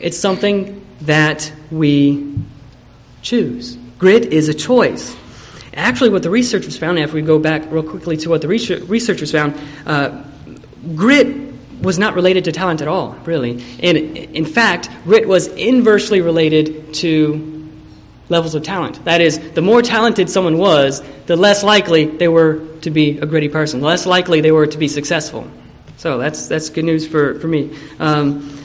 It's 0.00 0.16
something 0.16 0.84
that 1.02 1.52
we 1.70 2.38
choose. 3.22 3.76
Grit 3.98 4.26
is 4.26 4.48
a 4.48 4.54
choice. 4.54 5.16
Actually, 5.74 6.10
what 6.10 6.22
the 6.22 6.30
researchers 6.30 6.76
found, 6.76 6.98
if 6.98 7.12
we 7.12 7.22
go 7.22 7.38
back 7.38 7.70
real 7.70 7.82
quickly 7.82 8.16
to 8.18 8.30
what 8.30 8.42
the 8.42 8.48
researchers 8.48 9.32
found, 9.32 9.60
uh, 9.86 10.22
grit 10.94 11.48
was 11.80 11.98
not 11.98 12.14
related 12.14 12.44
to 12.44 12.52
talent 12.52 12.80
at 12.80 12.88
all, 12.88 13.12
really. 13.24 13.62
And 13.80 13.96
in 13.96 14.44
fact, 14.44 14.90
grit 15.04 15.28
was 15.28 15.46
inversely 15.46 16.20
related 16.20 16.94
to 16.94 17.70
levels 18.28 18.54
of 18.54 18.62
talent. 18.62 19.04
That 19.04 19.20
is, 19.20 19.38
the 19.38 19.62
more 19.62 19.82
talented 19.82 20.28
someone 20.28 20.58
was, 20.58 21.02
the 21.26 21.36
less 21.36 21.62
likely 21.62 22.04
they 22.04 22.28
were 22.28 22.66
to 22.82 22.90
be 22.90 23.18
a 23.18 23.26
gritty 23.26 23.48
person, 23.48 23.80
the 23.80 23.86
less 23.86 24.06
likely 24.06 24.40
they 24.40 24.52
were 24.52 24.66
to 24.66 24.78
be 24.78 24.88
successful. 24.88 25.48
So 25.96 26.18
that's 26.18 26.46
that's 26.46 26.70
good 26.70 26.84
news 26.84 27.06
for, 27.06 27.38
for 27.40 27.48
me. 27.48 27.76
Um, 27.98 28.56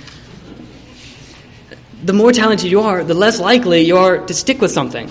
the 2.03 2.13
more 2.13 2.31
talented 2.31 2.69
you 2.69 2.81
are, 2.81 3.03
the 3.03 3.13
less 3.13 3.39
likely 3.39 3.81
you 3.81 3.97
are 3.97 4.25
to 4.25 4.33
stick 4.33 4.61
with 4.61 4.71
something. 4.71 5.09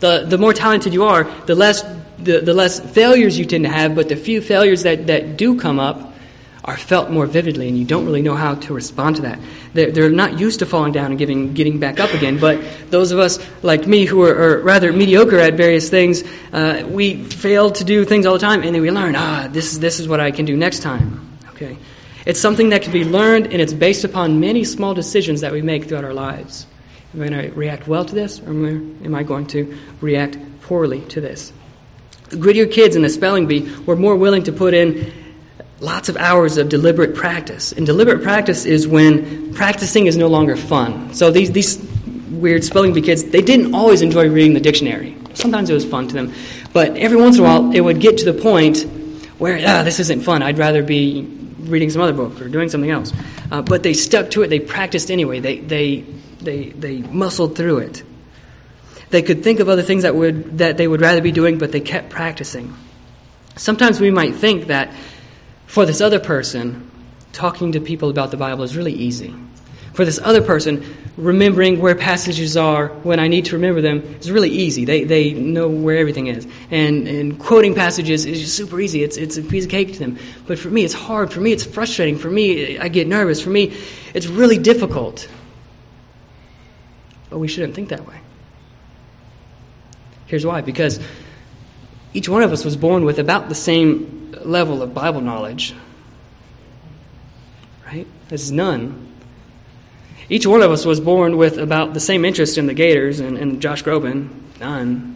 The, 0.00 0.24
the 0.26 0.38
more 0.38 0.52
talented 0.52 0.94
you 0.94 1.04
are, 1.04 1.24
the 1.46 1.54
less, 1.54 1.82
the, 2.18 2.40
the 2.40 2.54
less 2.54 2.78
failures 2.78 3.38
you 3.38 3.44
tend 3.44 3.64
to 3.64 3.70
have, 3.70 3.94
but 3.94 4.08
the 4.08 4.16
few 4.16 4.40
failures 4.40 4.84
that, 4.84 5.08
that 5.08 5.36
do 5.36 5.58
come 5.58 5.80
up 5.80 6.14
are 6.64 6.76
felt 6.76 7.10
more 7.10 7.26
vividly, 7.26 7.66
and 7.68 7.78
you 7.78 7.84
don't 7.84 8.04
really 8.04 8.20
know 8.20 8.34
how 8.34 8.54
to 8.54 8.74
respond 8.74 9.16
to 9.16 9.22
that. 9.22 9.38
They're, 9.72 9.90
they're 9.90 10.10
not 10.10 10.38
used 10.38 10.58
to 10.58 10.66
falling 10.66 10.92
down 10.92 11.06
and 11.06 11.18
getting, 11.18 11.54
getting 11.54 11.80
back 11.80 11.98
up 11.98 12.12
again, 12.12 12.38
but 12.38 12.62
those 12.90 13.10
of 13.10 13.18
us 13.18 13.38
like 13.62 13.86
me 13.86 14.04
who 14.04 14.22
are, 14.22 14.34
are 14.34 14.60
rather 14.60 14.92
mediocre 14.92 15.38
at 15.38 15.54
various 15.54 15.88
things, 15.88 16.22
uh, 16.52 16.86
we 16.86 17.24
fail 17.24 17.70
to 17.70 17.84
do 17.84 18.04
things 18.04 18.26
all 18.26 18.34
the 18.34 18.38
time, 18.38 18.62
and 18.62 18.74
then 18.74 18.82
we 18.82 18.90
learn, 18.90 19.16
ah, 19.16 19.48
this 19.50 19.72
is, 19.72 19.80
this 19.80 19.98
is 19.98 20.06
what 20.06 20.20
I 20.20 20.30
can 20.30 20.44
do 20.44 20.56
next 20.56 20.80
time. 20.80 21.38
Okay. 21.50 21.78
It's 22.28 22.40
something 22.40 22.68
that 22.68 22.82
can 22.82 22.92
be 22.92 23.04
learned, 23.06 23.46
and 23.46 23.54
it's 23.54 23.72
based 23.72 24.04
upon 24.04 24.38
many 24.38 24.64
small 24.64 24.92
decisions 24.92 25.40
that 25.40 25.52
we 25.52 25.62
make 25.62 25.86
throughout 25.86 26.04
our 26.04 26.12
lives. 26.12 26.66
Am 27.14 27.22
I 27.22 27.28
going 27.28 27.50
to 27.50 27.56
react 27.56 27.88
well 27.88 28.04
to 28.04 28.14
this, 28.14 28.38
or 28.38 28.50
am 28.50 29.14
I 29.14 29.22
going 29.22 29.46
to 29.46 29.78
react 30.02 30.36
poorly 30.60 31.00
to 31.12 31.22
this? 31.22 31.50
The 32.28 32.36
grittier 32.36 32.70
kids 32.70 32.96
in 32.96 33.02
the 33.02 33.08
spelling 33.08 33.46
bee 33.46 33.74
were 33.86 33.96
more 33.96 34.14
willing 34.14 34.42
to 34.42 34.52
put 34.52 34.74
in 34.74 35.10
lots 35.80 36.10
of 36.10 36.18
hours 36.18 36.58
of 36.58 36.68
deliberate 36.68 37.14
practice. 37.14 37.72
And 37.72 37.86
deliberate 37.86 38.22
practice 38.22 38.66
is 38.66 38.86
when 38.86 39.54
practicing 39.54 40.06
is 40.06 40.18
no 40.18 40.26
longer 40.26 40.54
fun. 40.54 41.14
So 41.14 41.30
these, 41.30 41.50
these 41.50 41.78
weird 42.30 42.62
spelling 42.62 42.92
bee 42.92 43.00
kids, 43.00 43.24
they 43.24 43.40
didn't 43.40 43.74
always 43.74 44.02
enjoy 44.02 44.28
reading 44.28 44.52
the 44.52 44.60
dictionary. 44.60 45.16
Sometimes 45.32 45.70
it 45.70 45.72
was 45.72 45.86
fun 45.86 46.08
to 46.08 46.14
them. 46.14 46.34
But 46.74 46.98
every 46.98 47.16
once 47.16 47.38
in 47.38 47.44
a 47.44 47.46
while, 47.46 47.72
it 47.74 47.80
would 47.80 48.02
get 48.02 48.18
to 48.18 48.30
the 48.30 48.38
point 48.38 48.82
where, 49.38 49.58
ah, 49.66 49.82
this 49.82 49.98
isn't 49.98 50.24
fun. 50.24 50.42
I'd 50.42 50.58
rather 50.58 50.82
be 50.82 51.38
reading 51.68 51.90
some 51.90 52.02
other 52.02 52.12
book 52.12 52.40
or 52.40 52.48
doing 52.48 52.68
something 52.68 52.90
else. 52.90 53.12
Uh, 53.50 53.62
but 53.62 53.82
they 53.82 53.94
stuck 53.94 54.30
to 54.30 54.42
it. 54.42 54.48
They 54.48 54.60
practiced 54.60 55.10
anyway. 55.10 55.40
They, 55.40 55.58
they, 55.58 56.00
they, 56.40 56.70
they 56.70 56.98
muscled 56.98 57.56
through 57.56 57.78
it. 57.78 58.02
They 59.10 59.22
could 59.22 59.42
think 59.42 59.60
of 59.60 59.68
other 59.68 59.82
things 59.82 60.02
that, 60.02 60.14
would, 60.14 60.58
that 60.58 60.76
they 60.76 60.86
would 60.86 61.00
rather 61.00 61.22
be 61.22 61.32
doing, 61.32 61.58
but 61.58 61.72
they 61.72 61.80
kept 61.80 62.10
practicing. 62.10 62.74
Sometimes 63.56 64.00
we 64.00 64.10
might 64.10 64.34
think 64.34 64.66
that 64.66 64.92
for 65.66 65.86
this 65.86 66.00
other 66.00 66.20
person, 66.20 66.90
talking 67.32 67.72
to 67.72 67.80
people 67.80 68.10
about 68.10 68.30
the 68.30 68.36
Bible 68.36 68.64
is 68.64 68.76
really 68.76 68.92
easy. 68.92 69.34
For 69.94 70.04
this 70.04 70.18
other 70.22 70.42
person, 70.42 70.84
remembering 71.18 71.80
where 71.80 71.96
passages 71.96 72.56
are 72.56 72.88
when 72.88 73.18
I 73.18 73.26
need 73.26 73.46
to 73.46 73.56
remember 73.56 73.80
them 73.80 74.02
is 74.20 74.30
really 74.30 74.50
easy. 74.50 74.84
They, 74.84 75.02
they 75.02 75.32
know 75.32 75.68
where 75.68 75.98
everything 75.98 76.28
is. 76.28 76.46
And, 76.70 77.08
and 77.08 77.38
quoting 77.40 77.74
passages 77.74 78.24
is 78.24 78.40
just 78.40 78.56
super 78.56 78.80
easy. 78.80 79.02
It's, 79.02 79.16
it's 79.16 79.36
a 79.36 79.42
piece 79.42 79.64
of 79.64 79.70
cake 79.70 79.94
to 79.94 79.98
them. 79.98 80.18
But 80.46 80.60
for 80.60 80.70
me, 80.70 80.84
it's 80.84 80.94
hard. 80.94 81.32
For 81.32 81.40
me, 81.40 81.52
it's 81.52 81.64
frustrating. 81.64 82.18
For 82.18 82.30
me, 82.30 82.78
I 82.78 82.86
get 82.86 83.08
nervous. 83.08 83.42
For 83.42 83.50
me, 83.50 83.76
it's 84.14 84.28
really 84.28 84.58
difficult. 84.58 85.28
But 87.30 87.38
we 87.38 87.48
shouldn't 87.48 87.74
think 87.74 87.88
that 87.88 88.06
way. 88.06 88.20
Here's 90.26 90.46
why 90.46 90.60
because 90.60 91.00
each 92.14 92.28
one 92.28 92.42
of 92.42 92.52
us 92.52 92.64
was 92.64 92.76
born 92.76 93.04
with 93.04 93.18
about 93.18 93.48
the 93.48 93.54
same 93.56 94.36
level 94.44 94.82
of 94.82 94.94
Bible 94.94 95.20
knowledge. 95.20 95.74
Right? 97.84 98.06
There's 98.28 98.52
none. 98.52 99.07
Each 100.30 100.46
one 100.46 100.62
of 100.62 100.70
us 100.70 100.84
was 100.84 101.00
born 101.00 101.36
with 101.36 101.58
about 101.58 101.94
the 101.94 102.00
same 102.00 102.24
interest 102.24 102.58
in 102.58 102.66
the 102.66 102.74
Gators 102.74 103.20
and, 103.20 103.38
and 103.38 103.62
Josh 103.62 103.82
Groban. 103.82 104.28
None. 104.60 105.14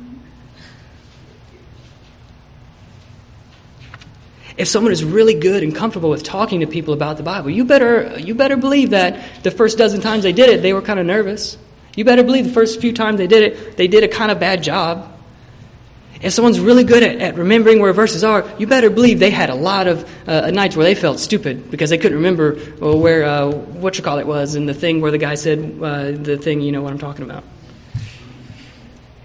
If 4.57 4.69
someone 4.69 4.93
is 4.93 5.03
really 5.03 5.35
good 5.35 5.63
and 5.63 5.75
comfortable 5.75 6.11
with 6.11 6.23
talking 6.23 6.61
to 6.61 6.67
people 6.67 6.95
about 6.95 7.17
the 7.17 7.23
Bible, 7.23 7.51
you 7.51 7.65
better 7.65 8.19
you 8.19 8.35
better 8.35 8.57
believe 8.57 8.91
that 8.91 9.43
the 9.43 9.51
first 9.51 9.79
dozen 9.79 10.01
times 10.01 10.23
they 10.23 10.33
did 10.33 10.51
it, 10.51 10.63
they 10.63 10.73
were 10.73 10.83
kind 10.83 11.01
of 11.01 11.07
nervous. 11.07 11.57
You 11.95 12.05
better 12.05 12.23
believe 12.23 12.47
the 12.47 12.53
first 12.53 12.81
few 12.81 12.93
times 12.93 13.19
they 13.19 13.27
did 13.27 13.43
it, 13.43 13.77
they 13.77 13.89
did 13.89 14.05
a 14.05 14.09
kind 14.09 14.31
of 14.31 14.41
bad 14.41 14.63
job. 14.63 15.11
If 16.23 16.33
someone's 16.33 16.61
really 16.61 16.85
good 16.85 17.03
at, 17.03 17.17
at 17.17 17.37
remembering 17.37 17.81
where 17.81 17.93
verses 17.93 18.23
are, 18.23 18.49
you 18.57 18.69
better 18.69 18.91
believe 18.91 19.19
they 19.19 19.31
had 19.31 19.51
a 19.51 19.57
lot 19.57 19.89
of 19.89 20.29
uh, 20.29 20.53
nights 20.53 20.77
where 20.77 20.85
they 20.85 20.95
felt 20.95 21.19
stupid 21.19 21.69
because 21.71 21.91
they 21.91 21.99
couldn't 21.99 22.19
remember 22.19 22.59
uh, 22.81 22.97
where 22.97 23.25
uh, 23.25 23.51
what 23.51 23.99
you 23.99 24.05
call 24.05 24.19
it 24.19 24.27
was 24.27 24.55
and 24.55 24.69
the 24.69 24.75
thing 24.75 25.01
where 25.01 25.11
the 25.11 25.19
guy 25.19 25.35
said 25.35 25.59
uh, 25.83 26.13
the 26.13 26.37
thing. 26.37 26.61
You 26.61 26.71
know 26.71 26.81
what 26.81 26.93
I'm 26.93 27.01
talking 27.01 27.25
about. 27.25 27.43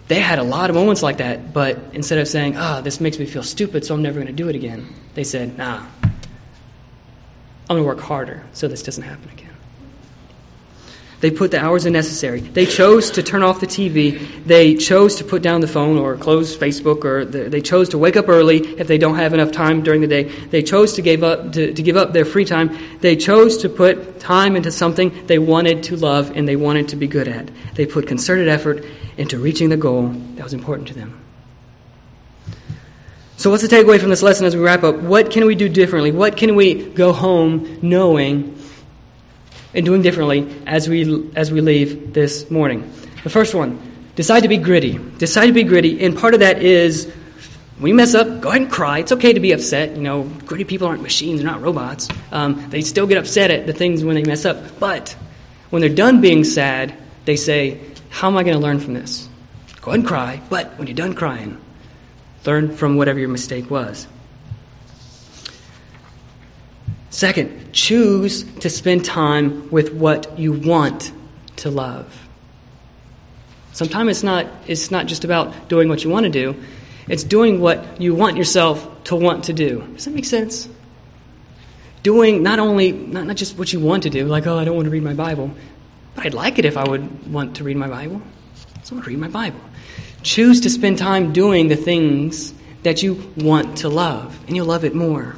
They 0.08 0.20
had 0.20 0.40
a 0.40 0.44
lot 0.44 0.70
of 0.70 0.76
moments 0.76 1.04
like 1.04 1.18
that, 1.18 1.54
but 1.54 1.78
instead 1.94 2.18
of 2.18 2.28
saying, 2.28 2.56
"Ah, 2.58 2.80
oh, 2.80 2.82
this 2.82 3.00
makes 3.00 3.20
me 3.20 3.26
feel 3.26 3.44
stupid, 3.44 3.86
so 3.86 3.94
I'm 3.94 4.02
never 4.02 4.16
going 4.16 4.28
to 4.28 4.34
do 4.34 4.50
it 4.50 4.56
again," 4.56 4.88
they 5.14 5.24
said, 5.24 5.58
"Nah, 5.58 5.86
I'm 6.04 6.10
going 7.68 7.82
to 7.82 7.88
work 7.88 8.00
harder 8.00 8.44
so 8.54 8.68
this 8.68 8.82
doesn't 8.82 9.04
happen 9.04 9.30
again." 9.30 9.47
They 11.20 11.32
put 11.32 11.50
the 11.50 11.60
hours 11.60 11.88
in 11.88 11.94
necessary. 11.94 12.42
They 12.42 12.68
chose 12.68 13.12
to 13.12 13.24
turn 13.24 13.42
off 13.42 13.60
the 13.60 13.66
TV. 13.66 14.46
They 14.46 14.76
chose 14.76 15.16
to 15.16 15.24
put 15.24 15.42
down 15.42 15.62
the 15.62 15.68
phone 15.68 15.98
or 15.98 16.16
close 16.16 16.56
Facebook, 16.56 17.06
or 17.06 17.26
the, 17.26 17.50
they 17.50 17.62
chose 17.62 17.90
to 17.90 17.98
wake 17.98 18.18
up 18.18 18.30
early 18.30 18.60
if 18.60 18.88
they 18.88 19.00
don't 19.00 19.16
have 19.16 19.34
enough 19.34 19.52
time 19.52 19.82
during 19.82 20.02
the 20.02 20.08
day. 20.08 20.26
They 20.26 20.62
chose 20.62 20.94
to 20.94 21.02
give 21.02 21.24
up 21.24 21.54
to, 21.54 21.74
to 21.74 21.82
give 21.82 21.98
up 21.98 22.14
their 22.14 22.26
free 22.26 22.46
time. 22.46 22.78
They 23.02 23.16
chose 23.16 23.58
to 23.60 23.70
put 23.70 24.20
time 24.20 24.56
into 24.56 24.72
something 24.72 25.26
they 25.26 25.40
wanted 25.40 25.84
to 25.84 25.96
love 25.96 26.36
and 26.36 26.48
they 26.48 26.56
wanted 26.56 26.90
to 26.90 26.96
be 26.96 27.08
good 27.08 27.28
at. 27.28 27.50
They 27.74 27.88
put 27.88 28.06
concerted 28.08 28.48
effort 28.48 28.86
into 29.18 29.40
reaching 29.40 29.70
the 29.70 29.78
goal 29.78 30.10
that 30.36 30.44
was 30.44 30.54
important 30.54 30.90
to 30.90 30.94
them. 30.94 31.24
So, 33.38 33.52
what's 33.52 33.62
the 33.62 33.70
takeaway 33.70 34.00
from 34.00 34.10
this 34.10 34.24
lesson 34.24 34.46
as 34.46 34.56
we 34.56 34.64
wrap 34.64 34.84
up? 34.84 34.96
What 34.96 35.32
can 35.32 35.46
we 35.46 35.56
do 35.56 35.70
differently? 35.70 36.12
What 36.12 36.38
can 36.38 36.56
we 36.56 36.74
go 36.74 37.14
home 37.14 37.80
knowing 37.82 38.57
and 39.78 39.86
doing 39.86 40.02
differently 40.02 40.54
as 40.66 40.90
we, 40.90 41.30
as 41.36 41.52
we 41.52 41.62
leave 41.62 42.12
this 42.12 42.50
morning. 42.50 42.92
The 43.24 43.30
first 43.30 43.54
one, 43.54 43.80
decide 44.16 44.42
to 44.42 44.50
be 44.50 44.58
gritty. 44.58 44.98
Decide 44.98 45.48
to 45.48 45.54
be 45.54 45.64
gritty, 45.64 46.04
and 46.04 46.18
part 46.18 46.34
of 46.34 46.40
that 46.40 46.64
is 46.64 47.06
when 47.78 47.90
you 47.90 47.96
mess 47.96 48.16
up, 48.16 48.42
go 48.42 48.50
ahead 48.50 48.64
and 48.64 48.72
cry. 48.72 49.00
It's 49.00 49.12
okay 49.12 49.34
to 49.34 49.40
be 49.40 49.52
upset. 49.52 49.96
You 49.96 50.02
know, 50.02 50.24
gritty 50.24 50.64
people 50.64 50.88
aren't 50.88 51.04
machines, 51.04 51.42
they're 51.42 51.52
not 51.52 51.62
robots. 51.62 52.10
Um, 52.32 52.72
they 52.72 52.82
still 52.82 53.06
get 53.06 53.20
upset 53.20 53.52
at 53.52 53.68
the 53.68 53.74
things 53.74 54.04
when 54.04 54.16
they 54.16 54.24
mess 54.24 54.46
up. 54.46 54.80
But 54.80 55.16
when 55.70 55.82
they're 55.82 55.90
done 55.94 56.22
being 56.22 56.44
sad, 56.44 56.96
they 57.26 57.36
say, 57.36 57.80
How 58.10 58.30
am 58.30 58.38
I 58.38 58.42
going 58.44 58.56
to 58.56 58.64
learn 58.64 58.80
from 58.80 58.96
this? 58.96 59.30
Go 59.82 59.92
ahead 59.92 60.00
and 60.00 60.08
cry, 60.08 60.42
but 60.50 60.80
when 60.80 60.88
you're 60.88 60.96
done 60.96 61.14
crying, 61.14 61.62
learn 62.46 62.76
from 62.76 62.98
whatever 62.98 63.20
your 63.20 63.30
mistake 63.30 63.70
was. 63.70 64.08
Second, 67.10 67.72
choose 67.72 68.44
to 68.60 68.70
spend 68.70 69.06
time 69.06 69.70
with 69.72 69.94
what 69.94 70.38
you 70.38 70.54
want 70.54 71.12
to 71.58 71.72
love. 71.72 72.28
Sometimes 73.72 74.10
it's 74.10 74.24
not, 74.24 74.48
it's 74.68 74.92
not 74.92 75.06
just 75.06 75.24
about 75.24 75.70
doing 75.70 75.88
what 75.88 76.04
you 76.04 76.10
want 76.10 76.26
to 76.26 76.32
do, 76.32 76.56
it's 77.08 77.24
doing 77.24 77.62
what 77.62 78.02
you 78.02 78.14
want 78.14 78.36
yourself 78.36 79.04
to 79.06 79.16
want 79.16 79.46
to 79.46 79.54
do. 79.54 79.82
Does 79.94 80.06
that 80.06 80.12
make 80.12 80.26
sense? 80.26 80.68
Doing 82.04 82.44
not 82.44 82.60
only, 82.60 82.92
not, 82.92 83.26
not 83.26 83.36
just 83.38 83.58
what 83.58 83.72
you 83.72 83.80
want 83.80 84.04
to 84.04 84.10
do, 84.10 84.26
like, 84.26 84.46
oh, 84.48 84.58
I 84.58 84.66
don't 84.66 84.76
want 84.76 84.86
to 84.86 84.92
read 84.92 85.04
my 85.04 85.14
Bible, 85.14 85.52
but 86.16 86.26
I'd 86.26 86.34
like 86.34 86.60
it 86.60 86.66
if 86.66 86.76
I 86.76 86.88
would 86.88 87.32
want 87.32 87.58
to 87.58 87.64
read 87.64 87.78
my 87.78 87.88
Bible. 87.88 88.22
So 88.84 88.94
I 88.94 88.96
want 88.96 89.06
to 89.06 89.10
read 89.12 89.20
my 89.20 89.30
Bible. 89.30 89.60
Choose 90.24 90.62
to 90.62 90.70
spend 90.70 90.98
time 90.98 91.32
doing 91.32 91.68
the 91.68 91.76
things 91.76 92.54
that 92.84 93.04
you 93.04 93.32
want 93.38 93.80
to 93.80 93.90
love, 93.90 94.38
and 94.48 94.56
you'll 94.56 94.66
love 94.66 94.84
it 94.84 94.94
more. 94.94 95.36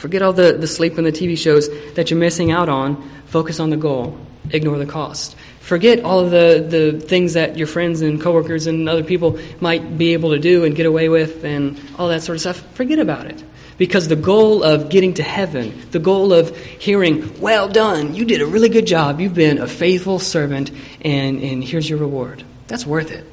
Forget 0.00 0.22
all 0.22 0.32
the, 0.32 0.54
the 0.54 0.66
sleep 0.66 0.96
and 0.96 1.06
the 1.06 1.12
TV 1.12 1.36
shows 1.36 1.68
that 1.92 2.10
you're 2.10 2.18
missing 2.18 2.50
out 2.50 2.70
on. 2.70 3.10
Focus 3.26 3.60
on 3.60 3.68
the 3.68 3.76
goal. 3.76 4.18
Ignore 4.48 4.78
the 4.78 4.86
cost. 4.86 5.36
Forget 5.58 6.04
all 6.04 6.20
of 6.20 6.30
the, 6.30 6.66
the 6.66 7.00
things 7.00 7.34
that 7.34 7.58
your 7.58 7.66
friends 7.66 8.00
and 8.00 8.18
coworkers 8.18 8.66
and 8.66 8.88
other 8.88 9.04
people 9.04 9.38
might 9.60 9.98
be 9.98 10.14
able 10.14 10.30
to 10.30 10.38
do 10.38 10.64
and 10.64 10.74
get 10.74 10.86
away 10.86 11.10
with 11.10 11.44
and 11.44 11.78
all 11.98 12.08
that 12.08 12.22
sort 12.22 12.36
of 12.36 12.40
stuff. 12.40 12.56
Forget 12.76 12.98
about 12.98 13.26
it. 13.26 13.44
Because 13.76 14.08
the 14.08 14.16
goal 14.16 14.62
of 14.62 14.88
getting 14.88 15.14
to 15.14 15.22
heaven, 15.22 15.78
the 15.90 15.98
goal 15.98 16.32
of 16.32 16.56
hearing, 16.56 17.38
well 17.38 17.68
done, 17.68 18.14
you 18.14 18.24
did 18.24 18.40
a 18.40 18.46
really 18.46 18.70
good 18.70 18.86
job, 18.86 19.20
you've 19.20 19.34
been 19.34 19.58
a 19.58 19.66
faithful 19.66 20.18
servant, 20.18 20.70
and, 21.02 21.42
and 21.42 21.62
here's 21.62 21.88
your 21.88 21.98
reward. 21.98 22.42
That's 22.68 22.86
worth 22.86 23.10
it. 23.10 23.26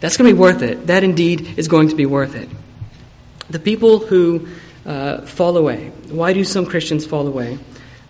That's 0.00 0.16
going 0.16 0.28
to 0.28 0.34
be 0.34 0.40
worth 0.40 0.62
it. 0.62 0.88
That 0.88 1.04
indeed 1.04 1.56
is 1.56 1.68
going 1.68 1.90
to 1.90 1.94
be 1.94 2.06
worth 2.06 2.34
it. 2.34 2.48
The 3.48 3.60
people 3.60 4.00
who 4.00 4.48
uh, 4.86 5.22
fall 5.22 5.56
away. 5.56 5.88
Why 6.08 6.32
do 6.32 6.44
some 6.44 6.66
Christians 6.66 7.06
fall 7.06 7.26
away 7.26 7.58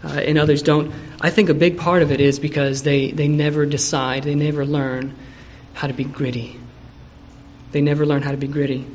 uh, 0.05 0.09
and 0.09 0.39
others 0.39 0.63
don't? 0.63 0.93
I 1.21 1.31
think 1.31 1.49
a 1.49 1.55
big 1.55 1.79
part 1.79 2.03
of 2.03 2.11
it 2.13 2.21
is 2.21 2.39
because 2.39 2.83
they, 2.83 3.11
they 3.11 3.29
never 3.29 3.67
decide, 3.67 4.25
they 4.25 4.35
never 4.35 4.65
learn 4.65 5.15
how 5.75 5.87
to 5.87 5.95
be 5.95 6.05
gritty. 6.05 6.59
They 7.73 7.81
never 7.81 8.05
learn 8.05 8.23
how 8.23 8.31
to 8.31 8.37
be 8.37 8.49
gritty. 8.49 8.87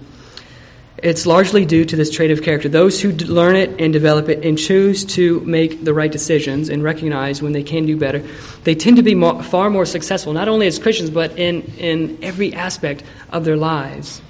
It's 0.97 1.27
largely 1.27 1.65
due 1.65 1.85
to 1.85 1.95
this 1.95 2.09
trait 2.09 2.31
of 2.31 2.41
character. 2.41 2.69
Those 2.69 2.99
who 2.99 3.11
learn 3.11 3.55
it 3.55 3.79
and 3.79 3.93
develop 3.93 4.29
it 4.29 4.43
and 4.43 4.57
choose 4.57 5.05
to 5.15 5.39
make 5.41 5.83
the 5.83 5.93
right 5.93 6.11
decisions 6.11 6.69
and 6.69 6.81
recognize 6.81 7.39
when 7.39 7.53
they 7.53 7.61
can 7.61 7.85
do 7.85 7.97
better, 7.97 8.23
they 8.63 8.73
tend 8.73 8.97
to 8.97 9.03
be 9.03 9.13
far 9.43 9.69
more 9.69 9.85
successful, 9.85 10.33
not 10.33 10.47
only 10.47 10.65
as 10.65 10.79
Christians, 10.79 11.11
but 11.11 11.37
in, 11.37 11.61
in 11.77 12.19
every 12.23 12.53
aspect 12.55 13.03
of 13.29 13.45
their 13.45 13.57
lives. 13.57 14.21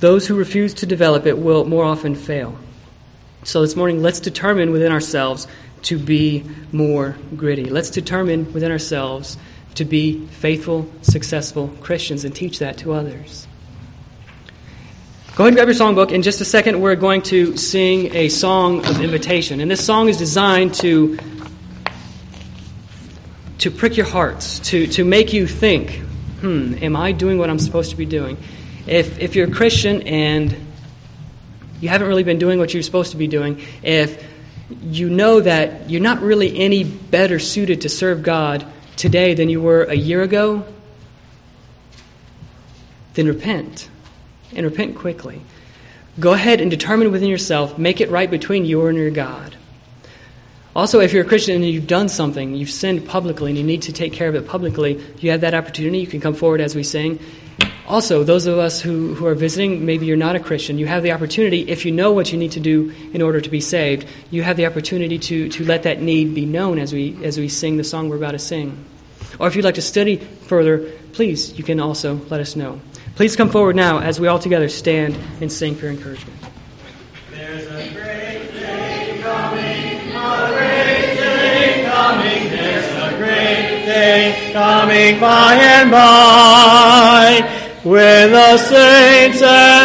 Those 0.00 0.26
who 0.26 0.34
refuse 0.34 0.74
to 0.74 0.86
develop 0.86 1.26
it 1.26 1.38
will 1.38 1.66
more 1.66 1.84
often 1.84 2.14
fail. 2.14 2.58
So 3.44 3.60
this 3.60 3.76
morning, 3.76 4.02
let's 4.02 4.20
determine 4.20 4.70
within 4.70 4.92
ourselves 4.92 5.46
to 5.82 5.98
be 5.98 6.44
more 6.72 7.16
gritty. 7.36 7.66
Let's 7.66 7.90
determine 7.90 8.52
within 8.52 8.70
ourselves 8.70 9.36
to 9.74 9.84
be 9.84 10.26
faithful, 10.26 10.90
successful 11.02 11.68
Christians 11.80 12.24
and 12.24 12.34
teach 12.34 12.60
that 12.60 12.78
to 12.78 12.92
others. 12.92 13.46
Go 15.36 15.44
ahead 15.44 15.48
and 15.48 15.56
grab 15.56 15.68
your 15.68 15.76
songbook. 15.76 16.12
In 16.12 16.22
just 16.22 16.40
a 16.40 16.44
second, 16.44 16.80
we're 16.80 16.96
going 16.96 17.22
to 17.22 17.56
sing 17.56 18.14
a 18.14 18.28
song 18.28 18.84
of 18.84 19.00
invitation. 19.00 19.60
And 19.60 19.70
this 19.70 19.84
song 19.84 20.08
is 20.08 20.16
designed 20.16 20.74
to, 20.76 21.18
to 23.58 23.70
prick 23.70 23.96
your 23.96 24.06
hearts, 24.06 24.58
to, 24.70 24.86
to 24.88 25.04
make 25.04 25.32
you 25.32 25.46
think, 25.46 25.92
hmm, 26.40 26.74
am 26.82 26.96
I 26.96 27.12
doing 27.12 27.38
what 27.38 27.48
I'm 27.48 27.58
supposed 27.58 27.90
to 27.90 27.96
be 27.96 28.06
doing? 28.06 28.38
If, 28.90 29.20
if 29.20 29.36
you're 29.36 29.46
a 29.48 29.52
Christian 29.52 30.02
and 30.02 30.54
you 31.80 31.88
haven't 31.88 32.08
really 32.08 32.24
been 32.24 32.38
doing 32.38 32.58
what 32.58 32.74
you're 32.74 32.82
supposed 32.82 33.12
to 33.12 33.16
be 33.16 33.28
doing, 33.28 33.62
if 33.82 34.26
you 34.82 35.08
know 35.08 35.40
that 35.40 35.88
you're 35.88 36.02
not 36.02 36.20
really 36.20 36.58
any 36.58 36.84
better 36.84 37.38
suited 37.38 37.82
to 37.82 37.88
serve 37.88 38.22
God 38.22 38.66
today 38.96 39.34
than 39.34 39.48
you 39.48 39.60
were 39.60 39.84
a 39.84 39.94
year 39.94 40.22
ago, 40.22 40.64
then 43.14 43.26
repent. 43.26 43.88
And 44.54 44.66
repent 44.66 44.96
quickly. 44.96 45.40
Go 46.18 46.32
ahead 46.32 46.60
and 46.60 46.70
determine 46.70 47.12
within 47.12 47.28
yourself, 47.28 47.78
make 47.78 48.00
it 48.00 48.10
right 48.10 48.30
between 48.30 48.64
you 48.64 48.84
and 48.86 48.98
your 48.98 49.10
God. 49.10 49.56
Also, 50.74 51.00
if 51.00 51.12
you're 51.12 51.24
a 51.24 51.28
Christian 51.28 51.56
and 51.56 51.64
you've 51.64 51.86
done 51.86 52.08
something, 52.08 52.54
you've 52.54 52.70
sinned 52.70 53.06
publicly, 53.06 53.50
and 53.50 53.58
you 53.58 53.64
need 53.64 53.82
to 53.82 53.92
take 53.92 54.12
care 54.12 54.28
of 54.28 54.34
it 54.34 54.48
publicly, 54.48 55.00
you 55.20 55.30
have 55.30 55.42
that 55.42 55.54
opportunity. 55.54 55.98
You 55.98 56.06
can 56.06 56.20
come 56.20 56.34
forward 56.34 56.60
as 56.60 56.74
we 56.74 56.82
sing. 56.82 57.20
Also, 57.90 58.22
those 58.22 58.46
of 58.46 58.56
us 58.56 58.80
who, 58.80 59.14
who 59.16 59.26
are 59.26 59.34
visiting, 59.34 59.84
maybe 59.84 60.06
you're 60.06 60.16
not 60.16 60.36
a 60.36 60.38
Christian, 60.38 60.78
you 60.78 60.86
have 60.86 61.02
the 61.02 61.10
opportunity, 61.10 61.68
if 61.68 61.84
you 61.84 61.90
know 61.90 62.12
what 62.12 62.30
you 62.30 62.38
need 62.38 62.52
to 62.52 62.60
do 62.60 62.94
in 63.12 63.20
order 63.20 63.40
to 63.40 63.50
be 63.50 63.60
saved, 63.60 64.06
you 64.30 64.44
have 64.44 64.56
the 64.56 64.66
opportunity 64.66 65.18
to, 65.18 65.48
to 65.48 65.64
let 65.64 65.82
that 65.82 66.00
need 66.00 66.32
be 66.32 66.46
known 66.46 66.78
as 66.78 66.92
we, 66.92 67.18
as 67.24 67.36
we 67.36 67.48
sing 67.48 67.76
the 67.76 67.82
song 67.82 68.08
we're 68.08 68.14
about 68.14 68.30
to 68.30 68.38
sing. 68.38 68.84
Or 69.40 69.48
if 69.48 69.56
you'd 69.56 69.64
like 69.64 69.74
to 69.74 69.82
study 69.82 70.18
further, 70.18 70.92
please, 71.14 71.58
you 71.58 71.64
can 71.64 71.80
also 71.80 72.14
let 72.30 72.40
us 72.40 72.54
know. 72.54 72.80
Please 73.16 73.34
come 73.34 73.50
forward 73.50 73.74
now 73.74 73.98
as 73.98 74.20
we 74.20 74.28
all 74.28 74.38
together 74.38 74.68
stand 74.68 75.18
and 75.40 75.50
sing 75.50 75.74
for 75.74 75.88
encouragement. 75.88 76.38
There's 77.32 77.66
a 77.66 77.92
great 77.92 78.52
day 78.52 79.18
coming, 79.20 80.12
a 80.14 80.52
great 80.52 81.16
day 81.16 81.90
coming, 81.90 82.50
there's 82.50 83.14
a 83.14 83.16
great 83.16 83.84
day 83.84 84.50
coming 84.52 85.18
by 85.18 85.54
and 85.54 85.90
by, 85.90 87.69
when 87.82 88.32
the 88.32 88.58
saints 88.58 89.40
and 89.40 89.80